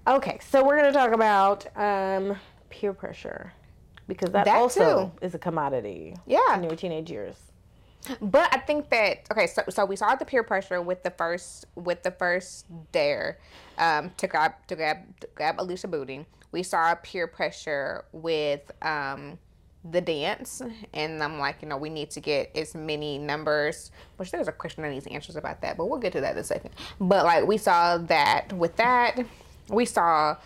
Okay. 0.08 0.40
So 0.42 0.64
we're 0.66 0.78
gonna 0.78 0.94
talk 0.94 1.12
about 1.12 1.66
um, 1.78 2.38
peer 2.70 2.94
pressure 2.94 3.52
because 4.08 4.32
that, 4.32 4.46
That 4.46 4.56
also 4.58 5.12
is 5.22 5.34
a 5.36 5.40
commodity. 5.40 6.16
Yeah. 6.26 6.56
in 6.56 6.64
your 6.64 6.76
teenage 6.76 7.12
years. 7.12 7.36
But 8.22 8.48
I 8.56 8.60
think 8.60 8.90
that 8.92 9.28
okay, 9.32 9.48
so 9.48 9.64
so 9.70 9.84
we 9.84 9.98
saw 9.98 10.16
the 10.16 10.24
peer 10.24 10.44
pressure 10.44 10.82
with 10.82 11.04
the 11.04 11.10
first 11.12 11.66
with 11.76 12.04
the 12.04 12.12
first 12.12 12.66
dare 12.94 13.38
um, 13.78 14.12
to 14.18 14.28
grab 14.28 14.54
to 14.68 14.76
grab 14.78 14.98
to 15.20 15.28
grab 15.36 15.56
Alicia 15.60 15.90
Booty. 15.90 16.26
We 16.54 16.64
saw 16.64 16.96
peer 16.96 17.28
pressure 17.28 18.06
with 18.14 18.72
um, 18.82 19.38
the 19.92 20.02
dance, 20.02 20.62
and 20.94 21.22
I'm 21.24 21.40
like, 21.40 21.62
you 21.62 21.68
know, 21.68 21.78
we 21.78 21.90
need 21.90 22.10
to 22.12 22.20
get 22.20 22.56
as 22.56 22.76
many 22.76 23.18
numbers. 23.18 23.92
Which 24.18 24.32
there's 24.32 24.48
a 24.48 24.52
question 24.52 24.84
that 24.84 24.92
needs 24.92 25.08
answers 25.08 25.36
about 25.36 25.62
that, 25.62 25.78
but 25.78 25.90
we'll 25.90 26.00
get 26.00 26.14
to 26.14 26.22
that 26.22 26.34
in 26.34 26.38
a 26.40 26.44
second. 26.44 26.72
But 27.00 27.26
like 27.26 27.46
we 27.46 27.58
saw 27.58 27.98
that 27.98 28.54
with 28.54 28.76
that, 28.78 29.20
we 29.70 29.86
saw. 29.86 30.38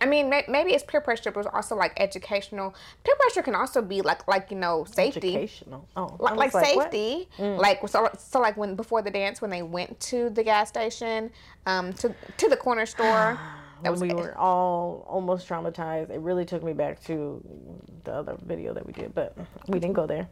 I 0.00 0.06
mean, 0.06 0.28
maybe 0.28 0.74
it's 0.74 0.84
peer 0.84 1.00
pressure, 1.00 1.30
but 1.30 1.40
it's 1.40 1.48
also 1.54 1.76
like 1.76 1.98
educational. 1.98 2.74
Peer 3.04 3.14
pressure 3.16 3.40
can 3.40 3.54
also 3.54 3.80
be 3.80 4.02
like, 4.02 4.28
like 4.28 4.50
you 4.50 4.58
know, 4.58 4.84
safety 4.84 5.36
Educational. 5.36 5.88
Oh, 5.96 6.16
like, 6.18 6.36
like 6.36 6.52
safety 6.52 7.28
like 7.38 7.88
so, 7.88 8.10
so 8.18 8.38
like 8.38 8.56
when 8.56 8.74
before 8.74 9.00
the 9.00 9.10
dance 9.10 9.40
when 9.40 9.50
they 9.50 9.62
went 9.62 9.98
to 10.00 10.28
the 10.30 10.42
gas 10.42 10.68
station 10.68 11.30
um 11.64 11.94
to 11.94 12.14
to 12.36 12.48
the 12.48 12.56
corner 12.56 12.84
store 12.84 13.38
was 13.82 14.00
we 14.00 14.14
were 14.14 14.36
all 14.38 15.04
almost 15.08 15.48
traumatized. 15.48 16.10
It 16.10 16.20
really 16.20 16.44
took 16.44 16.62
me 16.62 16.72
back 16.72 17.02
to 17.04 17.42
the 18.04 18.12
other 18.12 18.36
video 18.44 18.72
that 18.74 18.86
we 18.86 18.92
did, 18.92 19.14
but 19.14 19.36
we 19.68 19.78
didn't 19.78 19.94
go 19.94 20.06
there. 20.06 20.28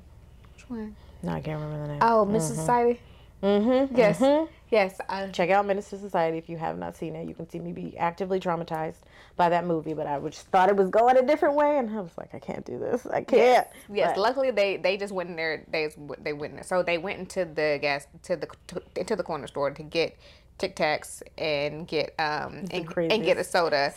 Which 0.55 0.69
one? 0.71 0.97
No, 1.23 1.33
I 1.33 1.41
can't 1.41 1.61
remember 1.61 1.87
the 1.87 1.93
name. 1.93 1.99
oh 2.03 2.27
mrs 2.29 2.57
society 2.57 3.01
Mm-hmm. 3.43 3.97
yes 3.97 4.23
yes 4.71 5.01
I, 5.09 5.27
Check 5.27 5.51
out 5.51 5.67
Menace 5.67 5.91
2 5.91 5.99
Society 5.99 6.39
if 6.39 6.49
you 6.49 6.57
have 6.59 6.79
not 6.79 6.97
seen 6.97 7.17
it. 7.17 7.27
You 7.29 7.35
can 7.35 7.49
see 7.51 7.59
me 7.59 7.73
be 7.73 7.99
actively 7.99 8.39
traumatized 8.39 8.99
by 9.37 9.49
that 9.49 9.67
movie, 9.67 9.95
but 9.95 10.07
I 10.07 10.21
just 10.21 10.47
thought 10.47 10.69
it 10.69 10.77
was 10.77 10.91
going 10.91 11.17
a 11.17 11.23
different 11.27 11.57
way, 11.57 11.79
and 11.79 11.91
I 11.91 12.01
was 12.01 12.17
like, 12.17 12.33
I 12.37 12.39
can't 12.39 12.65
do 12.65 12.79
this. 12.79 13.05
I 13.05 13.23
can't. 13.25 13.67
yes 13.93 14.13
But- 14.15 14.21
luckily 14.21 14.53
they 14.53 14.77
they 14.77 14.97
just 14.97 15.13
went 15.13 15.29
in 15.29 15.35
there 15.35 15.65
they 15.73 15.89
they 16.21 16.33
went 16.33 16.53
in 16.53 16.57
there 16.59 16.65
so 16.65 16.85
they 16.85 16.99
went 16.99 17.19
into 17.19 17.45
the 17.45 17.81
gas 17.83 18.07
to 18.23 18.37
the 18.37 18.47
to, 18.69 18.81
into 18.95 19.17
the 19.17 19.25
corner 19.25 19.49
store 19.49 19.73
to 19.73 19.83
get 19.83 20.17
tic 20.59 20.77
tacs 20.77 21.23
and 21.39 21.89
get 21.89 22.15
um 22.19 22.65
and, 22.71 22.87
and 23.13 23.25
get 23.25 23.37
a 23.39 23.45
soda 23.45 23.93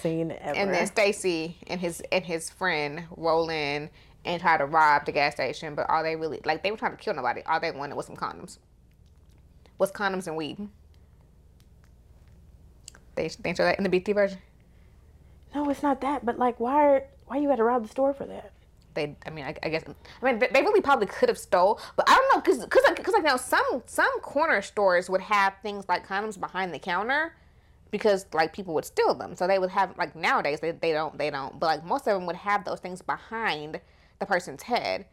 and 0.58 0.70
then 0.74 0.88
Stacy 0.88 1.58
and 1.68 1.80
his 1.80 2.02
and 2.12 2.26
his 2.26 2.50
friend 2.50 3.04
roll 3.16 3.50
in 3.50 3.90
and 4.26 4.42
try 4.42 4.58
to 4.58 4.66
rob 4.66 5.06
the 5.06 5.12
gas 5.12 5.34
station, 5.36 5.76
but 5.76 5.88
all 5.90 6.02
they 6.04 6.16
really 6.16 6.42
like 6.46 6.64
they 6.64 6.72
were 6.72 6.78
trying 6.78 6.92
to 6.92 6.98
kill 6.98 7.14
nobody. 7.14 7.42
All 7.46 7.60
they 7.60 7.72
wanted 7.72 7.96
was 7.96 8.08
some 8.08 8.16
condoms. 8.16 8.58
Was 9.78 9.92
condoms 9.92 10.26
and 10.28 10.36
weed. 10.36 10.68
They 13.16 13.28
they 13.28 13.54
show 13.54 13.64
that 13.64 13.78
in 13.78 13.84
the 13.84 13.90
BET 13.90 14.14
version. 14.16 14.40
no, 15.54 15.70
it's 15.70 15.84
not 15.84 16.02
that. 16.02 16.26
But 16.26 16.40
like, 16.40 16.60
why? 16.60 16.84
Are 16.86 17.04
why 17.28 17.38
you 17.38 17.50
had 17.50 17.58
to 17.58 17.64
rob 17.64 17.84
the 17.84 17.90
store 17.90 18.14
for 18.14 18.26
that? 18.26 18.52
They, 18.96 19.16
I 19.26 19.30
mean, 19.30 19.46
I, 19.46 19.56
I 19.62 19.70
guess, 19.70 19.84
I 20.22 20.26
mean, 20.26 20.40
they, 20.40 20.62
really 20.62 20.82
probably 20.82 21.06
could 21.06 21.30
have 21.30 21.38
stole, 21.38 21.80
but 21.96 22.10
I 22.10 22.16
don't 22.16 22.36
know, 22.36 22.42
cause, 22.42 22.66
cause, 22.68 22.82
like, 22.88 23.04
cause 23.04 23.14
like 23.14 23.24
now 23.24 23.38
some 23.38 23.84
some 23.86 24.20
corner 24.22 24.62
stores 24.62 25.10
would 25.10 25.22
have 25.22 25.54
things 25.62 25.86
like 25.88 26.08
condoms 26.08 26.40
behind 26.40 26.74
the 26.74 26.80
counter, 26.80 27.36
because 27.92 28.26
like 28.34 28.54
people 28.54 28.74
would 28.74 28.86
steal 28.86 29.14
them, 29.14 29.36
so 29.36 29.48
they 29.48 29.60
would 29.60 29.70
have 29.70 29.96
like 29.98 30.16
nowadays 30.16 30.60
they, 30.62 30.72
they 30.72 30.92
don't 30.92 31.18
they 31.18 31.30
don't, 31.30 31.60
but 31.60 31.68
like 31.68 31.86
most 31.86 32.08
of 32.08 32.14
them 32.14 32.26
would 32.26 32.36
have 32.38 32.66
those 32.66 32.80
things 32.80 33.02
behind 33.02 33.80
the 34.20 34.26
person's 34.26 34.64
head, 34.64 35.06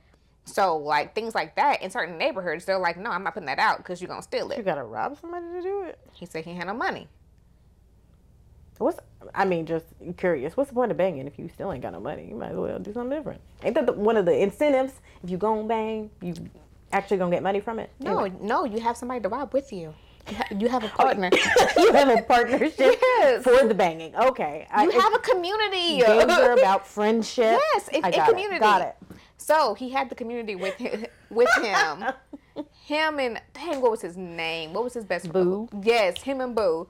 so 0.45 0.77
like 0.77 1.15
things 1.15 1.35
like 1.35 1.57
that 1.57 1.83
in 1.83 1.91
certain 1.91 2.19
neighborhoods, 2.19 2.65
they're 2.65 2.79
like, 2.79 2.97
no, 2.97 3.11
I'm 3.11 3.23
not 3.25 3.35
putting 3.35 3.47
that 3.47 3.59
out 3.59 3.79
because 3.79 4.01
you're 4.01 4.09
gonna 4.09 4.23
steal 4.23 4.51
it. 4.51 4.59
You 4.59 4.63
gotta 4.63 4.85
rob 4.85 5.19
somebody 5.21 5.47
to 5.47 5.63
do 5.63 5.83
it. 5.85 5.99
He 6.13 6.27
said 6.27 6.45
he 6.45 6.55
had 6.55 6.67
no 6.67 6.75
money. 6.75 7.09
What's? 8.79 8.99
I 9.35 9.45
mean, 9.45 9.67
just 9.67 9.87
curious. 10.17 10.57
What's 10.57 10.71
the 10.71 10.75
point 10.75 10.91
of 10.91 10.97
banging 10.97 11.27
if 11.27 11.39
you 11.39 11.49
still 11.49 11.73
ain't 11.73 11.83
got 11.83 11.93
no 11.93 12.01
money? 12.01 12.27
You 12.29 12.35
might 12.35 12.51
as 12.51 12.57
well 12.57 12.79
do 12.79 12.93
something 12.93 13.17
different. 13.17 13.41
Ain't 13.63 13.75
that 13.77 13.87
the, 13.87 13.93
one 13.93 14.17
of 14.17 14.27
the 14.27 14.37
incentives? 14.37 14.95
If 15.23 15.31
you 15.31 15.39
go 15.39 15.59
and 15.59 15.69
bang, 15.69 16.11
you 16.21 16.35
actually 16.93 17.19
gonna 17.19 17.31
get 17.31 17.43
money 17.43 17.61
from 17.61 17.79
it. 17.79 17.91
No, 18.01 18.27
no, 18.41 18.65
you 18.65 18.81
have 18.81 18.97
somebody 18.97 19.21
to 19.21 19.29
rob 19.29 19.53
with 19.53 19.73
you. 19.73 19.95
You, 20.29 20.37
ha- 20.37 20.57
you 20.57 20.69
have 20.69 20.85
a 20.85 20.87
oh, 20.87 20.97
partner. 20.97 21.31
you 21.77 21.93
have 21.93 22.09
a 22.09 22.23
partnership 22.23 22.77
Yes. 22.79 23.43
for 23.43 23.67
the 23.67 23.75
banging. 23.75 24.15
Okay. 24.15 24.67
I, 24.71 24.85
you 24.85 24.91
have 24.93 25.15
a 25.15 25.19
community. 25.19 25.99
games 26.07 26.31
are 26.33 26.53
about 26.53 26.87
friendship. 26.87 27.59
Yes, 27.75 27.89
it, 27.93 28.05
I 28.05 28.09
it 28.09 28.17
got 28.17 28.29
community. 28.29 28.57
It. 28.57 28.61
Got 28.61 28.83
it. 28.83 28.97
So 29.37 29.75
he 29.75 29.91
had 29.91 30.09
the 30.09 30.15
community 30.15 30.55
with 30.55 30.77
him, 30.77 31.05
with 31.29 31.49
him, 31.61 32.05
him 32.85 33.19
and 33.19 33.41
dang, 33.53 33.81
what 33.81 33.91
was 33.91 34.01
his 34.01 34.17
name? 34.17 34.73
What 34.73 34.85
was 34.85 34.95
his 34.95 35.05
best 35.05 35.33
Boo. 35.33 35.69
Yes, 35.83 36.23
him 36.23 36.41
and 36.41 36.55
Boo, 36.55 36.89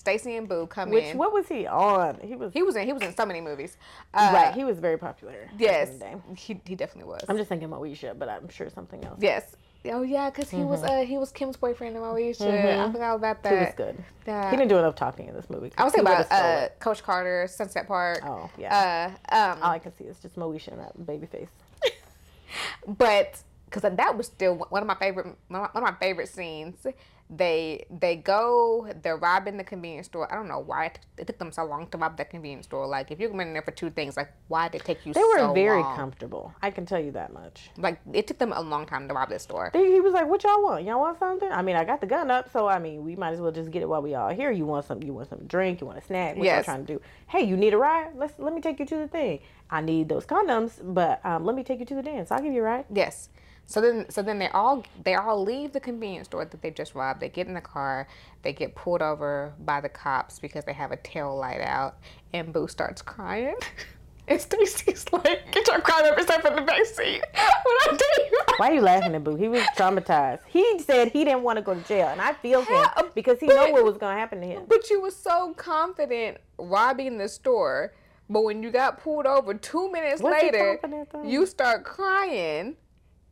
Stacy 0.00 0.36
and 0.36 0.48
Boo 0.48 0.66
come 0.66 0.88
in. 0.88 0.94
Which 0.94 1.04
in. 1.04 1.18
what 1.18 1.30
was 1.30 1.46
he 1.46 1.66
on? 1.66 2.18
He 2.22 2.34
was 2.34 2.54
he 2.54 2.62
was 2.62 2.74
in. 2.74 2.86
He 2.86 2.92
was 2.94 3.02
in 3.02 3.14
so 3.14 3.26
many 3.26 3.42
movies. 3.42 3.76
Uh, 4.14 4.30
right. 4.32 4.54
He 4.54 4.64
was 4.64 4.78
very 4.78 4.96
popular. 4.96 5.50
Yes, 5.58 5.90
he, 6.34 6.58
he 6.64 6.74
definitely 6.74 7.12
was. 7.12 7.22
I'm 7.28 7.36
just 7.36 7.50
thinking 7.50 7.68
Moesha, 7.68 8.18
but 8.18 8.30
I'm 8.30 8.48
sure 8.48 8.70
something 8.70 9.04
else. 9.04 9.18
yes. 9.20 9.56
Oh 9.86 10.02
yeah, 10.02 10.30
because 10.30 10.48
he 10.50 10.62
was 10.62 10.82
uh 10.82 11.00
he 11.00 11.18
was 11.18 11.30
Kim's 11.32 11.56
boyfriend 11.56 11.96
in 11.96 12.02
Moesha. 12.02 12.48
I 12.48 12.90
forgot 12.90 13.14
about 13.16 13.42
that. 13.42 13.52
He 13.52 13.58
was 13.58 13.74
good. 13.76 14.04
He 14.24 14.56
didn't 14.56 14.68
do 14.68 14.78
enough 14.78 14.94
talking 14.94 15.28
in 15.28 15.34
this 15.34 15.50
movie. 15.50 15.70
I 15.76 15.84
was 15.84 15.92
thinking 15.92 16.12
about 16.12 16.32
uh. 16.32 16.68
Coach 16.78 17.02
Carter, 17.02 17.46
Sunset 17.46 17.86
Park. 17.86 18.22
Oh 18.24 18.50
yeah. 18.58 19.12
Uh, 19.30 19.34
um, 19.34 19.62
All 19.62 19.70
I 19.70 19.78
can 19.78 19.94
see 19.94 20.04
is 20.04 20.18
just 20.18 20.36
Moesha 20.36 20.68
and 20.68 20.80
that 20.80 21.06
baby 21.06 21.26
face. 21.26 21.48
but 22.86 23.42
because 23.66 23.82
that 23.82 24.16
was 24.16 24.26
still 24.26 24.66
one 24.70 24.82
of 24.82 24.86
my 24.86 24.96
favorite 24.96 25.36
one 25.48 25.68
of 25.74 25.82
my 25.82 25.94
favorite 26.00 26.28
scenes 26.28 26.86
they 27.32 27.84
they 28.00 28.16
go 28.16 28.92
they're 29.02 29.16
robbing 29.16 29.56
the 29.56 29.62
convenience 29.62 30.08
store 30.08 30.30
i 30.32 30.34
don't 30.34 30.48
know 30.48 30.58
why 30.58 30.86
it, 30.86 30.98
it 31.16 31.26
took 31.28 31.38
them 31.38 31.52
so 31.52 31.64
long 31.64 31.86
to 31.86 31.96
rob 31.96 32.16
that 32.16 32.28
convenience 32.28 32.66
store 32.66 32.88
like 32.88 33.12
if 33.12 33.20
you're 33.20 33.30
going 33.30 33.46
in 33.46 33.52
there 33.52 33.62
for 33.62 33.70
two 33.70 33.88
things 33.88 34.16
like 34.16 34.32
why 34.48 34.66
did 34.66 34.80
it 34.80 34.84
take 34.84 35.06
you 35.06 35.12
They 35.12 35.22
were 35.22 35.38
so 35.38 35.52
very 35.52 35.80
long? 35.80 35.94
comfortable. 35.94 36.52
I 36.60 36.72
can 36.72 36.86
tell 36.86 36.98
you 36.98 37.12
that 37.12 37.32
much. 37.32 37.70
like 37.76 38.00
it 38.12 38.26
took 38.26 38.38
them 38.38 38.52
a 38.52 38.60
long 38.60 38.84
time 38.84 39.06
to 39.06 39.14
rob 39.14 39.28
this 39.28 39.44
store 39.44 39.70
They, 39.72 39.92
he 39.92 40.00
was 40.00 40.12
like, 40.12 40.26
"What 40.28 40.42
y'all 40.42 40.60
want? 40.60 40.84
Y'all 40.84 40.98
want 40.98 41.20
something? 41.20 41.48
I 41.52 41.62
mean, 41.62 41.76
I 41.76 41.84
got 41.84 42.00
the 42.00 42.08
gun 42.08 42.32
up, 42.32 42.50
so 42.50 42.66
I 42.66 42.80
mean, 42.80 43.04
we 43.04 43.14
might 43.14 43.32
as 43.32 43.40
well 43.40 43.52
just 43.52 43.70
get 43.70 43.82
it 43.82 43.88
while 43.88 44.02
we 44.02 44.16
all 44.16 44.30
here. 44.30 44.50
You 44.50 44.66
want 44.66 44.86
something? 44.86 45.06
You 45.06 45.14
want 45.14 45.28
some 45.28 45.46
drink? 45.46 45.80
You 45.80 45.86
want 45.86 45.98
a 45.98 46.02
snack? 46.02 46.36
What 46.36 46.46
y'all 46.46 46.64
trying 46.64 46.84
to 46.84 46.94
do? 46.94 47.00
Hey, 47.28 47.42
you 47.42 47.56
need 47.56 47.74
a 47.74 47.78
ride? 47.78 48.10
Let's 48.16 48.34
let 48.38 48.52
me 48.52 48.60
take 48.60 48.80
you 48.80 48.86
to 48.86 48.96
the 48.96 49.06
thing. 49.06 49.38
I 49.70 49.80
need 49.82 50.08
those 50.08 50.26
condoms, 50.26 50.80
but 50.82 51.24
um, 51.24 51.44
let 51.44 51.54
me 51.54 51.62
take 51.62 51.78
you 51.78 51.86
to 51.86 51.94
the 51.94 52.02
dance. 52.02 52.32
I'll 52.32 52.42
give 52.42 52.52
you 52.52 52.62
a 52.62 52.64
ride. 52.64 52.86
yes 52.92 53.28
so 53.66 53.80
then 53.80 54.06
so 54.10 54.22
then 54.22 54.38
they 54.38 54.48
all 54.48 54.84
they 55.04 55.14
all 55.14 55.42
leave 55.42 55.72
the 55.72 55.80
convenience 55.80 56.26
store 56.26 56.44
that 56.44 56.60
they 56.62 56.70
just 56.70 56.94
robbed 56.94 57.20
they 57.20 57.28
get 57.28 57.46
in 57.46 57.54
the 57.54 57.60
car 57.60 58.06
they 58.42 58.52
get 58.52 58.74
pulled 58.74 59.02
over 59.02 59.52
by 59.60 59.80
the 59.80 59.88
cops 59.88 60.38
because 60.38 60.64
they 60.64 60.72
have 60.72 60.92
a 60.92 60.96
tail 60.98 61.36
light 61.36 61.60
out 61.60 61.96
and 62.32 62.52
boo 62.52 62.66
starts 62.66 63.02
crying 63.02 63.56
and 64.28 64.40
stacy's 64.40 65.04
like 65.12 65.50
get 65.52 65.66
your 65.66 65.80
crying 65.80 66.10
over 66.10 66.22
stuff 66.22 66.44
in 66.44 66.54
the 66.54 66.62
back 66.62 66.84
seat 66.84 67.22
what 67.62 67.92
i 67.92 67.98
you 68.18 68.40
Why 68.56 68.70
are 68.70 68.74
you 68.74 68.80
laughing 68.80 69.14
at 69.14 69.24
Boo? 69.24 69.36
He 69.36 69.48
was 69.48 69.62
traumatized. 69.76 70.40
He 70.46 70.78
said 70.80 71.08
he 71.08 71.24
didn't 71.24 71.42
want 71.42 71.56
to 71.56 71.62
go 71.62 71.74
to 71.74 71.80
jail, 71.88 72.08
and 72.08 72.20
I 72.20 72.34
feel 72.34 72.62
him 72.62 72.84
because 73.14 73.40
he 73.40 73.46
but- 73.46 73.54
know 73.56 73.70
what 73.70 73.84
was 73.84 73.96
gonna 73.96 74.18
happen 74.18 74.40
to 74.40 74.46
him. 74.46 74.64
But 74.68 74.90
you 74.90 75.00
were 75.00 75.10
so 75.10 75.54
confident 75.54 76.38
robbing 76.58 77.16
the 77.18 77.28
store, 77.28 77.94
but 78.28 78.42
when 78.42 78.62
you 78.62 78.70
got 78.70 79.02
pulled 79.02 79.26
over 79.26 79.54
two 79.54 79.90
minutes 79.90 80.20
he 80.20 80.26
later, 80.26 80.78
you 81.24 81.46
start 81.46 81.84
crying. 81.84 82.76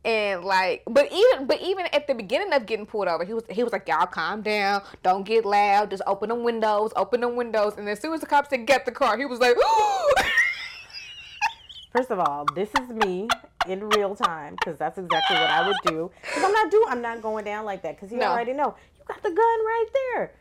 And 0.05 0.45
like, 0.45 0.85
but 0.87 1.11
even 1.13 1.47
but 1.47 1.61
even 1.61 1.87
at 1.93 2.07
the 2.07 2.15
beginning 2.15 2.53
of 2.53 2.67
getting 2.67 2.87
pulled 2.87 3.09
over, 3.09 3.25
he 3.25 3.35
was 3.35 3.43
he 3.51 3.65
was 3.65 3.73
like, 3.73 3.89
"Y'all 3.89 4.07
calm 4.07 4.43
down, 4.43 4.83
don't 5.03 5.25
get 5.25 5.45
loud, 5.45 5.91
just 5.91 6.03
open 6.07 6.29
the 6.29 6.35
windows, 6.37 6.93
open 6.97 7.21
the 7.21 7.29
windows." 7.29 7.75
And 7.77 7.89
as 7.89 7.99
soon 8.01 8.15
as 8.15 8.21
the 8.21 8.27
cops 8.27 8.49
said, 8.51 8.65
"Get 8.67 8.87
the 8.87 8.93
car," 8.93 9.19
he 9.19 9.25
was 9.27 9.41
like, 9.41 9.57
First 11.93 12.11
of 12.11 12.21
all, 12.21 12.45
this 12.55 12.69
is 12.81 12.89
me 12.91 13.29
in 13.67 13.89
real 13.89 14.15
time 14.15 14.55
because 14.55 14.79
that's 14.79 14.99
exactly 14.99 15.37
what 15.37 15.51
I 15.51 15.67
would 15.67 15.77
do. 15.87 16.11
Because 16.23 16.45
I'm 16.45 16.53
not 16.53 16.71
doing, 16.71 16.87
I'm 16.89 17.03
not 17.03 17.23
going 17.23 17.45
down 17.45 17.65
like 17.65 17.83
that 17.83 17.97
because 17.97 18.13
you 18.13 18.19
No. 18.19 18.27
already 18.27 18.53
know 18.53 18.75
you 18.99 19.05
got 19.09 19.23
the 19.23 19.31
gun 19.31 19.37
right 19.37 19.87
there. 20.15 20.33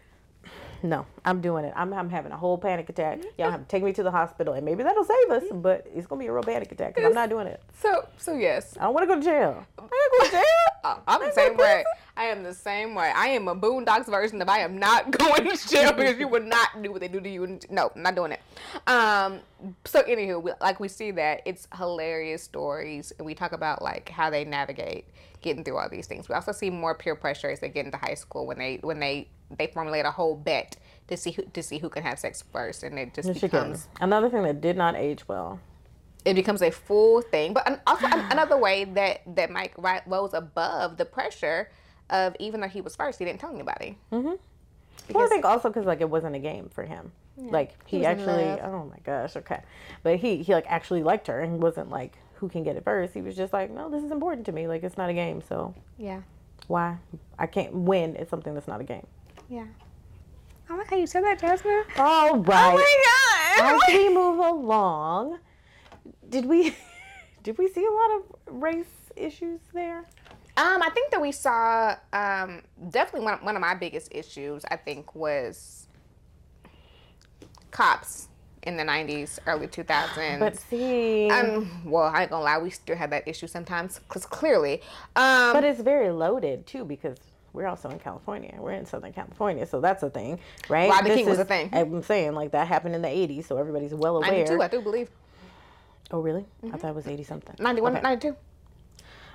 No, 0.84 1.06
I'm 1.26 1.42
doing 1.42 1.66
it. 1.66 1.74
I'm, 1.76 1.94
I'm 1.94 2.10
having 2.10 2.32
a 2.32 2.38
whole 2.38 2.58
panic 2.58 2.90
attack. 2.90 3.20
Y'all 3.38 3.52
have 3.52 3.62
to 3.62 3.68
take 3.68 3.84
me 3.84 3.94
to 3.94 4.04
the 4.04 4.12
hospital, 4.12 4.54
and 4.54 4.64
maybe 4.66 4.84
that'll 4.84 5.04
save 5.04 5.30
us. 5.32 5.44
But 5.52 5.88
it's 5.96 6.06
gonna 6.08 6.20
be 6.20 6.28
a 6.28 6.34
real 6.34 6.44
panic 6.44 6.72
attack 6.72 6.96
because 6.96 7.08
I'm 7.10 7.14
not 7.16 7.30
doing 7.30 7.48
it. 7.48 7.62
"So 7.82 8.08
so 8.18 8.34
yes, 8.34 8.78
I 8.80 8.84
don't 8.84 8.94
want 8.94 9.08
to 9.10 9.16
go 9.16 9.20
to 9.20 9.26
jail. 9.26 9.66
I 9.78 9.82
not 9.82 9.90
going 9.90 10.26
to 10.26 10.32
jail. 10.32 11.04
I'm 11.08 11.22
the 11.22 11.32
same 11.32 11.58
way. 11.58 11.84
I 12.18 12.26
am 12.26 12.42
the 12.42 12.54
same 12.54 12.96
way. 12.96 13.12
I 13.16 13.28
am 13.28 13.48
a 13.48 13.56
Boondocks 13.56 14.08
version 14.08 14.42
of 14.42 14.50
I 14.50 14.60
am 14.60 14.78
not 14.80 15.12
going 15.18 15.50
to 15.50 15.70
jail 15.70 15.94
because 15.94 16.18
you 16.18 16.28
would 16.28 16.46
not 16.46 16.82
do 16.82 16.92
what 16.92 17.00
they 17.00 17.08
do 17.08 17.22
to 17.22 17.30
you. 17.30 17.60
No, 17.70 17.92
I'm 17.96 18.02
not 18.02 18.16
doing 18.16 18.32
it. 18.32 18.42
Um. 18.88 19.40
So 19.86 20.02
anywho, 20.02 20.42
we, 20.42 20.52
like 20.60 20.80
we 20.80 20.88
see 20.88 21.12
that 21.12 21.42
it's 21.46 21.68
hilarious 21.78 22.44
stories, 22.44 23.14
and 23.18 23.26
we 23.26 23.36
talk 23.36 23.52
about 23.52 23.82
like 23.82 24.10
how 24.10 24.30
they 24.32 24.44
navigate 24.46 25.06
getting 25.42 25.64
through 25.64 25.78
all 25.78 25.88
these 25.90 26.08
things. 26.08 26.28
We 26.28 26.34
also 26.34 26.52
see 26.52 26.72
more 26.72 26.96
peer 26.96 27.16
pressure 27.16 27.50
as 27.50 27.60
they 27.60 27.70
get 27.70 27.86
into 27.86 27.98
high 27.98 28.16
school 28.16 28.48
when 28.48 28.58
they 28.58 28.80
when 28.82 29.00
they 29.00 29.30
they 29.56 29.68
formulate 29.68 30.06
a 30.06 30.12
whole 30.12 30.36
bet 30.36 30.76
to 31.10 31.16
see 31.16 31.32
who, 31.32 31.44
to 31.44 31.62
see 31.64 31.78
who 31.78 31.88
can 31.90 32.02
have 32.04 32.18
sex 32.20 32.44
first, 32.52 32.82
and 32.84 32.98
it 32.98 33.14
just 33.14 33.40
becomes 33.40 33.88
Another 34.02 34.30
thing 34.30 34.42
that 34.44 34.60
did 34.60 34.76
not 34.76 34.96
age 34.96 35.28
well. 35.28 35.60
it 36.26 36.34
becomes 36.34 36.64
a 36.64 36.72
full 36.72 37.22
thing. 37.22 37.54
But 37.54 37.82
also 37.86 38.08
another 38.08 38.58
way 38.58 38.86
that 38.86 39.22
that 39.36 39.52
Mike 39.52 39.76
rose 40.08 40.34
above 40.34 40.98
the 40.98 41.06
pressure 41.06 41.70
of 42.10 42.36
even 42.40 42.62
though 42.62 42.68
he 42.68 42.82
was 42.82 42.96
first, 42.96 43.20
he 43.20 43.26
didn't 43.26 43.40
tell 43.40 43.54
anybody. 43.54 43.98
Mm-hmm. 44.12 44.34
Well, 45.14 45.26
I 45.26 45.28
think 45.28 45.46
also 45.46 45.70
because 45.70 45.86
like 45.86 46.02
it 46.02 46.10
wasn't 46.10 46.36
a 46.36 46.40
game 46.40 46.70
for 46.74 46.84
him. 46.84 47.12
Like 47.40 47.76
he, 47.86 47.98
in 47.98 48.06
actually, 48.06 48.46
oh 48.62 48.90
my 48.92 48.98
gosh, 49.04 49.36
okay, 49.36 49.62
but 50.02 50.18
he 50.18 50.42
he 50.42 50.54
like 50.54 50.66
actually 50.68 51.04
liked 51.04 51.28
her 51.28 51.40
and 51.42 51.62
wasn't 51.62 51.92
like 51.92 52.18
who 52.36 52.50
can 52.50 52.64
get 52.64 52.76
it 52.76 52.84
first. 52.84 53.14
He 53.14 53.22
was 53.22 53.36
just 53.36 53.54
like, 53.54 53.70
no, 53.70 53.90
this 53.92 54.04
is 54.04 54.10
important 54.12 54.46
to 54.48 54.52
me. 54.52 54.68
Like 54.68 54.84
it's 54.84 54.98
not 54.98 55.10
a 55.10 55.14
game, 55.14 55.42
so 55.48 55.76
Yeah, 56.00 56.22
why 56.68 56.98
I 57.38 57.46
can't 57.46 57.74
win 57.74 58.18
at 58.18 58.28
something 58.30 58.54
that's 58.56 58.68
not 58.68 58.82
a 58.82 58.84
game. 58.84 59.06
yeah. 59.50 59.66
I 60.70 60.76
like 60.76 60.90
how 60.90 60.98
you 60.98 61.08
said 61.08 61.24
that, 61.24 61.40
Jasmine. 61.40 61.84
All 61.98 62.32
oh 62.32 62.38
right. 62.40 62.74
Oh 62.74 62.76
my 62.76 63.64
god. 63.64 63.76
As 63.88 63.96
we 63.96 64.10
move 64.14 64.40
along, 64.40 65.38
did 66.30 66.46
we 66.46 66.76
did 67.44 67.58
we 67.60 67.70
see 67.70 67.86
a 67.86 67.92
lot 67.92 68.12
of 68.18 68.62
race 68.62 68.86
issues 69.16 69.60
there? 69.74 70.06
Um, 70.58 70.82
I 70.82 70.90
think 70.90 71.12
that 71.12 71.22
we 71.22 71.32
saw 71.32 71.96
um, 72.14 72.64
definitely 72.90 73.26
one, 73.26 73.38
one 73.46 73.56
of 73.56 73.62
my 73.62 73.76
biggest 73.76 74.10
issues. 74.12 74.66
I 74.72 74.76
think 74.76 75.14
was 75.14 75.88
cops 77.70 78.28
in 78.64 78.76
the 78.76 78.84
'90s, 78.84 79.38
early 79.46 79.68
2000s. 79.68 80.40
But 80.40 80.58
see, 80.58 81.30
um, 81.30 81.70
well, 81.86 82.06
I 82.06 82.24
ain't 82.24 82.32
gonna 82.32 82.44
lie, 82.44 82.58
we 82.58 82.72
still 82.72 82.96
have 82.96 83.12
that 83.12 83.28
issue 83.28 83.46
sometimes 83.46 84.00
because 84.00 84.26
clearly, 84.26 84.82
um, 85.16 85.54
but 85.54 85.64
it's 85.64 85.82
very 85.82 86.10
loaded 86.10 86.66
too 86.66 86.84
because 86.86 87.18
we're 87.54 87.68
also 87.68 87.90
in 87.90 88.00
California. 88.00 88.56
We're 88.58 88.72
in 88.74 88.88
Southern 88.88 89.14
California, 89.14 89.66
so 89.68 89.80
that's 89.80 90.02
a 90.02 90.10
thing, 90.10 90.40
right? 90.70 90.90
Rodney 90.90 91.12
This 91.12 91.18
King 91.20 91.30
was 91.30 91.40
a 91.40 91.46
thing. 91.46 91.70
I'm 91.72 92.02
saying 92.02 92.34
like 92.34 92.52
that 92.52 92.68
happened 92.68 92.96
in 92.96 93.04
the 93.04 93.08
'80s, 93.08 93.46
so 93.46 93.58
everybody's 93.58 93.94
well 93.94 94.18
aware. 94.18 94.58
92, 94.58 94.62
I 94.62 94.68
do 94.68 94.82
believe. 94.82 95.10
Oh, 96.10 96.20
really? 96.20 96.46
I 96.74 96.78
thought 96.78 96.90
it 96.90 96.96
was 96.96 97.08
80 97.08 97.24
something. 97.24 97.56
91, 97.60 97.92
Okay. 97.94 98.02
92. 98.02 98.36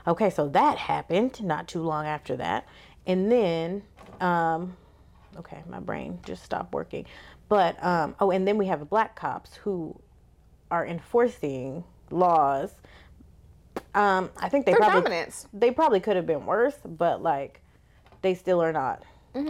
Okay, 0.07 0.31
so 0.31 0.49
that 0.49 0.79
happened 0.79 1.43
not 1.43 1.69
too 1.69 1.83
long 1.83 2.07
after 2.07 2.37
that. 2.37 2.67
And 3.07 3.31
then, 3.31 3.83
um, 4.21 4.77
okay, 5.39 5.63
my 5.69 5.81
brain 5.81 6.19
just 6.25 6.43
stopped 6.43 6.73
working. 6.73 7.07
But, 7.49 7.83
um, 7.85 8.15
oh, 8.21 8.31
and 8.31 8.47
then 8.47 8.59
we 8.59 8.67
have 8.67 8.89
black 8.89 9.15
cops 9.17 9.57
who 9.57 9.99
are 10.71 10.87
enforcing 10.87 11.85
laws. 12.11 12.73
Um, 13.95 14.31
I 14.39 14.49
think 14.49 14.67
they 14.67 14.75
probably 14.75 15.03
dominance. 15.03 15.47
they 15.53 15.71
probably 15.71 16.01
could 16.01 16.17
have 16.17 16.27
been 16.27 16.47
worse, 16.47 16.77
but 16.85 17.23
like 17.23 17.61
they 18.23 18.35
still 18.35 18.63
are 18.63 18.73
not 18.73 19.03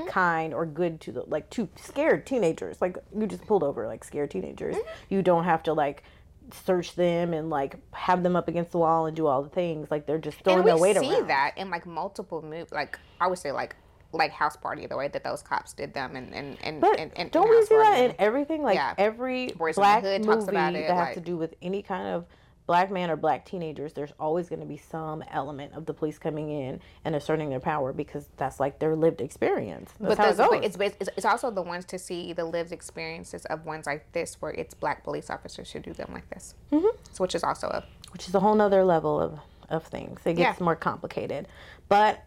kind 0.07 0.55
or 0.55 0.65
good 0.65 1.01
to 1.01 1.13
the 1.13 1.23
like 1.27 1.49
to 1.51 1.69
scared 1.77 2.27
teenagers. 2.27 2.81
Like 2.81 2.97
you 3.17 3.27
just 3.27 3.47
pulled 3.47 3.63
over 3.63 3.87
like 3.87 4.05
scared 4.05 4.31
teenagers. 4.31 4.77
You 5.09 5.23
don't 5.23 5.45
have 5.45 5.63
to 5.65 5.73
like 5.73 6.05
search 6.51 6.95
them 6.95 7.33
and 7.33 7.51
like 7.51 7.77
have 7.93 8.23
them 8.23 8.37
up 8.37 8.49
against 8.49 8.73
the 8.73 8.79
wall 8.79 9.07
and 9.07 9.17
do 9.17 9.27
all 9.27 9.43
the 9.43 9.49
things. 9.49 9.91
Like 9.91 10.07
they're 10.07 10.19
just 10.19 10.39
throwing 10.41 10.59
And 10.59 10.65
we 10.65 10.71
their 10.71 10.79
weight 10.79 10.97
see 10.97 11.21
that 11.29 11.53
in 11.57 11.71
like 11.71 11.87
multiple 11.87 12.43
movies. 12.43 12.73
Like 12.73 12.99
I 13.21 13.27
would 13.27 13.39
say, 13.39 13.53
like 13.53 13.77
like 14.13 14.31
House 14.31 14.57
Party, 14.57 14.87
the 14.87 14.97
way 14.97 15.09
that 15.09 15.25
those 15.25 15.43
cops 15.43 15.73
did 15.73 15.95
them, 15.95 16.17
and 16.17 16.35
and 16.35 16.59
and 16.63 16.81
But 16.81 16.99
and, 16.99 17.13
and 17.17 17.31
don't 17.31 17.49
we 17.49 17.65
see 17.65 17.75
that 17.75 17.99
in 18.05 18.15
everything? 18.19 18.63
Like 18.63 18.77
Yeah. 18.77 18.95
every 18.99 19.53
Boys 19.53 19.77
black 19.77 20.03
Hood 20.03 20.21
movie 20.25 20.33
talks 20.33 20.49
about 20.49 20.75
it, 20.75 20.87
that 20.89 20.97
has 20.97 21.15
to 21.15 21.21
do 21.21 21.37
with 21.37 21.55
any 21.63 21.83
kind 21.83 22.09
of 22.09 22.27
black 22.67 22.91
man 22.91 23.11
or 23.11 23.17
black 23.17 23.45
teenagers, 23.45 23.93
there's 23.93 24.13
always 24.21 24.49
going 24.49 24.61
to 24.61 24.67
be 24.67 24.77
some 24.77 25.23
element 25.31 25.73
of 25.75 25.85
the 25.87 25.93
police 25.93 26.19
coming 26.19 26.49
in 26.51 26.81
and 27.05 27.15
asserting 27.17 27.51
their 27.51 27.61
power 27.61 27.93
because 27.93 28.29
that's 28.37 28.61
like 28.61 28.79
their 28.79 28.95
lived 28.95 29.21
experience. 29.21 29.91
That's 29.99 30.17
But, 30.17 30.19
how 30.19 30.31
it 30.31 30.37
goes. 30.37 30.77
but 30.77 30.87
it's, 30.87 30.97
it's 31.01 31.11
it's 31.17 31.27
also 31.27 31.51
the 31.51 31.63
ones 31.63 31.85
to 31.87 31.99
see 31.99 32.33
the 32.33 32.45
lived 32.45 32.73
experiences 32.73 33.45
of 33.47 33.67
ones 33.67 33.87
like 33.87 34.11
this, 34.13 34.37
where 34.41 34.53
it's 34.53 34.75
black 34.75 35.03
police 35.05 35.29
officers 35.29 35.71
who 35.73 35.81
do 35.81 35.93
them 35.93 36.11
like 36.13 36.29
this, 36.31 36.55
mm-hmm. 36.71 36.87
so, 37.13 37.25
which 37.25 37.35
is 37.35 37.43
also 37.43 37.67
a 37.69 37.85
which 38.13 38.29
is 38.29 38.35
a 38.35 38.41
whole 38.41 38.55
nother 38.55 38.85
level 38.85 39.21
of, 39.21 39.39
of 39.69 39.85
things. 39.85 40.21
It 40.25 40.35
gets 40.35 40.59
Yeah. 40.61 40.65
more 40.65 40.77
complicated. 40.77 41.49
But 41.89 42.23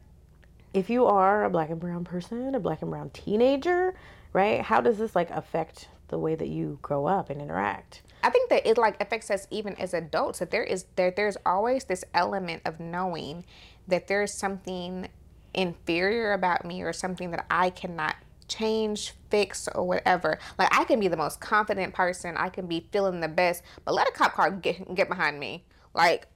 if 0.73 0.89
you 0.89 1.05
are 1.05 1.45
a 1.45 1.49
black 1.49 1.69
and 1.69 1.79
brown 1.79 2.03
person, 2.03 2.55
a 2.55 2.59
black 2.59 2.81
and 2.81 2.91
brown 2.91 3.09
teenager, 3.11 3.95
right, 4.33 4.61
how 4.61 4.81
does 4.81 4.97
this 4.97 5.15
like 5.15 5.29
affect 5.29 5.87
the 6.09 6.17
way 6.19 6.35
that 6.35 6.47
you 6.49 6.77
grow 6.81 7.05
up 7.05 7.29
and 7.29 7.41
interact? 7.41 8.01
I 8.25 8.29
think 8.31 8.49
that 8.49 8.65
it 8.65 8.79
like 8.79 8.99
affects 8.99 9.29
us 9.29 9.45
even 9.51 9.75
as 9.75 9.93
adults. 9.93 10.39
That 10.39 10.49
there 10.49 10.63
is 10.63 10.85
there 10.95 11.11
there's 11.11 11.37
always 11.45 11.83
this 11.83 12.03
element 12.15 12.63
of 12.65 12.79
knowing 12.79 13.45
that 13.87 14.07
there's 14.07 14.33
something 14.33 15.09
inferior 15.53 16.33
about 16.33 16.65
me 16.65 16.81
or 16.81 16.91
something 16.91 17.29
that 17.29 17.45
I 17.51 17.69
cannot 17.69 18.15
change, 18.47 19.13
fix, 19.29 19.69
or 19.75 19.85
whatever. 19.85 20.39
Like 20.57 20.75
I 20.75 20.85
can 20.85 20.99
be 20.99 21.07
the 21.07 21.17
most 21.17 21.39
confident 21.39 21.93
person, 21.93 22.35
I 22.35 22.49
can 22.49 22.65
be 22.65 22.87
feeling 22.91 23.19
the 23.19 23.27
best, 23.27 23.61
but 23.83 23.93
let 23.93 24.07
a 24.07 24.11
cop 24.11 24.33
car 24.33 24.49
get 24.49 24.95
get 24.95 25.07
behind 25.07 25.39
me. 25.39 25.63
Like 25.93 26.27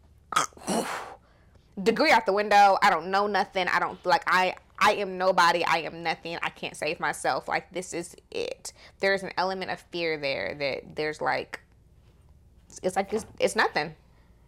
degree 1.82 2.12
out 2.12 2.28
the 2.28 2.34
window. 2.34 2.78
I 2.84 2.92
don't 2.92 3.08
know 3.08 3.26
nothing. 3.26 3.68
I 3.68 3.80
don't 3.80 4.04
like 4.06 4.22
I 4.28 4.58
I 4.78 4.94
am 4.94 5.18
nobody. 5.18 5.66
I 5.66 5.80
am 5.80 6.04
nothing. 6.04 6.38
I 6.44 6.50
can't 6.50 6.76
save 6.76 7.00
myself. 7.00 7.48
Like 7.48 7.74
this 7.74 7.96
is 7.96 8.16
it. 8.30 8.74
There's 9.00 9.24
an 9.24 9.32
element 9.38 9.72
of 9.72 9.80
fear 9.92 10.20
there 10.20 10.54
that 10.54 10.96
there's 10.96 11.20
like 11.20 11.62
it's 12.84 12.96
like 12.96 13.14
it's, 13.14 13.26
it's 13.40 13.56
nothing. 13.56 13.96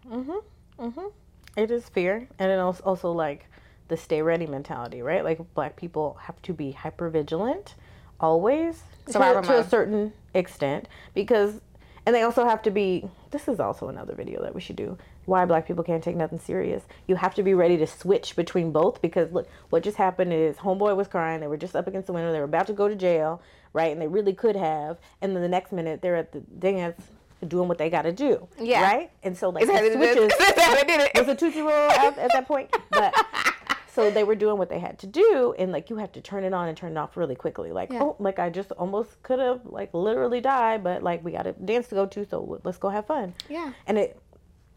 Mhm. 0.09 0.43
Mhm. 0.79 1.11
It 1.57 1.69
is 1.71 1.89
fear, 1.89 2.27
and 2.39 2.51
it 2.51 2.59
also, 2.59 2.83
also 2.83 3.11
like 3.11 3.45
the 3.89 3.97
stay 3.97 4.21
ready 4.21 4.47
mentality, 4.47 5.01
right? 5.01 5.23
Like 5.23 5.39
black 5.53 5.75
people 5.75 6.17
have 6.21 6.41
to 6.43 6.53
be 6.53 6.71
hyper 6.71 7.09
vigilant 7.09 7.75
always 8.19 8.83
to, 9.07 9.13
to 9.43 9.59
a 9.59 9.63
certain 9.69 10.13
extent 10.33 10.87
because, 11.13 11.59
and 12.05 12.15
they 12.15 12.21
also 12.23 12.45
have 12.45 12.61
to 12.63 12.71
be. 12.71 13.09
This 13.31 13.47
is 13.47 13.59
also 13.59 13.89
another 13.89 14.13
video 14.15 14.41
that 14.43 14.53
we 14.55 14.61
should 14.61 14.75
do. 14.75 14.97
Why 15.25 15.45
black 15.45 15.67
people 15.67 15.83
can't 15.83 16.03
take 16.03 16.15
nothing 16.15 16.39
serious. 16.39 16.83
You 17.07 17.15
have 17.15 17.35
to 17.35 17.43
be 17.43 17.53
ready 17.53 17.77
to 17.77 17.85
switch 17.87 18.35
between 18.35 18.71
both 18.71 19.01
because 19.01 19.31
look, 19.31 19.47
what 19.69 19.83
just 19.83 19.97
happened 19.97 20.33
is 20.33 20.57
homeboy 20.57 20.95
was 20.95 21.07
crying. 21.07 21.41
They 21.41 21.47
were 21.47 21.57
just 21.57 21.75
up 21.75 21.87
against 21.87 22.07
the 22.07 22.13
window. 22.13 22.31
They 22.31 22.39
were 22.39 22.45
about 22.45 22.67
to 22.67 22.73
go 22.73 22.87
to 22.87 22.95
jail, 22.95 23.41
right? 23.73 23.91
And 23.91 24.01
they 24.01 24.07
really 24.07 24.33
could 24.33 24.55
have. 24.55 24.97
And 25.21 25.35
then 25.35 25.41
the 25.43 25.47
next 25.49 25.71
minute 25.71 26.01
they're 26.01 26.15
at 26.15 26.31
the 26.31 26.39
dance 26.39 27.01
doing 27.47 27.67
what 27.67 27.77
they 27.77 27.89
got 27.89 28.03
to 28.03 28.11
do, 28.11 28.47
Yeah. 28.59 28.81
right? 28.83 29.11
And 29.23 29.35
so 29.37 29.49
like 29.49 29.63
Is 29.63 29.69
that 29.69 29.81
the 29.81 29.97
what 29.97 30.07
it 30.07 30.17
is? 30.17 30.33
switches 30.33 30.33
Is 30.49 30.55
that 30.55 30.85
what 30.87 31.11
it 31.15 31.19
was 31.19 31.27
a 31.27 31.35
tootsie 31.35 31.61
roll 31.61 31.89
at, 31.91 32.17
at 32.17 32.31
that 32.33 32.47
point. 32.47 32.75
But 32.89 33.13
so 33.93 34.09
they 34.11 34.23
were 34.23 34.35
doing 34.35 34.57
what 34.57 34.69
they 34.69 34.79
had 34.79 34.99
to 34.99 35.07
do, 35.07 35.53
and 35.59 35.71
like 35.71 35.89
you 35.89 35.97
have 35.97 36.11
to 36.13 36.21
turn 36.21 36.43
it 36.43 36.53
on 36.53 36.67
and 36.67 36.77
turn 36.77 36.91
it 36.93 36.97
off 36.97 37.17
really 37.17 37.35
quickly. 37.35 37.71
Like 37.71 37.91
Yeah. 37.91 38.03
oh, 38.03 38.15
like 38.19 38.39
I 38.39 38.49
just 38.49 38.71
almost 38.73 39.21
could 39.23 39.39
have 39.39 39.61
like 39.65 39.93
literally 39.93 40.39
died, 40.41 40.83
but 40.83 41.03
like 41.03 41.23
we 41.23 41.31
got 41.31 41.47
a 41.47 41.53
dance 41.53 41.87
to 41.89 41.95
go 41.95 42.05
to, 42.05 42.25
so 42.25 42.59
let's 42.63 42.77
go 42.77 42.89
have 42.89 43.05
fun. 43.07 43.33
Yeah. 43.49 43.73
And 43.87 43.97
it 43.97 44.19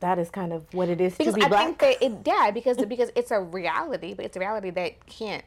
that 0.00 0.18
is 0.18 0.28
kind 0.30 0.52
of 0.52 0.66
what 0.74 0.88
it 0.88 1.00
is 1.00 1.14
Because 1.16 1.34
to 1.34 1.40
be 1.40 1.46
I 1.46 1.48
black. 1.48 1.64
think 1.66 1.78
that 1.78 2.02
it 2.04 2.12
yeah 2.26 2.50
because 2.50 2.76
because 2.78 3.10
it's 3.14 3.30
a 3.30 3.40
reality, 3.40 4.14
but 4.14 4.24
it's 4.24 4.36
a 4.36 4.40
reality 4.40 4.70
that 4.70 5.06
can't 5.06 5.44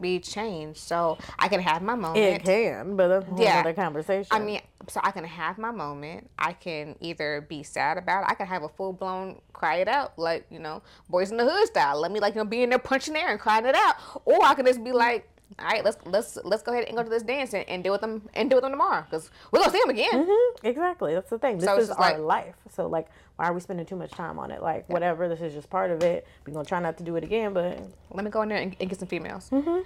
be 0.00 0.18
changed. 0.18 0.78
So 0.80 1.18
I 1.38 1.48
can 1.48 1.60
have 1.60 1.82
my 1.82 1.94
moment. 1.94 2.16
it 2.36 2.44
can, 2.44 2.96
but 2.96 3.08
that's 3.08 3.26
Yeah. 3.40 3.60
other 3.60 3.72
conversation. 3.72 4.28
I 4.30 4.38
mean, 4.38 4.60
so 4.88 5.00
I 5.02 5.10
can 5.10 5.24
have 5.24 5.56
my 5.58 5.70
moment. 5.70 6.30
I 6.38 6.52
can 6.52 6.96
either 7.00 7.40
be 7.48 7.62
sad 7.62 7.96
about 7.98 8.24
it. 8.24 8.30
I 8.30 8.34
can 8.34 8.46
have 8.46 8.62
a 8.62 8.68
full 8.68 8.92
blown 8.92 9.40
cry 9.52 9.76
it 9.76 9.88
out, 9.88 10.18
like 10.18 10.46
you 10.50 10.58
know, 10.58 10.82
boys 11.08 11.30
in 11.30 11.36
the 11.36 11.44
hood 11.48 11.66
style. 11.68 11.98
Let 12.00 12.10
me 12.12 12.20
like 12.20 12.34
you 12.34 12.40
know 12.42 12.44
be 12.48 12.62
in 12.62 12.70
there 12.70 12.78
punching 12.78 13.16
air 13.16 13.30
and 13.30 13.40
crying 13.40 13.66
it 13.66 13.74
out, 13.74 13.96
or 14.24 14.42
I 14.44 14.54
can 14.54 14.66
just 14.66 14.82
be 14.84 14.92
like, 14.92 15.28
all 15.58 15.66
right, 15.66 15.84
let's 15.84 15.96
let's 16.04 16.36
let's 16.44 16.62
go 16.62 16.72
ahead 16.72 16.84
and 16.88 16.96
go 16.96 17.02
to 17.02 17.08
this 17.10 17.22
dance 17.22 17.54
and, 17.54 17.68
and 17.68 17.82
deal 17.84 17.92
with 17.92 18.00
them 18.00 18.28
and 18.34 18.50
deal 18.50 18.56
with 18.56 18.62
them 18.64 18.72
tomorrow 18.72 19.02
because 19.08 19.30
we're 19.52 19.60
gonna 19.60 19.70
see 19.72 19.80
them 19.80 19.90
again. 19.90 20.26
Mhm, 20.26 20.64
exactly. 20.64 21.14
That's 21.14 21.30
the 21.30 21.38
thing. 21.38 21.58
This 21.58 21.66
So 21.66 21.76
is 21.78 21.90
our 21.90 21.96
like- 21.96 22.18
life. 22.18 22.54
So 22.70 22.86
like, 22.88 23.06
why 23.36 23.46
are 23.46 23.52
we 23.52 23.60
spending 23.60 23.86
too 23.86 23.96
much 23.96 24.10
time 24.10 24.38
on 24.38 24.50
it? 24.50 24.62
Like, 24.62 24.88
whatever. 24.88 25.28
This 25.28 25.40
is 25.40 25.54
just 25.54 25.70
part 25.70 25.90
of 25.90 26.02
it. 26.02 26.26
We're 26.46 26.52
gonna 26.54 26.64
try 26.64 26.80
not 26.80 26.96
to 26.98 27.04
do 27.04 27.16
it 27.16 27.24
again, 27.24 27.52
but 27.52 27.78
Let 28.10 28.24
me 28.24 28.30
go 28.30 28.42
in 28.42 28.48
there 28.48 28.58
and, 28.58 28.74
and 28.80 28.88
get 28.90 28.98
some 28.98 29.08
females. 29.08 29.48
Mm-hmm. 29.50 29.80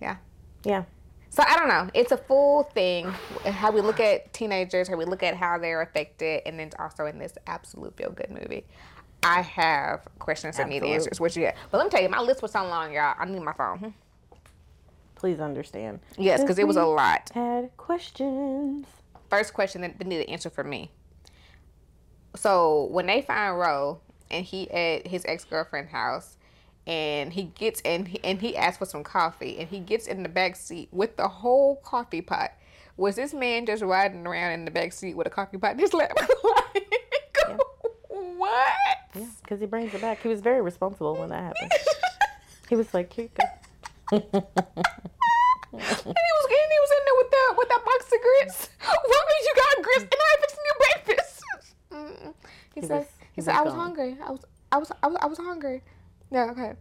Yeah. 0.00 0.16
yeah. 0.64 0.84
So 1.30 1.42
I 1.46 1.56
don't 1.58 1.68
know. 1.68 1.90
It's 1.92 2.12
a 2.12 2.16
full 2.16 2.62
thing. 2.62 3.06
How 3.44 3.70
we 3.70 3.80
look 3.82 4.00
at 4.00 4.32
teenagers, 4.32 4.88
how 4.88 4.96
we 4.96 5.04
look 5.04 5.22
at 5.22 5.34
how 5.36 5.58
they're 5.58 5.82
affected, 5.82 6.42
and 6.46 6.58
then 6.58 6.70
also 6.78 7.04
in 7.06 7.18
this 7.18 7.34
absolute 7.46 7.94
feel 7.96 8.10
good 8.10 8.30
movie. 8.30 8.64
I 9.22 9.42
have 9.42 10.06
questions 10.18 10.58
and 10.58 10.70
need 10.70 10.84
answers. 10.84 11.18
What 11.20 11.34
you 11.36 11.44
got? 11.46 11.54
But 11.70 11.78
let 11.78 11.84
me 11.84 11.90
tell 11.90 12.02
you, 12.02 12.08
my 12.08 12.20
list 12.20 12.42
was 12.42 12.52
so 12.52 12.62
long, 12.64 12.92
y'all. 12.92 13.14
I 13.18 13.24
need 13.24 13.42
my 13.42 13.52
phone. 13.54 13.92
Please 15.16 15.40
understand. 15.40 16.00
Yes, 16.16 16.42
because 16.42 16.58
it 16.58 16.66
was 16.66 16.76
a 16.76 16.84
lot. 16.84 17.30
Had 17.34 17.76
questions. 17.76 18.86
First 19.28 19.54
question 19.54 19.80
that 19.80 19.98
that 19.98 20.06
needed 20.06 20.28
an 20.28 20.34
answer 20.34 20.50
for 20.50 20.62
me. 20.62 20.92
So 22.36 22.88
when 22.90 23.06
they 23.06 23.22
find 23.22 23.58
Ro 23.58 24.00
and 24.30 24.44
he 24.44 24.70
at 24.70 25.06
his 25.06 25.24
ex 25.26 25.44
girlfriend's 25.44 25.90
house, 25.90 26.36
and 26.86 27.32
he 27.32 27.44
gets 27.44 27.80
and 27.84 28.06
he, 28.06 28.22
and 28.22 28.40
he 28.40 28.56
asks 28.56 28.78
for 28.78 28.86
some 28.86 29.02
coffee 29.02 29.58
and 29.58 29.68
he 29.68 29.80
gets 29.80 30.06
in 30.06 30.22
the 30.22 30.28
back 30.28 30.54
seat 30.54 30.88
with 30.92 31.16
the 31.16 31.26
whole 31.26 31.76
coffee 31.76 32.20
pot. 32.20 32.52
Was 32.96 33.16
this 33.16 33.34
man 33.34 33.66
just 33.66 33.82
riding 33.82 34.26
around 34.26 34.52
in 34.52 34.64
the 34.64 34.70
back 34.70 34.92
seat 34.92 35.16
with 35.16 35.26
a 35.26 35.30
coffee 35.30 35.58
pot 35.58 35.72
in 35.72 35.78
his 35.78 35.92
lap? 35.92 36.12
like, 36.44 36.94
what? 38.08 38.66
Yeah, 39.14 39.26
because 39.42 39.60
he 39.60 39.66
brings 39.66 39.92
it 39.92 40.00
back. 40.00 40.22
He 40.22 40.28
was 40.28 40.40
very 40.40 40.62
responsible 40.62 41.16
when 41.16 41.30
that 41.30 41.42
happened. 41.42 41.72
he 42.68 42.76
was 42.76 42.94
like, 42.94 43.12
here 43.12 43.24
you 43.24 43.30
go. 43.38 43.46
And 44.12 44.22
he 45.82 46.32
was 46.38 46.46
and 46.48 46.70
he 46.72 46.80
was 46.84 46.92
in 46.96 47.02
there 47.06 47.18
with 47.20 47.30
that 47.30 47.54
with 47.58 47.68
that 47.68 47.82
box 47.84 48.00
of 48.12 48.20
grits. 48.22 48.68
Why 48.80 49.20
you 49.42 49.54
got 49.56 49.84
grits 49.84 50.02
and 50.04 50.22
I 50.28 50.36
fixing 50.40 50.64
your 50.70 50.78
breakfast? 50.84 51.32
Mm. 51.92 52.34
He, 52.74 52.80
He 52.80 52.86
said 52.86 52.98
was- 52.98 53.06
he 53.20 53.26
he 53.36 53.40
said 53.42 53.52
was 53.52 53.58
I 53.58 53.62
was 53.62 53.72
gone. 53.74 53.80
hungry. 53.82 54.16
I 54.22 54.30
was 54.30 54.40
I 54.72 54.76
was 54.78 54.92
I 55.02 55.06
was 55.06 55.16
I 55.22 55.26
was 55.26 55.38
hungry. 55.38 55.82
Yeah, 56.30 56.50
okay. 56.50 56.72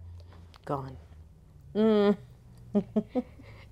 Gone. 0.66 0.98
Mm. 1.76 2.18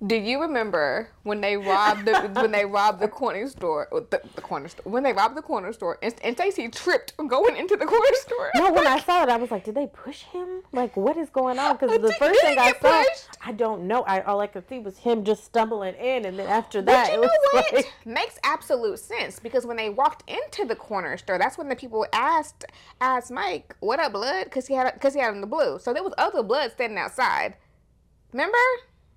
Do 0.04 0.16
you 0.16 0.40
remember 0.40 1.08
when 1.22 1.40
they 1.40 1.56
robbed 1.56 2.04
the 2.04 2.30
when 2.34 2.52
they 2.52 2.64
robbed 2.64 3.00
the 3.00 3.08
corner 3.08 3.48
store 3.48 3.88
the, 3.90 4.20
the 4.34 4.40
corner 4.42 4.68
store 4.68 4.90
when 4.90 5.02
they 5.02 5.12
robbed 5.12 5.36
the 5.36 5.42
corner 5.42 5.72
store 5.72 5.98
and, 6.02 6.14
and 6.22 6.36
Stacey 6.36 6.68
tripped 6.68 7.16
going 7.16 7.56
into 7.56 7.76
the 7.76 7.86
corner 7.94 8.14
store? 8.16 8.50
No, 8.54 8.72
when 8.72 8.86
I 8.86 8.98
saw 8.98 9.22
it, 9.22 9.28
I 9.28 9.36
was 9.36 9.50
like, 9.50 9.64
did 9.64 9.74
they 9.74 9.86
push 9.86 10.22
him? 10.22 10.62
Like, 10.72 10.96
what 10.96 11.16
is 11.16 11.30
going 11.30 11.58
on? 11.58 11.76
Because 11.76 11.98
the 12.02 12.12
first 12.14 12.40
thing 12.42 12.58
I 12.58 12.72
saw, 12.72 13.02
pushed? 13.02 13.28
I 13.44 13.52
don't 13.52 13.86
know. 13.86 14.02
I 14.02 14.20
all 14.22 14.40
I 14.40 14.46
could 14.46 14.68
see 14.68 14.78
was 14.78 14.98
him 14.98 15.24
just 15.24 15.44
stumbling 15.44 15.94
in, 15.94 16.24
and 16.26 16.38
then 16.38 16.48
after 16.48 16.80
But 16.82 16.92
that, 16.92 17.12
you 17.12 17.22
it 17.22 17.26
know 17.26 17.30
what? 17.52 17.72
like, 17.72 17.92
Makes 18.04 18.38
absolute 18.44 18.98
sense 18.98 19.38
because 19.38 19.64
when 19.64 19.76
they 19.76 19.90
walked 19.90 20.28
into 20.28 20.66
the 20.66 20.76
corner 20.76 21.16
store, 21.16 21.38
that's 21.38 21.56
when 21.56 21.68
the 21.68 21.76
people 21.76 22.06
asked 22.12 22.64
asked 23.00 23.30
Mike, 23.30 23.74
"What 23.80 24.00
up, 24.00 24.12
blood?" 24.12 24.44
Because 24.44 24.66
he 24.66 24.74
had 24.74 24.92
because 24.94 25.14
he 25.14 25.20
had 25.20 25.32
on 25.32 25.40
the 25.40 25.46
blue. 25.46 25.78
So 25.78 25.94
there 25.94 26.02
was 26.02 26.14
other 26.18 26.42
blood 26.42 26.72
standing 26.72 26.98
outside. 26.98 27.56
Remember? 28.32 28.58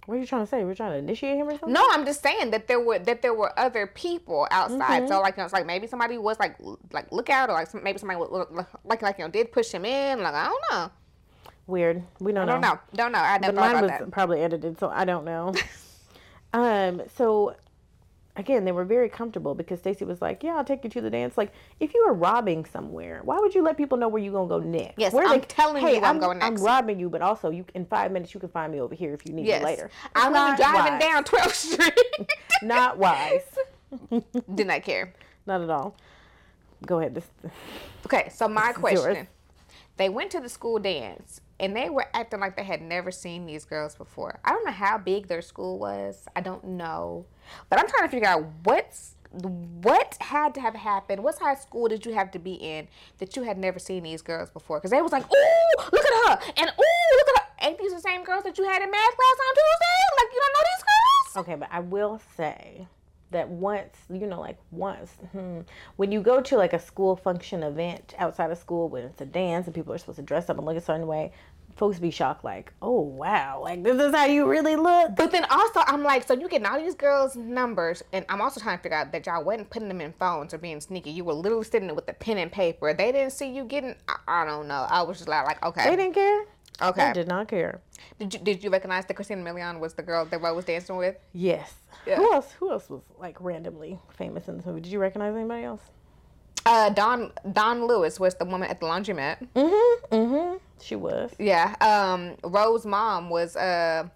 What 0.08 0.16
are 0.16 0.20
you 0.20 0.26
trying 0.26 0.42
to 0.44 0.48
say? 0.48 0.64
We're 0.64 0.74
trying 0.74 0.94
to 0.94 0.98
initiate 0.98 1.38
him 1.38 1.48
or 1.48 1.52
something? 1.52 1.74
No, 1.74 1.86
I'm 1.92 2.06
just 2.06 2.24
saying 2.24 2.52
that 2.52 2.68
there 2.68 2.80
were 2.80 2.98
that 2.98 3.22
there 3.22 3.34
were 3.34 3.52
other 3.60 3.86
people 3.88 4.48
outside. 4.52 5.02
Mm-hmm. 5.04 5.08
So 5.10 5.20
like 5.20 5.36
you 5.36 5.42
know, 5.42 5.46
it's 5.46 5.54
like 5.54 5.66
maybe 5.66 5.86
somebody 5.86 6.18
was 6.18 6.40
like 6.40 6.56
like 6.94 7.12
look 7.12 7.30
out 7.30 7.50
or 7.50 7.54
like 7.54 7.68
some, 7.68 7.84
maybe 7.84 8.00
somebody 8.00 8.20
would- 8.20 8.32
would- 8.32 8.66
like 8.86 9.02
like 9.02 9.18
you 9.20 9.26
know 9.26 9.30
did 9.30 9.52
push 9.52 9.70
him 9.72 9.84
in. 9.86 10.24
Like 10.24 10.34
I 10.34 10.46
don't 10.46 10.64
know. 10.72 10.92
Weird. 11.68 12.02
We 12.22 12.32
don't 12.32 12.44
I 12.44 12.46
know. 12.46 12.52
don't 12.54 12.62
know. 12.62 12.80
Don't 12.96 13.12
know. 13.12 13.20
I 13.20 13.38
never 13.38 13.54
But 13.54 13.62
thought 13.62 13.74
mine 13.74 13.82
was 13.84 13.92
that. 13.92 14.12
probably 14.12 14.40
edited, 14.42 14.80
so 14.80 14.90
I 14.90 15.04
don't 15.04 15.26
know. 15.26 15.54
um. 16.54 17.02
So 17.16 17.56
again, 18.38 18.64
they 18.66 18.72
were 18.72 18.86
very 18.86 19.10
comfortable 19.10 19.54
because 19.56 19.80
Stacy 19.80 20.06
was 20.06 20.22
like, 20.22 20.44
"Yeah, 20.44 20.56
I'll 20.56 20.64
take 20.64 20.84
you 20.84 20.90
to 20.92 21.02
the 21.02 21.10
dance." 21.10 21.38
Like, 21.38 21.52
if 21.80 21.94
you 21.94 22.06
were 22.06 22.14
robbing 22.14 22.64
somewhere, 22.66 23.22
why 23.24 23.38
would 23.40 23.54
you 23.54 23.62
let 23.62 23.76
people 23.76 23.98
know 23.98 24.08
where 24.08 24.22
you're 24.22 24.32
gonna 24.34 24.48
go 24.48 24.60
next? 24.60 24.98
Yes, 24.98 25.12
Where 25.12 25.28
I'm 25.28 25.42
telling 25.42 25.82
hey, 25.84 25.96
you 25.96 26.02
where 26.02 26.10
I'm 26.10 26.20
going 26.20 26.42
I'm 26.42 26.56
robbing 26.56 27.00
you, 27.00 27.10
but 27.10 27.22
also 27.22 27.50
you 27.50 27.66
in 27.74 27.86
five 27.86 28.12
minutes 28.12 28.34
you 28.34 28.40
can 28.40 28.50
find 28.50 28.72
me 28.72 28.80
over 28.80 28.96
here 28.96 29.14
if 29.14 29.26
you 29.26 29.34
need 29.34 29.46
Yes. 29.48 29.60
me 29.62 29.66
later. 29.66 29.90
I'm 30.16 30.32
Not 30.32 30.58
driving 30.58 30.94
wise. 30.94 31.02
down 31.02 31.24
12th 31.24 31.54
Street. 31.54 32.30
Not 32.64 32.98
wise. 32.98 33.42
Did 34.56 34.68
not 34.68 34.76
I 34.76 34.80
care. 34.80 35.14
Not 35.46 35.62
at 35.62 35.70
all. 35.70 35.96
Go 36.86 37.00
ahead. 37.00 37.16
This, 37.16 37.26
Okay, 38.06 38.30
so 38.30 38.48
my 38.48 38.70
is 38.72 38.76
yours. 38.76 38.80
question. 38.80 39.28
They 39.98 40.10
went 40.10 40.30
to 40.32 40.40
the 40.40 40.50
school 40.50 40.78
dance 40.78 41.42
and 41.60 41.76
they 41.76 41.90
were 41.90 42.08
acting 42.14 42.40
like 42.40 42.56
they 42.56 42.64
had 42.64 42.82
never 42.82 43.12
seen 43.12 43.46
these 43.46 43.66
girls 43.66 43.96
before. 43.96 44.40
I 44.46 44.52
don't 44.52 44.66
know 44.66 44.72
how 44.72 44.98
big 44.98 45.28
their 45.28 45.42
school 45.42 45.80
was. 45.80 46.28
I 46.36 46.42
don't 46.42 46.64
know. 46.64 47.26
But 47.70 47.80
I'm 47.80 47.88
trying 47.88 48.04
to 48.04 48.10
figure 48.10 48.28
out 48.28 48.46
what's 48.64 49.16
what 49.32 50.18
had 50.22 50.54
to 50.56 50.62
have 50.62 50.76
happened. 50.76 51.22
What 51.24 51.38
high 51.38 51.56
school 51.56 51.88
did 51.88 52.06
you 52.06 52.14
have 52.14 52.32
to 52.32 52.40
be 52.40 52.54
in 52.54 52.88
that 53.18 53.36
you 53.36 53.44
had 53.44 53.58
never 53.58 53.78
seen 53.78 54.04
these 54.04 54.22
girls 54.22 54.50
before? 54.50 54.80
Because 54.80 54.92
they 54.92 55.02
was 55.02 55.12
like, 55.12 55.24
"Ooh, 55.24 55.84
look 55.92 56.06
at 56.06 56.30
her," 56.30 56.54
and 56.58 56.70
"Ooh, 56.70 57.18
look 57.18 57.28
at 57.36 57.42
her." 57.42 57.48
Ain't 57.68 57.78
these 57.78 57.94
the 57.94 58.00
same 58.00 58.24
girls 58.24 58.44
that 58.44 58.58
you 58.58 58.64
had 58.64 58.82
in 58.82 58.90
math 58.90 59.16
class 59.16 59.38
on 59.48 59.56
Tuesday? 59.56 60.00
Like 60.18 60.34
you 60.34 60.42
don't 60.42 60.54
know 60.54 60.66
these 60.76 60.84
girls? 60.84 61.44
Okay, 61.44 61.56
but 61.56 61.70
I 61.72 61.80
will 61.80 62.22
say 62.36 62.88
that 63.32 63.50
once, 63.50 63.98
you 64.10 64.26
know, 64.26 64.40
like 64.40 64.58
once, 64.72 65.12
hmm, 65.32 65.62
when 65.98 66.12
you 66.12 66.22
go 66.22 66.42
to 66.42 66.58
like 66.58 66.74
a 66.74 66.80
school 66.80 67.16
function 67.16 67.64
event 67.64 68.14
outside 68.18 68.52
of 68.52 68.58
school, 68.58 68.90
when 68.90 69.04
it's 69.04 69.22
a 69.22 69.26
dance 69.26 69.66
and 69.66 69.76
people 69.76 69.94
are 69.94 69.98
supposed 69.98 70.18
to 70.18 70.24
dress 70.24 70.50
up 70.50 70.58
and 70.58 70.66
look 70.66 70.78
a 70.78 70.82
certain 70.82 71.08
way, 71.08 71.32
folks 71.78 72.00
be 72.00 72.10
shocked, 72.10 72.44
like, 72.44 72.74
oh 72.82 73.00
wow, 73.00 73.62
like 73.62 73.84
this 73.84 74.00
is 74.02 74.14
how 74.14 74.26
you 74.26 74.48
really 74.48 74.76
look. 74.76 75.16
But 75.16 75.32
then 75.32 75.46
also, 75.50 75.82
I'm 75.86 76.04
like, 76.04 76.28
so 76.28 76.34
you 76.34 76.50
getting 76.50 76.66
all 76.66 76.80
these 76.80 76.96
girls' 76.96 77.36
numbers, 77.36 78.04
and 78.12 78.26
I'm 78.30 78.42
also 78.42 78.60
trying 78.60 78.78
to 78.78 78.84
figure 78.84 78.98
out 78.98 79.12
that 79.12 79.26
y'all 79.26 79.44
wasn't 79.44 79.70
putting 79.70 79.88
them 79.88 80.02
in 80.02 80.14
phones 80.14 80.54
or 80.54 80.58
being 80.58 80.82
sneaky. 80.82 81.12
You 81.12 81.24
were 81.24 81.34
literally 81.34 81.64
sitting 81.66 81.88
there 81.88 81.96
with 81.96 82.10
a 82.10 82.14
pen 82.14 82.38
and 82.38 82.52
paper. 82.52 82.94
They 82.94 83.12
didn't 83.12 83.32
see 83.32 83.50
you 83.50 83.64
getting. 83.64 83.96
I, 84.08 84.16
I 84.28 84.46
don't 84.46 84.68
know. 84.68 84.88
I 84.90 85.04
was 85.04 85.18
just 85.18 85.30
like, 85.30 85.46
like 85.46 85.64
okay 85.64 85.90
They 85.90 85.96
didn't 85.96 86.14
care. 86.14 86.46
Okay. 86.82 87.08
They 87.08 87.14
did 87.14 87.28
not 87.28 87.48
care. 87.48 87.82
Did 88.20 88.34
you 88.34 88.40
did 88.40 88.64
you 88.64 88.70
recognize 88.70 89.06
that 89.06 89.14
Christina 89.16 89.44
Milian 89.44 89.80
was 89.80 89.94
the 89.94 90.04
girl 90.04 90.26
that 90.26 90.42
Ro 90.42 90.54
was 90.54 90.66
dancing 90.66 90.96
with? 90.98 91.16
Yes. 91.34 91.74
Yeah. 92.06 92.18
Who 92.18 92.34
else? 92.34 92.52
Who 92.60 92.72
else 92.72 92.90
was 92.90 93.02
like 93.20 93.40
randomly 93.42 94.00
famous 94.16 94.48
in 94.48 94.58
this 94.58 94.66
movie? 94.66 94.82
Did 94.82 94.92
you 94.92 95.00
recognize 95.00 95.36
anybody 95.36 95.64
else? 95.64 95.82
Uh, 96.66 96.90
Dawnn 96.90 97.32
Dawnn 97.52 97.88
Lewis 97.88 98.20
was 98.20 98.36
the 98.36 98.46
woman 98.46 98.70
at 98.70 98.80
the 98.80 98.86
laundromat. 98.86 99.38
Mm-hmm. 99.56 100.16
Mm-hmm. 100.16 100.58
She 100.82 100.96
was. 100.96 101.32
Yeah. 101.40 101.76
Um, 101.82 102.36
Ro's 102.44 102.86
mom 102.86 103.30
was 103.30 103.56
uh. 103.56 104.08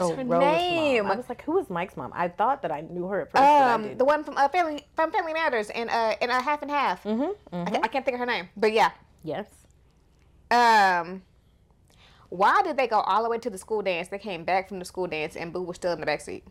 Oh, 0.00 0.08
what's 0.08 0.16
her 0.16 0.24
Ro's 0.24 0.40
name? 0.40 1.04
Mom. 1.04 1.12
I 1.12 1.16
was 1.16 1.28
like, 1.28 1.42
who 1.42 1.52
was 1.52 1.68
Mike's 1.68 1.96
mom? 1.96 2.12
I 2.14 2.28
thought 2.28 2.62
that 2.62 2.70
I 2.70 2.82
knew 2.82 3.06
her 3.08 3.22
at 3.22 3.32
first. 3.32 3.42
I 3.42 3.72
Um, 3.74 3.98
the 3.98 4.04
one 4.04 4.22
from 4.24 4.36
uh, 4.36 4.48
Family 4.48 4.86
from 4.94 5.10
Family 5.10 5.32
Matters 5.34 5.70
and 5.70 5.90
uh, 5.90 6.14
in 6.20 6.30
a 6.30 6.40
half 6.40 6.62
and 6.62 6.70
half. 6.70 7.02
mm-hmm. 7.04 7.32
I, 7.54 7.80
I 7.82 7.88
can't 7.88 8.04
think 8.04 8.14
of 8.14 8.20
her 8.20 8.26
name, 8.26 8.48
but 8.56 8.72
yeah. 8.72 8.90
Yes. 9.24 9.46
Um, 10.50 11.22
why 12.30 12.62
did 12.62 12.76
they 12.76 12.86
go 12.86 13.00
all 13.00 13.22
the 13.22 13.28
way 13.28 13.38
to 13.38 13.50
the 13.50 13.58
school 13.58 13.82
dance? 13.82 14.08
They 14.08 14.18
came 14.18 14.44
back 14.44 14.68
from 14.68 14.78
the 14.78 14.84
school 14.84 15.06
dance 15.06 15.36
and 15.36 15.52
Boo 15.52 15.62
was 15.62 15.76
still 15.76 15.92
in 15.92 16.00
the 16.00 16.06
back 16.06 16.20
seat. 16.20 16.44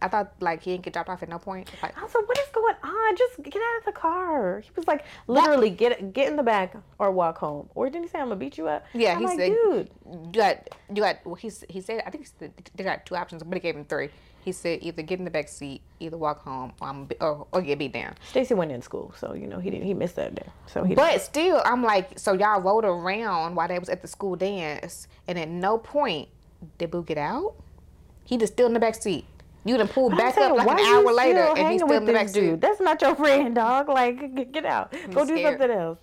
I 0.00 0.08
thought 0.08 0.32
like 0.40 0.62
he 0.64 0.72
didn't 0.72 0.82
get 0.84 0.94
dropped 0.94 1.08
off 1.08 1.22
at 1.22 1.28
no 1.28 1.38
point. 1.38 1.70
Like, 1.80 1.96
I 1.96 2.02
was 2.02 2.12
like, 2.12 2.26
what 2.26 2.36
is 2.36 2.48
going 2.52 2.74
on? 2.82 3.16
Just 3.16 3.40
get 3.40 3.54
out 3.62 3.78
of 3.78 3.84
the 3.84 3.92
car. 3.92 4.58
He 4.60 4.70
was 4.74 4.88
like, 4.88 5.04
literally, 5.28 5.70
get 5.70 6.12
get 6.12 6.28
in 6.28 6.34
the 6.34 6.42
back 6.42 6.74
or 6.98 7.12
walk 7.12 7.38
home. 7.38 7.68
Or 7.76 7.88
didn't 7.88 8.06
he 8.06 8.08
say, 8.08 8.18
I'm 8.18 8.28
to 8.30 8.34
beat 8.36 8.58
you 8.58 8.66
up? 8.66 8.84
Yeah, 8.94 9.12
I'm 9.12 9.20
he 9.20 9.26
like, 9.26 9.38
said- 9.38 9.48
dude. 9.50 9.90
you 10.10 10.32
got 10.32 10.68
you 10.92 11.02
got. 11.02 11.24
Well, 11.24 11.36
he 11.36 11.52
he 11.68 11.80
said 11.80 12.02
I 12.04 12.10
think 12.10 12.24
he 12.24 12.30
said 12.36 12.52
they 12.74 12.82
got 12.82 13.06
two 13.06 13.14
options, 13.14 13.44
but 13.44 13.54
he 13.54 13.60
gave 13.60 13.76
him 13.76 13.84
three. 13.84 14.08
He 14.44 14.50
said 14.52 14.80
either 14.82 15.02
get 15.02 15.18
in 15.20 15.24
the 15.24 15.30
back 15.30 15.48
seat, 15.48 15.82
either 16.00 16.16
walk 16.16 16.42
home, 16.42 16.72
or 16.80 16.88
I'm, 16.88 17.08
or, 17.20 17.46
or 17.52 17.62
get 17.62 17.78
beat 17.78 17.92
down. 17.92 18.14
Stacy 18.28 18.54
went 18.54 18.72
in 18.72 18.82
school, 18.82 19.14
so, 19.16 19.34
you 19.34 19.46
know, 19.46 19.60
he 19.60 19.70
didn't, 19.70 19.86
he 19.86 19.94
missed 19.94 20.16
that 20.16 20.34
day. 20.34 20.46
So 20.66 20.82
he 20.82 20.94
didn't- 20.96 21.06
But 21.08 21.20
still, 21.22 21.62
I'm 21.64 21.84
like, 21.84 22.18
so 22.18 22.32
y'all 22.32 22.60
rode 22.60 22.84
around 22.84 23.54
while 23.54 23.68
they 23.68 23.78
was 23.78 23.88
at 23.88 24.02
the 24.02 24.08
school 24.08 24.34
dance, 24.34 25.06
and 25.28 25.38
at 25.38 25.48
no 25.48 25.78
point 25.78 26.28
did 26.78 26.90
Boo 26.90 27.04
get 27.04 27.18
out. 27.18 27.54
He 28.24 28.36
just 28.36 28.54
still 28.54 28.66
in 28.66 28.72
the 28.72 28.80
back 28.80 28.96
seat. 28.96 29.24
You 29.64 29.76
done 29.76 29.86
pulled 29.86 30.16
back 30.16 30.34
saying, 30.34 30.50
up 30.50 30.56
like 30.66 30.80
an 30.80 30.86
hour 30.86 31.12
later, 31.12 31.38
and 31.56 31.70
he's 31.72 31.82
still 31.82 31.92
in 31.96 32.04
the 32.04 32.12
back 32.12 32.28
seat. 32.28 32.40
dude? 32.40 32.60
That's 32.60 32.80
not 32.80 33.00
your 33.00 33.14
friend, 33.14 33.54
dog. 33.54 33.88
Like, 33.88 34.50
get 34.52 34.66
out. 34.66 34.90
Go 35.12 35.24
do 35.24 35.36
scared. 35.36 35.60
something 35.60 35.70
else. 35.76 35.98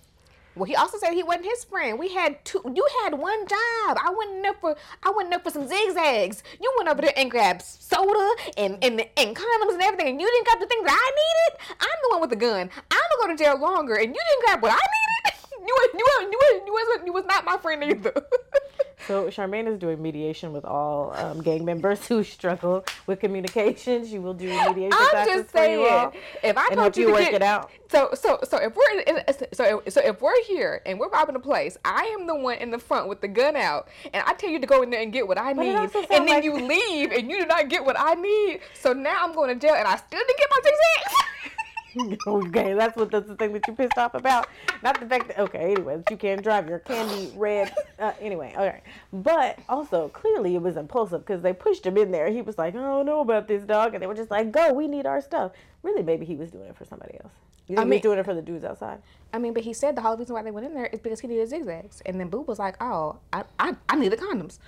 Well, 0.60 0.66
he 0.66 0.76
also 0.76 0.98
said 0.98 1.14
he 1.14 1.22
wasn't 1.22 1.46
his 1.46 1.64
friend. 1.64 1.98
We 1.98 2.12
had 2.12 2.44
two. 2.44 2.60
You 2.74 2.86
had 3.02 3.14
one 3.14 3.46
job. 3.46 3.96
I 3.96 4.12
went 4.14 4.42
there 4.42 4.52
for. 4.52 4.76
I 5.02 5.10
went 5.16 5.30
there 5.30 5.38
for 5.38 5.48
some 5.48 5.66
zigzags. 5.66 6.42
You 6.60 6.70
went 6.76 6.90
over 6.90 7.00
there 7.00 7.14
and 7.16 7.30
grabbed 7.30 7.62
soda 7.62 8.28
and 8.58 8.76
and 8.84 9.00
and 9.16 9.34
condoms 9.34 9.72
and 9.72 9.80
everything, 9.80 10.08
and 10.08 10.20
you 10.20 10.26
didn't 10.26 10.44
grab 10.44 10.60
the 10.60 10.66
things 10.66 10.84
that 10.84 10.92
I 10.92 11.10
needed. 11.16 11.76
I'm 11.80 11.98
the 12.02 12.08
one 12.10 12.20
with 12.20 12.28
the 12.28 12.36
gun. 12.36 12.68
I'm 12.90 13.00
gonna 13.20 13.22
go 13.22 13.28
to 13.38 13.42
jail 13.42 13.58
longer, 13.58 13.94
and 13.94 14.14
you 14.14 14.20
didn't 14.20 14.44
grab 14.44 14.60
what 14.62 14.72
I 14.72 14.76
needed. 14.76 15.40
You 15.60 15.74
was 15.76 15.90
you 15.94 16.04
was 16.04 16.28
you 16.32 16.38
was 16.38 16.62
you 16.66 16.72
wasn't 16.72 17.06
you 17.06 17.12
was 17.12 17.24
not 17.26 17.44
my 17.44 17.56
friend 17.56 17.84
either. 17.84 18.12
So 19.06 19.26
Charmaine 19.26 19.66
is 19.66 19.78
doing 19.78 20.00
mediation 20.02 20.52
with 20.52 20.64
all 20.64 21.12
um, 21.16 21.42
gang 21.42 21.64
members 21.64 22.06
who 22.06 22.22
struggle 22.22 22.84
with 23.06 23.20
communication. 23.20 24.06
She 24.06 24.18
will 24.18 24.34
do 24.34 24.46
mediation 24.46 24.92
I'm 24.92 25.26
just 25.26 25.54
you 25.54 25.86
all. 25.86 26.12
if 26.42 26.56
I 26.56 26.66
told 26.68 26.78
help 26.78 26.96
you 26.96 27.02
you 27.02 27.06
to 27.08 27.12
work 27.14 27.22
get, 27.22 27.34
it 27.34 27.42
out. 27.42 27.70
so 27.90 28.10
so 28.14 28.38
so 28.44 28.56
if 28.58 28.74
we're 28.76 29.00
in, 29.00 29.22
so 29.52 29.82
so 29.88 30.00
if 30.02 30.20
we're 30.20 30.42
here 30.44 30.82
and 30.86 30.98
we're 30.98 31.08
robbing 31.08 31.36
a 31.36 31.40
place, 31.40 31.76
I 31.84 32.14
am 32.18 32.26
the 32.26 32.34
one 32.34 32.58
in 32.58 32.70
the 32.70 32.78
front 32.78 33.08
with 33.08 33.20
the 33.20 33.28
gun 33.28 33.56
out, 33.56 33.88
and 34.12 34.22
I 34.26 34.34
tell 34.34 34.50
you 34.50 34.58
to 34.60 34.66
go 34.66 34.82
in 34.82 34.90
there 34.90 35.00
and 35.02 35.12
get 35.12 35.26
what 35.26 35.38
I 35.38 35.52
But 35.54 35.62
need, 35.62 35.74
and 35.74 36.08
then 36.10 36.26
like- 36.28 36.44
you 36.44 36.54
leave 36.54 37.12
and 37.12 37.30
you 37.30 37.40
do 37.40 37.46
not 37.46 37.68
get 37.68 37.84
what 37.84 37.96
I 37.98 38.14
need. 38.14 38.60
So 38.74 38.92
now 38.92 39.24
I'm 39.24 39.34
going 39.34 39.48
to 39.48 39.66
jail, 39.66 39.74
and 39.74 39.86
I 39.88 39.96
still 39.96 40.20
didn't 40.20 40.38
get 40.38 40.48
my 40.50 40.60
zigzags. 40.62 41.54
okay, 42.26 42.74
that's 42.74 42.96
what 42.96 43.10
that's 43.10 43.26
the 43.26 43.34
thing 43.36 43.52
that 43.52 43.66
you 43.66 43.74
pissed 43.74 43.98
off 43.98 44.14
about. 44.14 44.48
Not 44.82 45.00
the 45.00 45.06
fact 45.06 45.28
that 45.28 45.38
okay, 45.38 45.72
anyways, 45.72 46.04
you 46.10 46.16
can't 46.16 46.42
drive 46.42 46.68
your 46.68 46.78
candy 46.80 47.32
red. 47.36 47.72
Uh, 47.98 48.12
anyway, 48.20 48.52
okay, 48.56 48.80
but 49.12 49.58
also 49.68 50.08
clearly 50.08 50.54
it 50.54 50.62
was 50.62 50.76
impulsive 50.76 51.24
because 51.26 51.42
they 51.42 51.52
pushed 51.52 51.84
him 51.86 51.96
in 51.96 52.10
there. 52.10 52.28
He 52.28 52.42
was 52.42 52.58
like, 52.58 52.74
I 52.74 52.78
don't 52.78 53.06
know 53.06 53.20
about 53.20 53.48
this 53.48 53.64
dog, 53.64 53.94
and 53.94 54.02
they 54.02 54.06
were 54.06 54.14
just 54.14 54.30
like, 54.30 54.52
Go, 54.52 54.72
we 54.72 54.86
need 54.88 55.06
our 55.06 55.20
stuff. 55.20 55.52
Really, 55.82 56.02
maybe 56.02 56.24
he 56.26 56.36
was 56.36 56.50
doing 56.50 56.66
it 56.68 56.76
for 56.76 56.84
somebody 56.84 57.14
else. 57.22 57.32
You 57.66 57.76
think 57.76 57.78
I 57.78 57.82
he 57.82 57.90
mean- 57.90 57.96
was 57.98 58.02
doing 58.02 58.18
it 58.18 58.24
for 58.24 58.34
the 58.34 58.42
dudes 58.42 58.64
outside? 58.64 59.00
I 59.32 59.38
mean, 59.38 59.52
but 59.52 59.62
he 59.62 59.72
said 59.72 59.94
the 59.96 60.00
whole 60.02 60.16
reason 60.16 60.34
why 60.34 60.42
they 60.42 60.50
went 60.50 60.66
in 60.66 60.74
there 60.74 60.86
is 60.86 60.98
because 60.98 61.20
he 61.20 61.28
needed 61.28 61.48
zigzags, 61.48 62.00
and 62.04 62.18
then 62.18 62.28
Boo 62.28 62.40
was 62.40 62.58
like, 62.58 62.74
"Oh, 62.82 63.18
I 63.32 63.44
I, 63.60 63.76
I 63.88 63.96
need 63.96 64.08
the 64.10 64.16
condoms." 64.16 64.58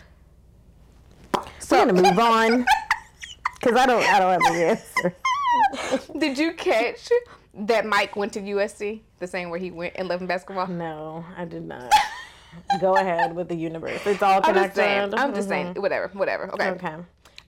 So 1.59 1.79
we're 1.85 1.87
gonna 1.93 2.03
move 2.03 2.19
on 2.19 2.65
because 3.61 3.77
I 3.77 3.87
don't 3.87 4.03
I 4.05 4.19
don't 4.21 4.31
have 4.43 4.55
the 4.55 4.65
answer. 4.69 5.17
Did 6.19 6.39
you 6.39 6.53
catch 6.53 7.11
that 7.55 7.85
Mike 7.87 8.17
went 8.17 8.33
to 8.35 8.41
USC, 8.41 9.01
the 9.19 9.27
same 9.27 9.51
where 9.51 9.59
he 9.59 9.71
went 9.71 9.95
and 9.97 10.09
Love 10.09 10.21
and 10.21 10.29
Basketball? 10.29 10.67
No, 10.67 11.25
I 11.37 11.45
did 11.45 11.65
not. 11.65 11.91
Go 12.81 12.97
ahead 12.97 13.35
with 13.35 13.49
the 13.49 13.55
universe. 13.55 14.01
It's 14.07 14.23
all 14.23 14.41
I'm 14.45 14.55
just 14.55 14.75
saying. 14.75 15.15
I'm 15.15 15.35
just 15.35 15.47
Mhm. 15.49 15.51
saying. 15.51 15.75
Whatever. 15.77 16.09
Whatever. 16.13 16.53
Okay. 16.55 16.69
Okay. 16.71 16.95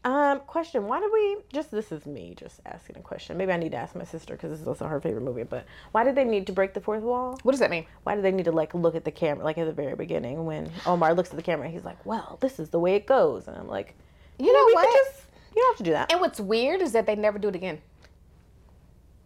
Um, 0.06 0.40
question: 0.40 0.86
Why 0.86 1.00
did 1.00 1.10
we 1.12 1.38
just? 1.52 1.70
This 1.70 1.90
is 1.90 2.04
me 2.04 2.34
just 2.38 2.60
asking 2.66 2.96
a 2.98 3.00
question. 3.00 3.38
Maybe 3.38 3.52
I 3.52 3.56
need 3.56 3.72
to 3.72 3.78
ask 3.78 3.94
my 3.94 4.04
sister 4.04 4.34
because 4.34 4.50
this 4.50 4.60
is 4.60 4.68
also 4.68 4.86
her 4.86 5.00
favorite 5.00 5.22
movie. 5.22 5.44
But 5.44 5.64
why 5.92 6.04
did 6.04 6.14
they 6.14 6.24
need 6.24 6.46
to 6.48 6.52
break 6.52 6.74
the 6.74 6.80
fourth 6.82 7.02
wall? 7.02 7.38
What 7.42 7.52
does 7.52 7.60
that 7.60 7.70
mean? 7.70 7.86
Why 8.02 8.14
did 8.14 8.22
they 8.24 8.32
need 8.32 8.44
to 8.44 8.52
like 8.52 8.74
look 8.74 8.94
at 8.94 9.04
the 9.06 9.10
camera 9.10 9.44
like 9.44 9.56
at 9.56 9.64
the 9.64 9.72
very 9.72 9.94
beginning 9.94 10.44
when 10.44 10.70
Omar 10.84 11.14
looks 11.14 11.30
at 11.30 11.36
the 11.36 11.42
camera? 11.42 11.68
He's 11.70 11.84
like, 11.84 12.04
"Well, 12.04 12.36
this 12.42 12.58
is 12.58 12.68
the 12.68 12.78
way 12.78 12.96
it 12.96 13.06
goes," 13.06 13.48
and 13.48 13.56
I'm 13.56 13.66
like, 13.68 13.94
You 14.38 14.52
know 14.52 14.64
we 14.66 14.74
what? 14.74 14.86
could 14.90 14.94
just 15.06 15.24
you 15.56 15.62
don't 15.62 15.70
have 15.72 15.78
to 15.78 15.84
do 15.84 15.92
that." 15.92 16.12
And 16.12 16.20
what's 16.20 16.38
weird 16.40 16.82
is 16.82 16.92
that 16.92 17.06
they 17.06 17.14
never 17.16 17.38
do 17.38 17.48
it 17.48 17.54
again. 17.54 17.80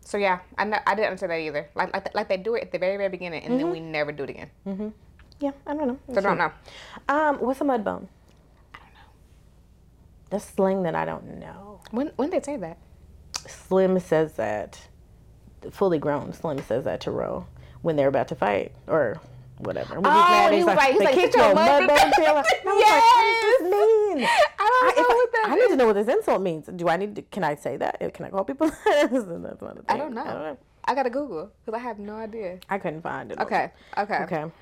So 0.08 0.16
yeah, 0.16 0.38
I 0.56 0.64
know, 0.64 0.78
I 0.86 0.94
didn't 0.94 1.08
understand 1.08 1.32
that 1.32 1.36
either. 1.40 1.68
Like 1.74 1.92
like, 1.92 2.14
like 2.14 2.28
they 2.30 2.38
do 2.38 2.54
it 2.54 2.62
at 2.62 2.72
the 2.72 2.78
very 2.78 2.96
very 2.96 3.10
beginning, 3.10 3.42
and 3.44 3.60
then 3.60 3.70
we 3.70 3.78
never 3.78 4.10
do 4.10 4.22
it 4.22 4.30
again. 4.30 4.94
Yeah, 5.38 5.50
I 5.66 5.74
don't 5.74 5.86
know. 5.86 5.98
So 6.14 6.20
I 6.20 6.22
don't 6.22 6.38
know. 6.38 6.50
Um, 7.10 7.36
what's 7.36 7.60
a 7.60 7.64
mud 7.64 7.84
bone? 7.84 8.08
I 8.72 8.78
don't 8.78 8.94
know. 8.94 9.10
That's 10.30 10.46
slang 10.46 10.82
that 10.84 10.94
I 10.94 11.04
don't 11.04 11.38
know. 11.38 11.80
When 11.90 12.06
when 12.16 12.30
they 12.30 12.40
say 12.40 12.56
that? 12.56 12.78
Slim 13.46 14.00
says 14.00 14.32
that, 14.34 14.88
fully 15.70 15.98
grown 15.98 16.32
Slim 16.32 16.62
says 16.62 16.84
that 16.84 17.02
to 17.02 17.10
Ro 17.10 17.46
when 17.82 17.96
they're 17.96 18.08
about 18.08 18.28
to 18.28 18.34
fight 18.34 18.72
or 18.86 19.20
whatever. 19.58 19.94
He's 19.96 19.98
Oh, 19.98 20.10
mad, 20.10 20.50
he 20.52 20.56
he's 20.58 20.66
was 20.66 20.76
like- 20.76 20.92
he 20.92 20.98
was 20.98 21.06
"They 21.08 21.22
like, 21.22 21.34
your 21.36 21.54
mud 21.54 21.86
bone. 21.86 21.90
I 21.90 22.32
was 22.32 22.46
like, 22.48 22.64
what 22.64 23.40
does 23.42 23.42
this 23.42 23.62
mean? 23.62 24.28
I 24.58 24.68
don't 24.68 24.96
know 24.96 25.02
if 25.02 25.08
what 25.08 25.32
that 25.32 25.46
I, 25.48 25.52
I 25.52 25.54
need 25.56 25.68
to 25.68 25.76
know 25.76 25.86
what 25.86 25.92
this 25.94 26.08
insult 26.08 26.42
means. 26.42 26.66
Do 26.74 26.88
I 26.88 26.96
need 26.96 27.16
to? 27.16 27.22
Can 27.22 27.44
I 27.44 27.54
say 27.54 27.76
that? 27.76 27.98
Can 28.14 28.24
I 28.26 28.30
call 28.30 28.44
people? 28.44 28.70
That's 28.84 29.12
not 29.12 29.22
a 29.22 29.56
thing. 29.56 29.84
I 29.88 29.96
don't 29.96 30.14
know. 30.14 30.56
I 30.84 30.94
gotta 30.94 31.10
Google 31.10 31.50
because 31.64 31.78
I 31.78 31.82
have 31.82 31.98
no 31.98 32.14
idea. 32.16 32.58
I 32.70 32.78
couldn't 32.78 33.02
find 33.02 33.30
it. 33.32 33.38
Okay. 33.38 33.70
Okay. 33.98 34.18
Okay. 34.24 34.42
Um, 34.42 34.52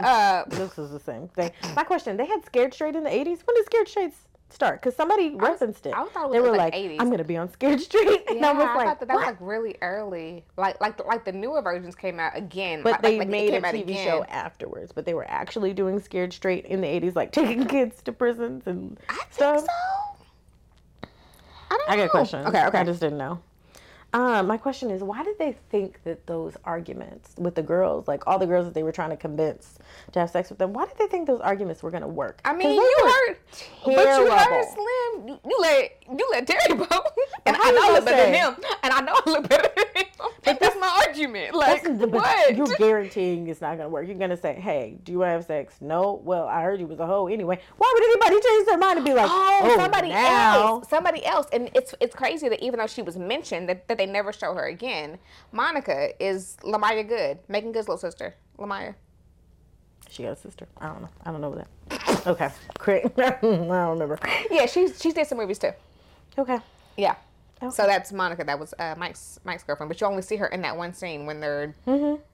Uh, 0.00 0.44
this 0.48 0.78
is 0.78 0.90
the 0.90 1.00
same 1.00 1.28
thing. 1.28 1.50
My 1.76 1.84
question: 1.84 2.16
They 2.16 2.26
had 2.26 2.44
Scared 2.44 2.72
Straight 2.74 2.96
in 2.96 3.04
the 3.04 3.10
'80s. 3.10 3.40
When 3.46 3.54
did 3.56 3.64
Scared 3.66 3.88
Straight 3.88 4.12
start? 4.52 4.80
Because 4.80 4.94
somebody 4.96 5.30
referenced 5.34 5.86
it. 5.86 5.94
I 5.94 6.04
thought 6.06 6.28
it 6.28 6.32
they 6.32 6.40
was 6.40 6.50
were 6.50 6.56
like 6.56 6.72
like, 6.74 6.82
80s. 6.82 6.96
"I'm 7.00 7.10
gonna 7.10 7.24
be 7.24 7.36
on 7.36 7.50
Scared 7.50 7.80
Straight," 7.80 8.22
and 8.28 8.38
yeah, 8.40 8.50
I 8.50 8.52
was 8.52 8.64
I 8.64 8.76
like, 8.76 8.86
thought 8.86 9.00
that, 9.00 9.08
that 9.08 9.16
was 9.16 9.26
like 9.26 9.36
really 9.40 9.76
early. 9.82 10.44
Like 10.56 10.80
like 10.80 11.04
like 11.04 11.24
the 11.24 11.32
newer 11.32 11.62
versions 11.62 11.94
came 11.94 12.20
out 12.20 12.36
again. 12.36 12.82
But 12.82 12.92
like, 12.92 13.02
they 13.02 13.18
like, 13.18 13.28
it 13.28 13.30
made 13.30 13.54
a 13.54 13.60
TV 13.60 13.82
again. 13.82 14.04
show 14.06 14.24
afterwards. 14.24 14.92
But 14.92 15.04
they 15.06 15.14
were 15.14 15.28
actually 15.28 15.72
doing 15.72 16.00
Scared 16.00 16.32
Straight 16.32 16.66
in 16.66 16.80
the 16.80 16.86
'80s, 16.86 17.14
like 17.16 17.32
taking 17.32 17.66
kids 17.66 18.02
to 18.02 18.12
prisons 18.12 18.66
and 18.66 18.98
I 19.08 19.14
think 19.14 19.32
stuff. 19.32 19.60
so. 19.60 19.66
I 21.70 21.76
don't 21.78 21.90
I 21.90 21.96
know. 21.96 22.02
got 22.04 22.10
questions. 22.10 22.46
Okay. 22.48 22.66
Okay. 22.66 22.78
I 22.78 22.84
just 22.84 23.00
didn't 23.00 23.18
know. 23.18 23.40
Um, 24.14 24.46
my 24.46 24.58
question 24.58 24.90
is, 24.90 25.02
why 25.02 25.24
did 25.24 25.38
they 25.38 25.56
think 25.70 26.02
that 26.04 26.26
those 26.26 26.54
arguments 26.64 27.34
with 27.38 27.54
the 27.54 27.62
girls, 27.62 28.06
like 28.06 28.26
all 28.26 28.38
the 28.38 28.46
girls 28.46 28.66
that 28.66 28.74
they 28.74 28.82
were 28.82 28.92
trying 28.92 29.08
to 29.08 29.16
convince 29.16 29.78
to 30.12 30.20
have 30.20 30.28
sex 30.28 30.50
with 30.50 30.58
them, 30.58 30.74
why 30.74 30.84
did 30.84 30.98
they 30.98 31.06
think 31.06 31.26
those 31.26 31.40
arguments 31.40 31.82
were 31.82 31.90
gonna 31.90 32.06
work? 32.08 32.40
I 32.44 32.52
mean, 32.54 32.74
you 32.74 32.96
heard, 33.02 33.36
but 33.84 33.92
you 33.92 34.30
heard. 34.30 34.64
Slim. 34.74 35.38
You, 35.44 35.58
let 35.60 36.02
you 36.10 36.28
let 36.30 36.46
Terry 36.46 36.60
go, 36.76 37.02
and 37.46 37.56
I 37.58 37.70
know 37.70 37.80
I 37.82 37.92
look 37.94 38.04
better 38.04 38.30
than 38.30 38.34
him, 38.34 38.56
and 38.82 38.92
I 38.92 39.00
know 39.00 39.14
I 39.14 39.30
look 39.30 39.48
better 39.48 39.70
than 39.76 39.86
him. 39.96 40.11
But 40.44 40.58
that's 40.60 40.76
my 40.80 41.04
argument. 41.06 41.54
Like 41.54 41.82
the- 41.84 42.08
what? 42.08 42.56
You're 42.56 42.66
guaranteeing 42.76 43.46
it's 43.48 43.60
not 43.60 43.76
gonna 43.76 43.88
work. 43.88 44.06
You're 44.06 44.16
gonna 44.18 44.36
say, 44.36 44.54
"Hey, 44.54 44.98
do 45.04 45.12
you 45.12 45.18
want 45.20 45.28
to 45.28 45.32
have 45.32 45.44
sex?" 45.44 45.74
No. 45.80 46.20
Well, 46.24 46.46
I 46.48 46.62
heard 46.62 46.80
you 46.80 46.86
was 46.86 46.98
a 46.98 47.06
hoe 47.06 47.28
anyway. 47.28 47.60
Why 47.76 47.90
would 47.94 48.04
anybody 48.04 48.46
change 48.48 48.66
their 48.66 48.78
mind 48.78 48.98
and 48.98 49.06
be 49.06 49.14
like, 49.14 49.28
Oh, 49.30 49.60
"Oh, 49.62 49.76
somebody 49.76 50.08
now. 50.08 50.60
else. 50.66 50.88
Somebody 50.88 51.24
else. 51.24 51.46
And 51.52 51.70
it's 51.74 51.94
it's 52.00 52.14
crazy 52.14 52.48
that 52.48 52.60
even 52.62 52.78
though 52.80 52.86
she 52.88 53.02
was 53.02 53.16
mentioned, 53.16 53.68
that, 53.68 53.86
that 53.88 53.98
they 53.98 54.06
never 54.06 54.32
show 54.32 54.52
her 54.54 54.64
again. 54.66 55.18
Monica 55.52 56.10
is 56.24 56.56
La'Myia 56.62 57.06
Good, 57.08 57.38
Meagan 57.48 57.72
Good's 57.72 57.88
little 57.88 57.98
sister. 57.98 58.34
La'Myia. 58.58 58.94
She 60.10 60.24
got 60.24 60.32
a 60.32 60.36
sister. 60.36 60.66
I 60.78 60.88
don't 60.88 61.02
know. 61.02 61.08
I 61.24 61.30
don't 61.32 61.40
know 61.40 61.54
that. 61.54 62.26
Okay, 62.26 62.50
great. 62.78 63.04
I 63.18 63.30
don't 63.40 63.70
remember. 63.98 64.18
Yeah, 64.50 64.66
she's 64.66 65.00
she's 65.00 65.14
did 65.14 65.26
some 65.26 65.38
movies 65.38 65.58
too. 65.58 65.70
Okay. 66.36 66.58
Yeah. 66.96 67.14
Okay. 67.62 67.70
So 67.70 67.86
that's 67.86 68.12
Monica. 68.12 68.42
That 68.44 68.58
was 68.58 68.74
uh, 68.78 68.94
Mike's 68.98 69.38
Mike's 69.44 69.62
girlfriend, 69.62 69.88
but 69.88 70.00
you 70.00 70.06
only 70.06 70.22
see 70.22 70.36
her 70.36 70.46
in 70.48 70.62
that 70.62 70.76
one 70.76 70.92
scene 70.92 71.26
when 71.26 71.38
they're 71.40 71.74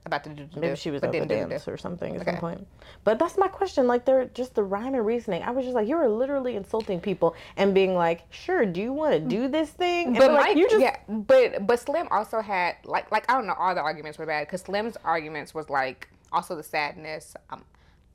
about 0.05 0.23
to 0.23 0.29
do. 0.31 0.47
Maybe 0.59 0.75
she 0.75 0.89
was 0.89 1.03
at 1.03 1.11
do-do-do. 1.11 1.35
dance 1.49 1.67
or 1.67 1.77
something 1.77 2.15
at 2.15 2.21
some 2.25 2.29
Okay. 2.29 2.39
point. 2.39 2.67
But 3.03 3.19
that's 3.19 3.37
my 3.37 3.47
question. 3.47 3.85
Like, 3.85 4.05
they're 4.05 4.25
just 4.25 4.55
the 4.55 4.63
rhyme 4.63 4.95
and 4.95 5.05
reasoning. 5.05 5.43
I 5.43 5.51
was 5.51 5.65
just 5.65 5.75
like, 5.75 5.87
you 5.87 5.95
are 5.97 6.09
literally 6.09 6.55
insulting 6.55 6.99
people 6.99 7.35
and 7.57 7.73
being 7.73 7.93
like, 7.95 8.23
sure, 8.31 8.65
do 8.65 8.81
you 8.81 8.91
want 8.91 9.13
to 9.13 9.19
do 9.19 9.47
this 9.47 9.69
thing? 9.69 10.07
And 10.07 10.17
But 10.17 10.31
like, 10.31 10.47
Mike, 10.47 10.57
you 10.57 10.67
just 10.67 10.81
yeah, 10.81 10.97
but 11.07 11.67
but 11.67 11.79
Slim 11.79 12.07
also 12.09 12.41
had 12.41 12.75
like 12.83 13.11
like 13.11 13.29
I 13.29 13.35
don't 13.35 13.45
know 13.45 13.53
all 13.57 13.75
the 13.75 13.81
arguments 13.81 14.17
were 14.17 14.25
bad 14.25 14.47
because 14.47 14.61
Slim's 14.61 14.97
arguments 15.03 15.53
was 15.53 15.69
like 15.69 16.09
also 16.31 16.55
the 16.55 16.63
sadness, 16.63 17.35
um, 17.51 17.63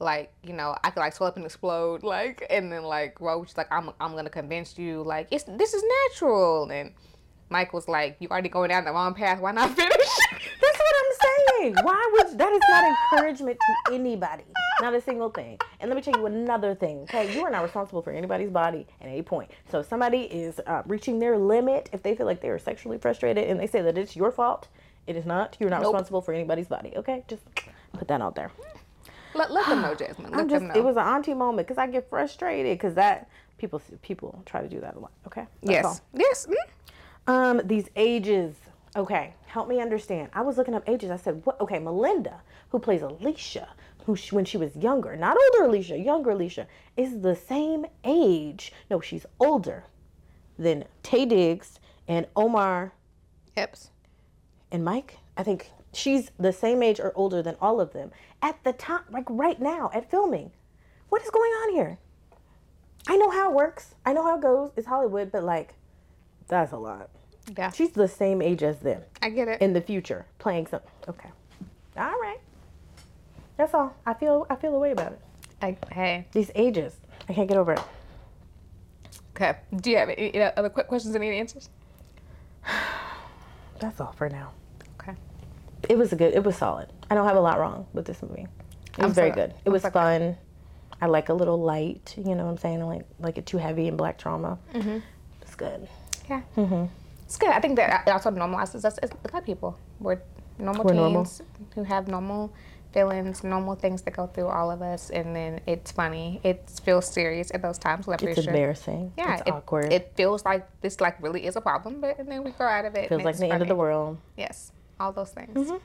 like 0.01 0.33
you 0.43 0.53
know 0.53 0.77
I 0.83 0.91
could 0.91 1.01
like 1.01 1.13
swell 1.15 1.29
up 1.29 1.37
and 1.37 1.45
explode 1.45 2.03
like 2.03 2.45
and 2.51 2.71
then 2.73 2.83
like 2.83 3.21
Roach 3.21 3.57
like 3.57 3.69
I'm 3.73 3.91
I'm 4.01 4.15
gonna 4.15 4.29
convince 4.31 4.77
you 4.77 5.03
like 5.03 5.29
it's 5.31 5.45
this 5.45 5.73
is 5.73 5.85
natural 6.11 6.69
and 6.71 6.93
Mike 7.49 7.73
was 7.73 7.87
like 7.89 8.17
you 8.19 8.29
already 8.29 8.49
going 8.49 8.71
down 8.71 8.85
the 8.85 8.91
wrong 8.93 9.15
path 9.15 9.41
why 9.41 9.53
not 9.53 9.71
finish? 9.77 9.93
That's 10.61 10.79
what 10.79 10.95
I'm 10.99 11.61
saying. 11.61 11.75
Why 11.83 12.11
would 12.15 12.39
that 12.39 12.53
is 12.53 12.63
not 12.69 12.97
encouragement 13.13 13.59
to 13.87 13.95
anybody, 13.95 14.45
not 14.81 14.95
a 14.95 15.01
single 15.01 15.31
thing. 15.31 15.59
And 15.81 15.89
let 15.89 15.97
me 15.97 16.03
tell 16.03 16.19
you 16.19 16.27
another 16.27 16.75
thing. 16.75 17.03
Okay, 17.03 17.33
you 17.35 17.45
are 17.45 17.51
not 17.51 17.63
responsible 17.63 18.03
for 18.03 18.13
anybody's 18.13 18.51
body 18.51 18.87
at 19.01 19.07
any 19.07 19.23
point. 19.23 19.51
So 19.71 19.81
if 19.81 19.89
somebody 19.89 20.23
is 20.23 20.61
uh, 20.67 20.83
reaching 20.87 21.19
their 21.21 21.39
limit, 21.39 21.89
if 21.93 22.03
they 22.03 22.15
feel 22.17 22.27
like 22.27 22.41
they 22.41 22.49
are 22.49 22.59
sexually 22.59 22.99
frustrated 22.99 23.49
and 23.49 23.61
they 23.61 23.67
say 23.67 23.83
that 23.83 23.97
it's 23.97 24.17
your 24.17 24.33
fault, 24.33 24.69
it 25.07 25.17
is 25.17 25.25
not. 25.27 25.57
You're 25.61 25.71
not 25.71 25.83
Nope. 25.83 25.93
responsible 25.93 26.23
for 26.23 26.33
anybody's 26.35 26.69
body. 26.69 26.93
Okay, 26.97 27.25
just 27.29 27.43
put 27.93 28.09
that 28.09 28.21
out 28.21 28.35
there. 28.35 28.51
Let, 29.35 29.51
let 29.53 29.67
them 29.69 29.83
know 29.83 29.95
Jasmine. 29.99 30.31
Let 30.33 30.41
I'm 30.41 30.49
just. 30.49 30.61
them 30.61 30.69
know. 30.69 30.75
It 30.75 30.85
was 30.85 30.97
an 30.97 31.05
auntie 31.07 31.35
moment 31.35 31.67
because 31.69 31.79
I 31.79 31.87
get 31.87 32.09
frustrated 32.09 32.77
because 32.79 32.95
that 32.95 33.29
people 33.59 33.81
people 34.03 34.43
try 34.47 34.63
to 34.63 34.69
do 34.69 34.81
that 34.81 34.97
a 34.97 34.99
lot. 34.99 35.13
Okay. 35.27 35.47
That's 35.63 35.87
all. 35.87 36.01
yes 36.15 36.47
yes. 36.47 36.47
mm. 36.49 37.33
Um, 37.33 37.61
these 37.65 37.89
ages. 37.97 38.55
Okay, 38.97 39.35
help 39.47 39.67
me 39.67 39.81
understand. 39.81 40.29
I 40.35 40.43
was 40.43 40.57
looking 40.57 40.75
up 40.75 40.89
ages. 40.89 41.11
I 41.11 41.17
said, 41.17 41.41
what? 41.45 41.61
Okay, 41.61 41.79
Malinda, 41.79 42.35
who 42.69 42.79
plays 42.79 43.03
Alicia, 43.03 43.69
who 44.07 44.15
she, 44.15 44.35
when 44.35 44.45
she 44.45 44.57
was 44.57 44.77
younger, 44.77 45.17
not 45.17 45.37
older 45.37 45.69
Alicia, 45.69 45.99
younger 45.99 46.31
Alicia, 46.31 46.67
is 46.97 47.21
the 47.21 47.35
same 47.35 47.87
age. 48.05 48.73
No, 48.91 49.01
she's 49.01 49.27
older 49.41 49.85
than 50.59 50.85
Taye 51.03 51.29
Diggs 51.29 51.81
and 52.07 52.27
Omar 52.37 52.93
Yep. 53.57 53.77
and 54.71 54.85
Mike. 54.85 55.19
I 55.37 55.43
think 55.43 55.71
she's 55.97 56.31
the 56.39 56.53
same 56.53 56.83
age 56.83 57.01
or 57.01 57.13
older 57.15 57.43
than 57.43 57.57
all 57.61 57.81
of 57.81 57.93
them 57.93 58.11
at 58.43 58.63
the 58.65 58.73
time, 58.73 59.03
like 59.11 59.25
right 59.29 59.61
now 59.61 59.91
at 59.95 60.11
filming. 60.11 60.51
What 61.09 61.23
is 61.23 61.31
going 61.31 61.51
on 61.51 61.73
here? 61.75 61.99
I 63.07 63.17
know 63.17 63.31
how 63.31 63.51
it 63.51 63.55
works. 63.55 63.95
I 64.05 64.13
know 64.13 64.25
how 64.25 64.37
it 64.37 64.43
goes. 64.43 64.71
It's 64.77 64.87
Hollywood, 64.87 65.31
but 65.31 65.45
like, 65.45 65.75
that's 66.49 66.73
a 66.73 66.77
lot. 66.77 67.11
Yeah. 67.57 67.71
She's 67.71 67.91
the 67.91 68.09
same 68.09 68.41
age 68.41 68.63
as 68.63 68.79
them 68.79 69.03
I 69.21 69.29
get 69.31 69.49
it. 69.49 69.61
in 69.61 69.75
the 69.75 69.81
future, 69.81 70.27
playing 70.39 70.67
some. 70.67 70.81
Okay, 71.09 71.29
all 71.97 72.19
right. 72.21 72.39
That's 73.57 73.75
all. 73.75 73.95
I 74.07 74.15
feel. 74.15 74.47
I 74.49 74.57
feel 74.57 74.75
a 74.75 74.79
way 74.79 74.91
about 74.93 75.13
it. 75.13 75.21
I, 75.61 75.77
hey. 75.93 76.27
These 76.33 76.51
ages, 76.55 76.97
I 77.29 77.35
can't 77.35 77.49
get 77.49 77.59
over 77.59 77.75
it. 77.75 77.81
Okay. 79.37 79.57
Do 79.77 79.91
you 79.91 79.97
have 79.97 80.09
any, 80.09 80.35
any 80.35 80.51
other 80.57 80.71
quick 80.71 80.89
questions 80.89 81.15
and 81.15 81.23
any 81.23 81.39
answers? 81.39 81.69
That's 83.81 84.01
all 84.01 84.13
for 84.13 84.29
now. 84.29 84.53
It 85.89 85.99
was 85.99 86.13
a 86.13 86.17
good. 86.17 86.35
It 86.35 86.45
was 86.45 86.57
solid. 86.57 86.89
I 87.11 87.15
don't 87.15 87.27
have 87.27 87.37
a 87.37 87.41
lot 87.41 87.59
wrong 87.59 87.87
with 87.93 88.05
this 88.07 88.23
movie. 88.23 88.43
It 88.43 88.99
was 88.99 89.07
I'm 89.07 89.13
very 89.13 89.31
so- 89.31 89.35
good. 89.35 89.51
It 89.51 89.57
I'm 89.67 89.73
was 89.73 89.83
so 89.83 89.91
fun. 89.91 90.37
I 91.01 91.07
like 91.07 91.29
a 91.29 91.35
little 91.35 91.61
light. 91.61 92.15
You 92.17 92.35
know 92.35 92.45
what 92.45 92.51
I'm 92.53 92.59
saying? 92.59 92.81
I 92.83 92.85
like 92.87 93.05
like 93.19 93.39
it 93.39 93.47
too 93.47 93.59
heavy 93.59 93.89
and 93.89 93.99
black 93.99 94.19
trauma. 94.19 94.59
Mm-hmm. 94.73 94.99
It's 95.43 95.55
good. 95.55 95.89
Yeah. 96.31 96.43
It's 97.27 97.37
good. 97.37 97.51
I 97.51 97.61
think 97.61 97.77
that 97.77 98.07
it 98.07 98.11
also 98.11 98.31
normalizes 98.31 98.85
us 98.85 98.99
as 98.99 99.11
black 99.11 99.45
people. 99.45 99.77
We're 100.01 100.21
normal 100.59 100.85
We're 100.85 100.93
teens 100.93 101.01
normal. 101.03 101.31
who 101.75 101.83
have 101.85 102.07
normal 102.09 102.53
feelings, 102.93 103.43
normal 103.43 103.75
things 103.75 104.03
that 104.03 104.13
go 104.15 104.29
through 104.29 104.47
all 104.47 104.71
of 104.71 104.81
us, 104.81 105.11
and 105.11 105.35
then 105.35 105.61
it's 105.67 105.91
funny. 105.91 106.41
It 106.45 106.71
feels 106.85 107.07
serious 107.07 107.51
at 107.53 107.61
those 107.61 107.77
times. 107.77 108.07
It's 108.09 108.23
assure- 108.23 108.45
embarrassing. 108.53 109.13
Yeah, 109.19 109.33
it's 109.35 109.43
it, 109.47 109.53
awkward. 109.53 109.93
It 109.93 110.13
feels 110.17 110.45
like 110.45 110.69
this 110.81 111.01
like 111.01 111.21
really 111.21 111.45
is 111.45 111.57
a 111.57 111.61
problem, 111.61 112.01
but 112.01 112.19
and 112.21 112.29
then 112.31 112.45
we 112.45 112.53
grow 112.53 112.69
out 112.69 112.85
of 112.85 112.95
it. 112.95 113.09
feels 113.09 113.25
like 113.25 113.37
the 113.37 113.49
end 113.51 113.63
of 113.63 113.69
the 113.69 113.75
world. 113.75 114.19
Yes, 114.37 114.71
all 115.01 115.13
those 115.13 115.31
things. 115.31 115.57
Mm-hmm. 115.57 115.77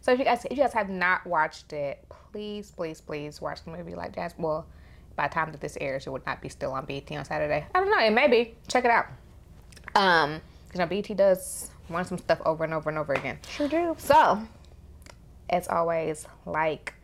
So 0.00 0.12
if 0.12 0.18
you 0.18 0.24
guys 0.24 0.44
if 0.44 0.52
you 0.52 0.62
guys 0.62 0.72
have 0.72 0.88
not 0.88 1.26
watched 1.26 1.72
it, 1.72 2.04
please, 2.32 2.70
please, 2.70 3.00
please 3.00 3.40
watch 3.40 3.64
the 3.64 3.70
movie 3.70 3.94
like 3.94 4.14
Jazz. 4.14 4.34
Well, 4.38 4.66
by 5.16 5.28
the 5.28 5.34
time 5.34 5.52
that 5.52 5.60
this 5.60 5.76
airs, 5.80 6.06
it 6.06 6.10
would 6.10 6.24
not 6.26 6.40
be 6.40 6.48
still 6.48 6.72
on 6.72 6.84
BET 6.84 7.10
on 7.12 7.24
Saturday. 7.24 7.66
I 7.74 7.80
don't 7.80 7.90
know. 7.90 8.04
It 8.04 8.12
may 8.12 8.28
be. 8.28 8.54
Check 8.68 8.84
it 8.84 8.90
out. 8.90 9.06
Um, 9.94 10.40
because 10.66 10.78
you 10.78 10.80
know 10.80 11.02
BET 11.02 11.16
does 11.16 11.70
run 11.88 12.04
some 12.04 12.18
stuff 12.18 12.40
over 12.44 12.64
and 12.64 12.74
over 12.74 12.88
and 12.88 12.98
over 12.98 13.12
again. 13.12 13.38
Sure 13.48 13.68
do. 13.68 13.96
So, 13.98 14.40
as 15.50 15.66
always, 15.68 16.26
like, 16.46 16.94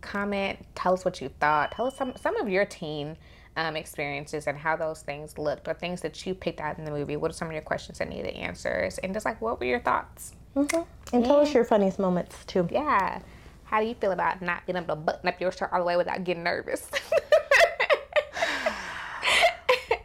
comment, 0.00 0.64
tell 0.74 0.92
us 0.92 1.04
what 1.04 1.20
you 1.20 1.30
thought. 1.40 1.72
Tell 1.72 1.86
us 1.86 1.96
some 1.96 2.14
some 2.20 2.36
of 2.36 2.48
your 2.48 2.64
teen 2.64 3.16
um, 3.56 3.76
experiences 3.76 4.46
and 4.46 4.58
how 4.58 4.76
those 4.76 5.02
things 5.02 5.38
looked, 5.38 5.66
or 5.66 5.74
things 5.74 6.00
that 6.02 6.24
you 6.26 6.34
picked 6.34 6.60
out 6.60 6.78
in 6.78 6.84
the 6.84 6.90
movie. 6.90 7.16
What 7.16 7.30
are 7.30 7.34
some 7.34 7.48
of 7.48 7.54
your 7.54 7.62
questions 7.62 7.98
that 7.98 8.08
needed 8.08 8.34
answers? 8.34 8.98
And 8.98 9.12
just 9.14 9.24
like, 9.24 9.40
what 9.40 9.58
were 9.58 9.66
your 9.66 9.80
thoughts? 9.80 10.34
Hmm 10.54 10.66
And 11.12 11.24
tell 11.24 11.40
us 11.40 11.52
your 11.54 11.64
funniest 11.64 11.98
moments 11.98 12.44
too. 12.46 12.68
Yeah. 12.70 13.20
how 13.64 13.80
do 13.80 13.86
you 13.86 13.94
feel 13.94 14.12
about 14.12 14.40
not 14.42 14.64
being 14.66 14.76
able 14.76 14.88
to 14.88 14.96
button 14.96 15.28
up 15.28 15.40
your 15.40 15.52
shirt 15.52 15.70
all 15.72 15.80
the 15.80 15.84
way 15.84 15.96
without 15.96 16.22
getting 16.24 16.42
nervous? 16.44 16.88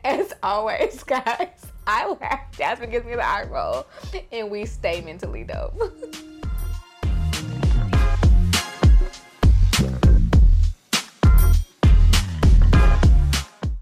As 0.04 0.34
always, 0.42 1.04
guys, 1.04 1.50
I 1.86 2.08
laugh. 2.20 2.40
Jasmine 2.58 2.90
gives 2.90 3.06
me 3.06 3.16
the 3.16 3.26
eye 3.26 3.44
roll, 3.44 3.86
and 4.32 4.50
we 4.50 4.66
stay 4.66 5.02
mentally 5.02 5.44
dope. 5.44 5.80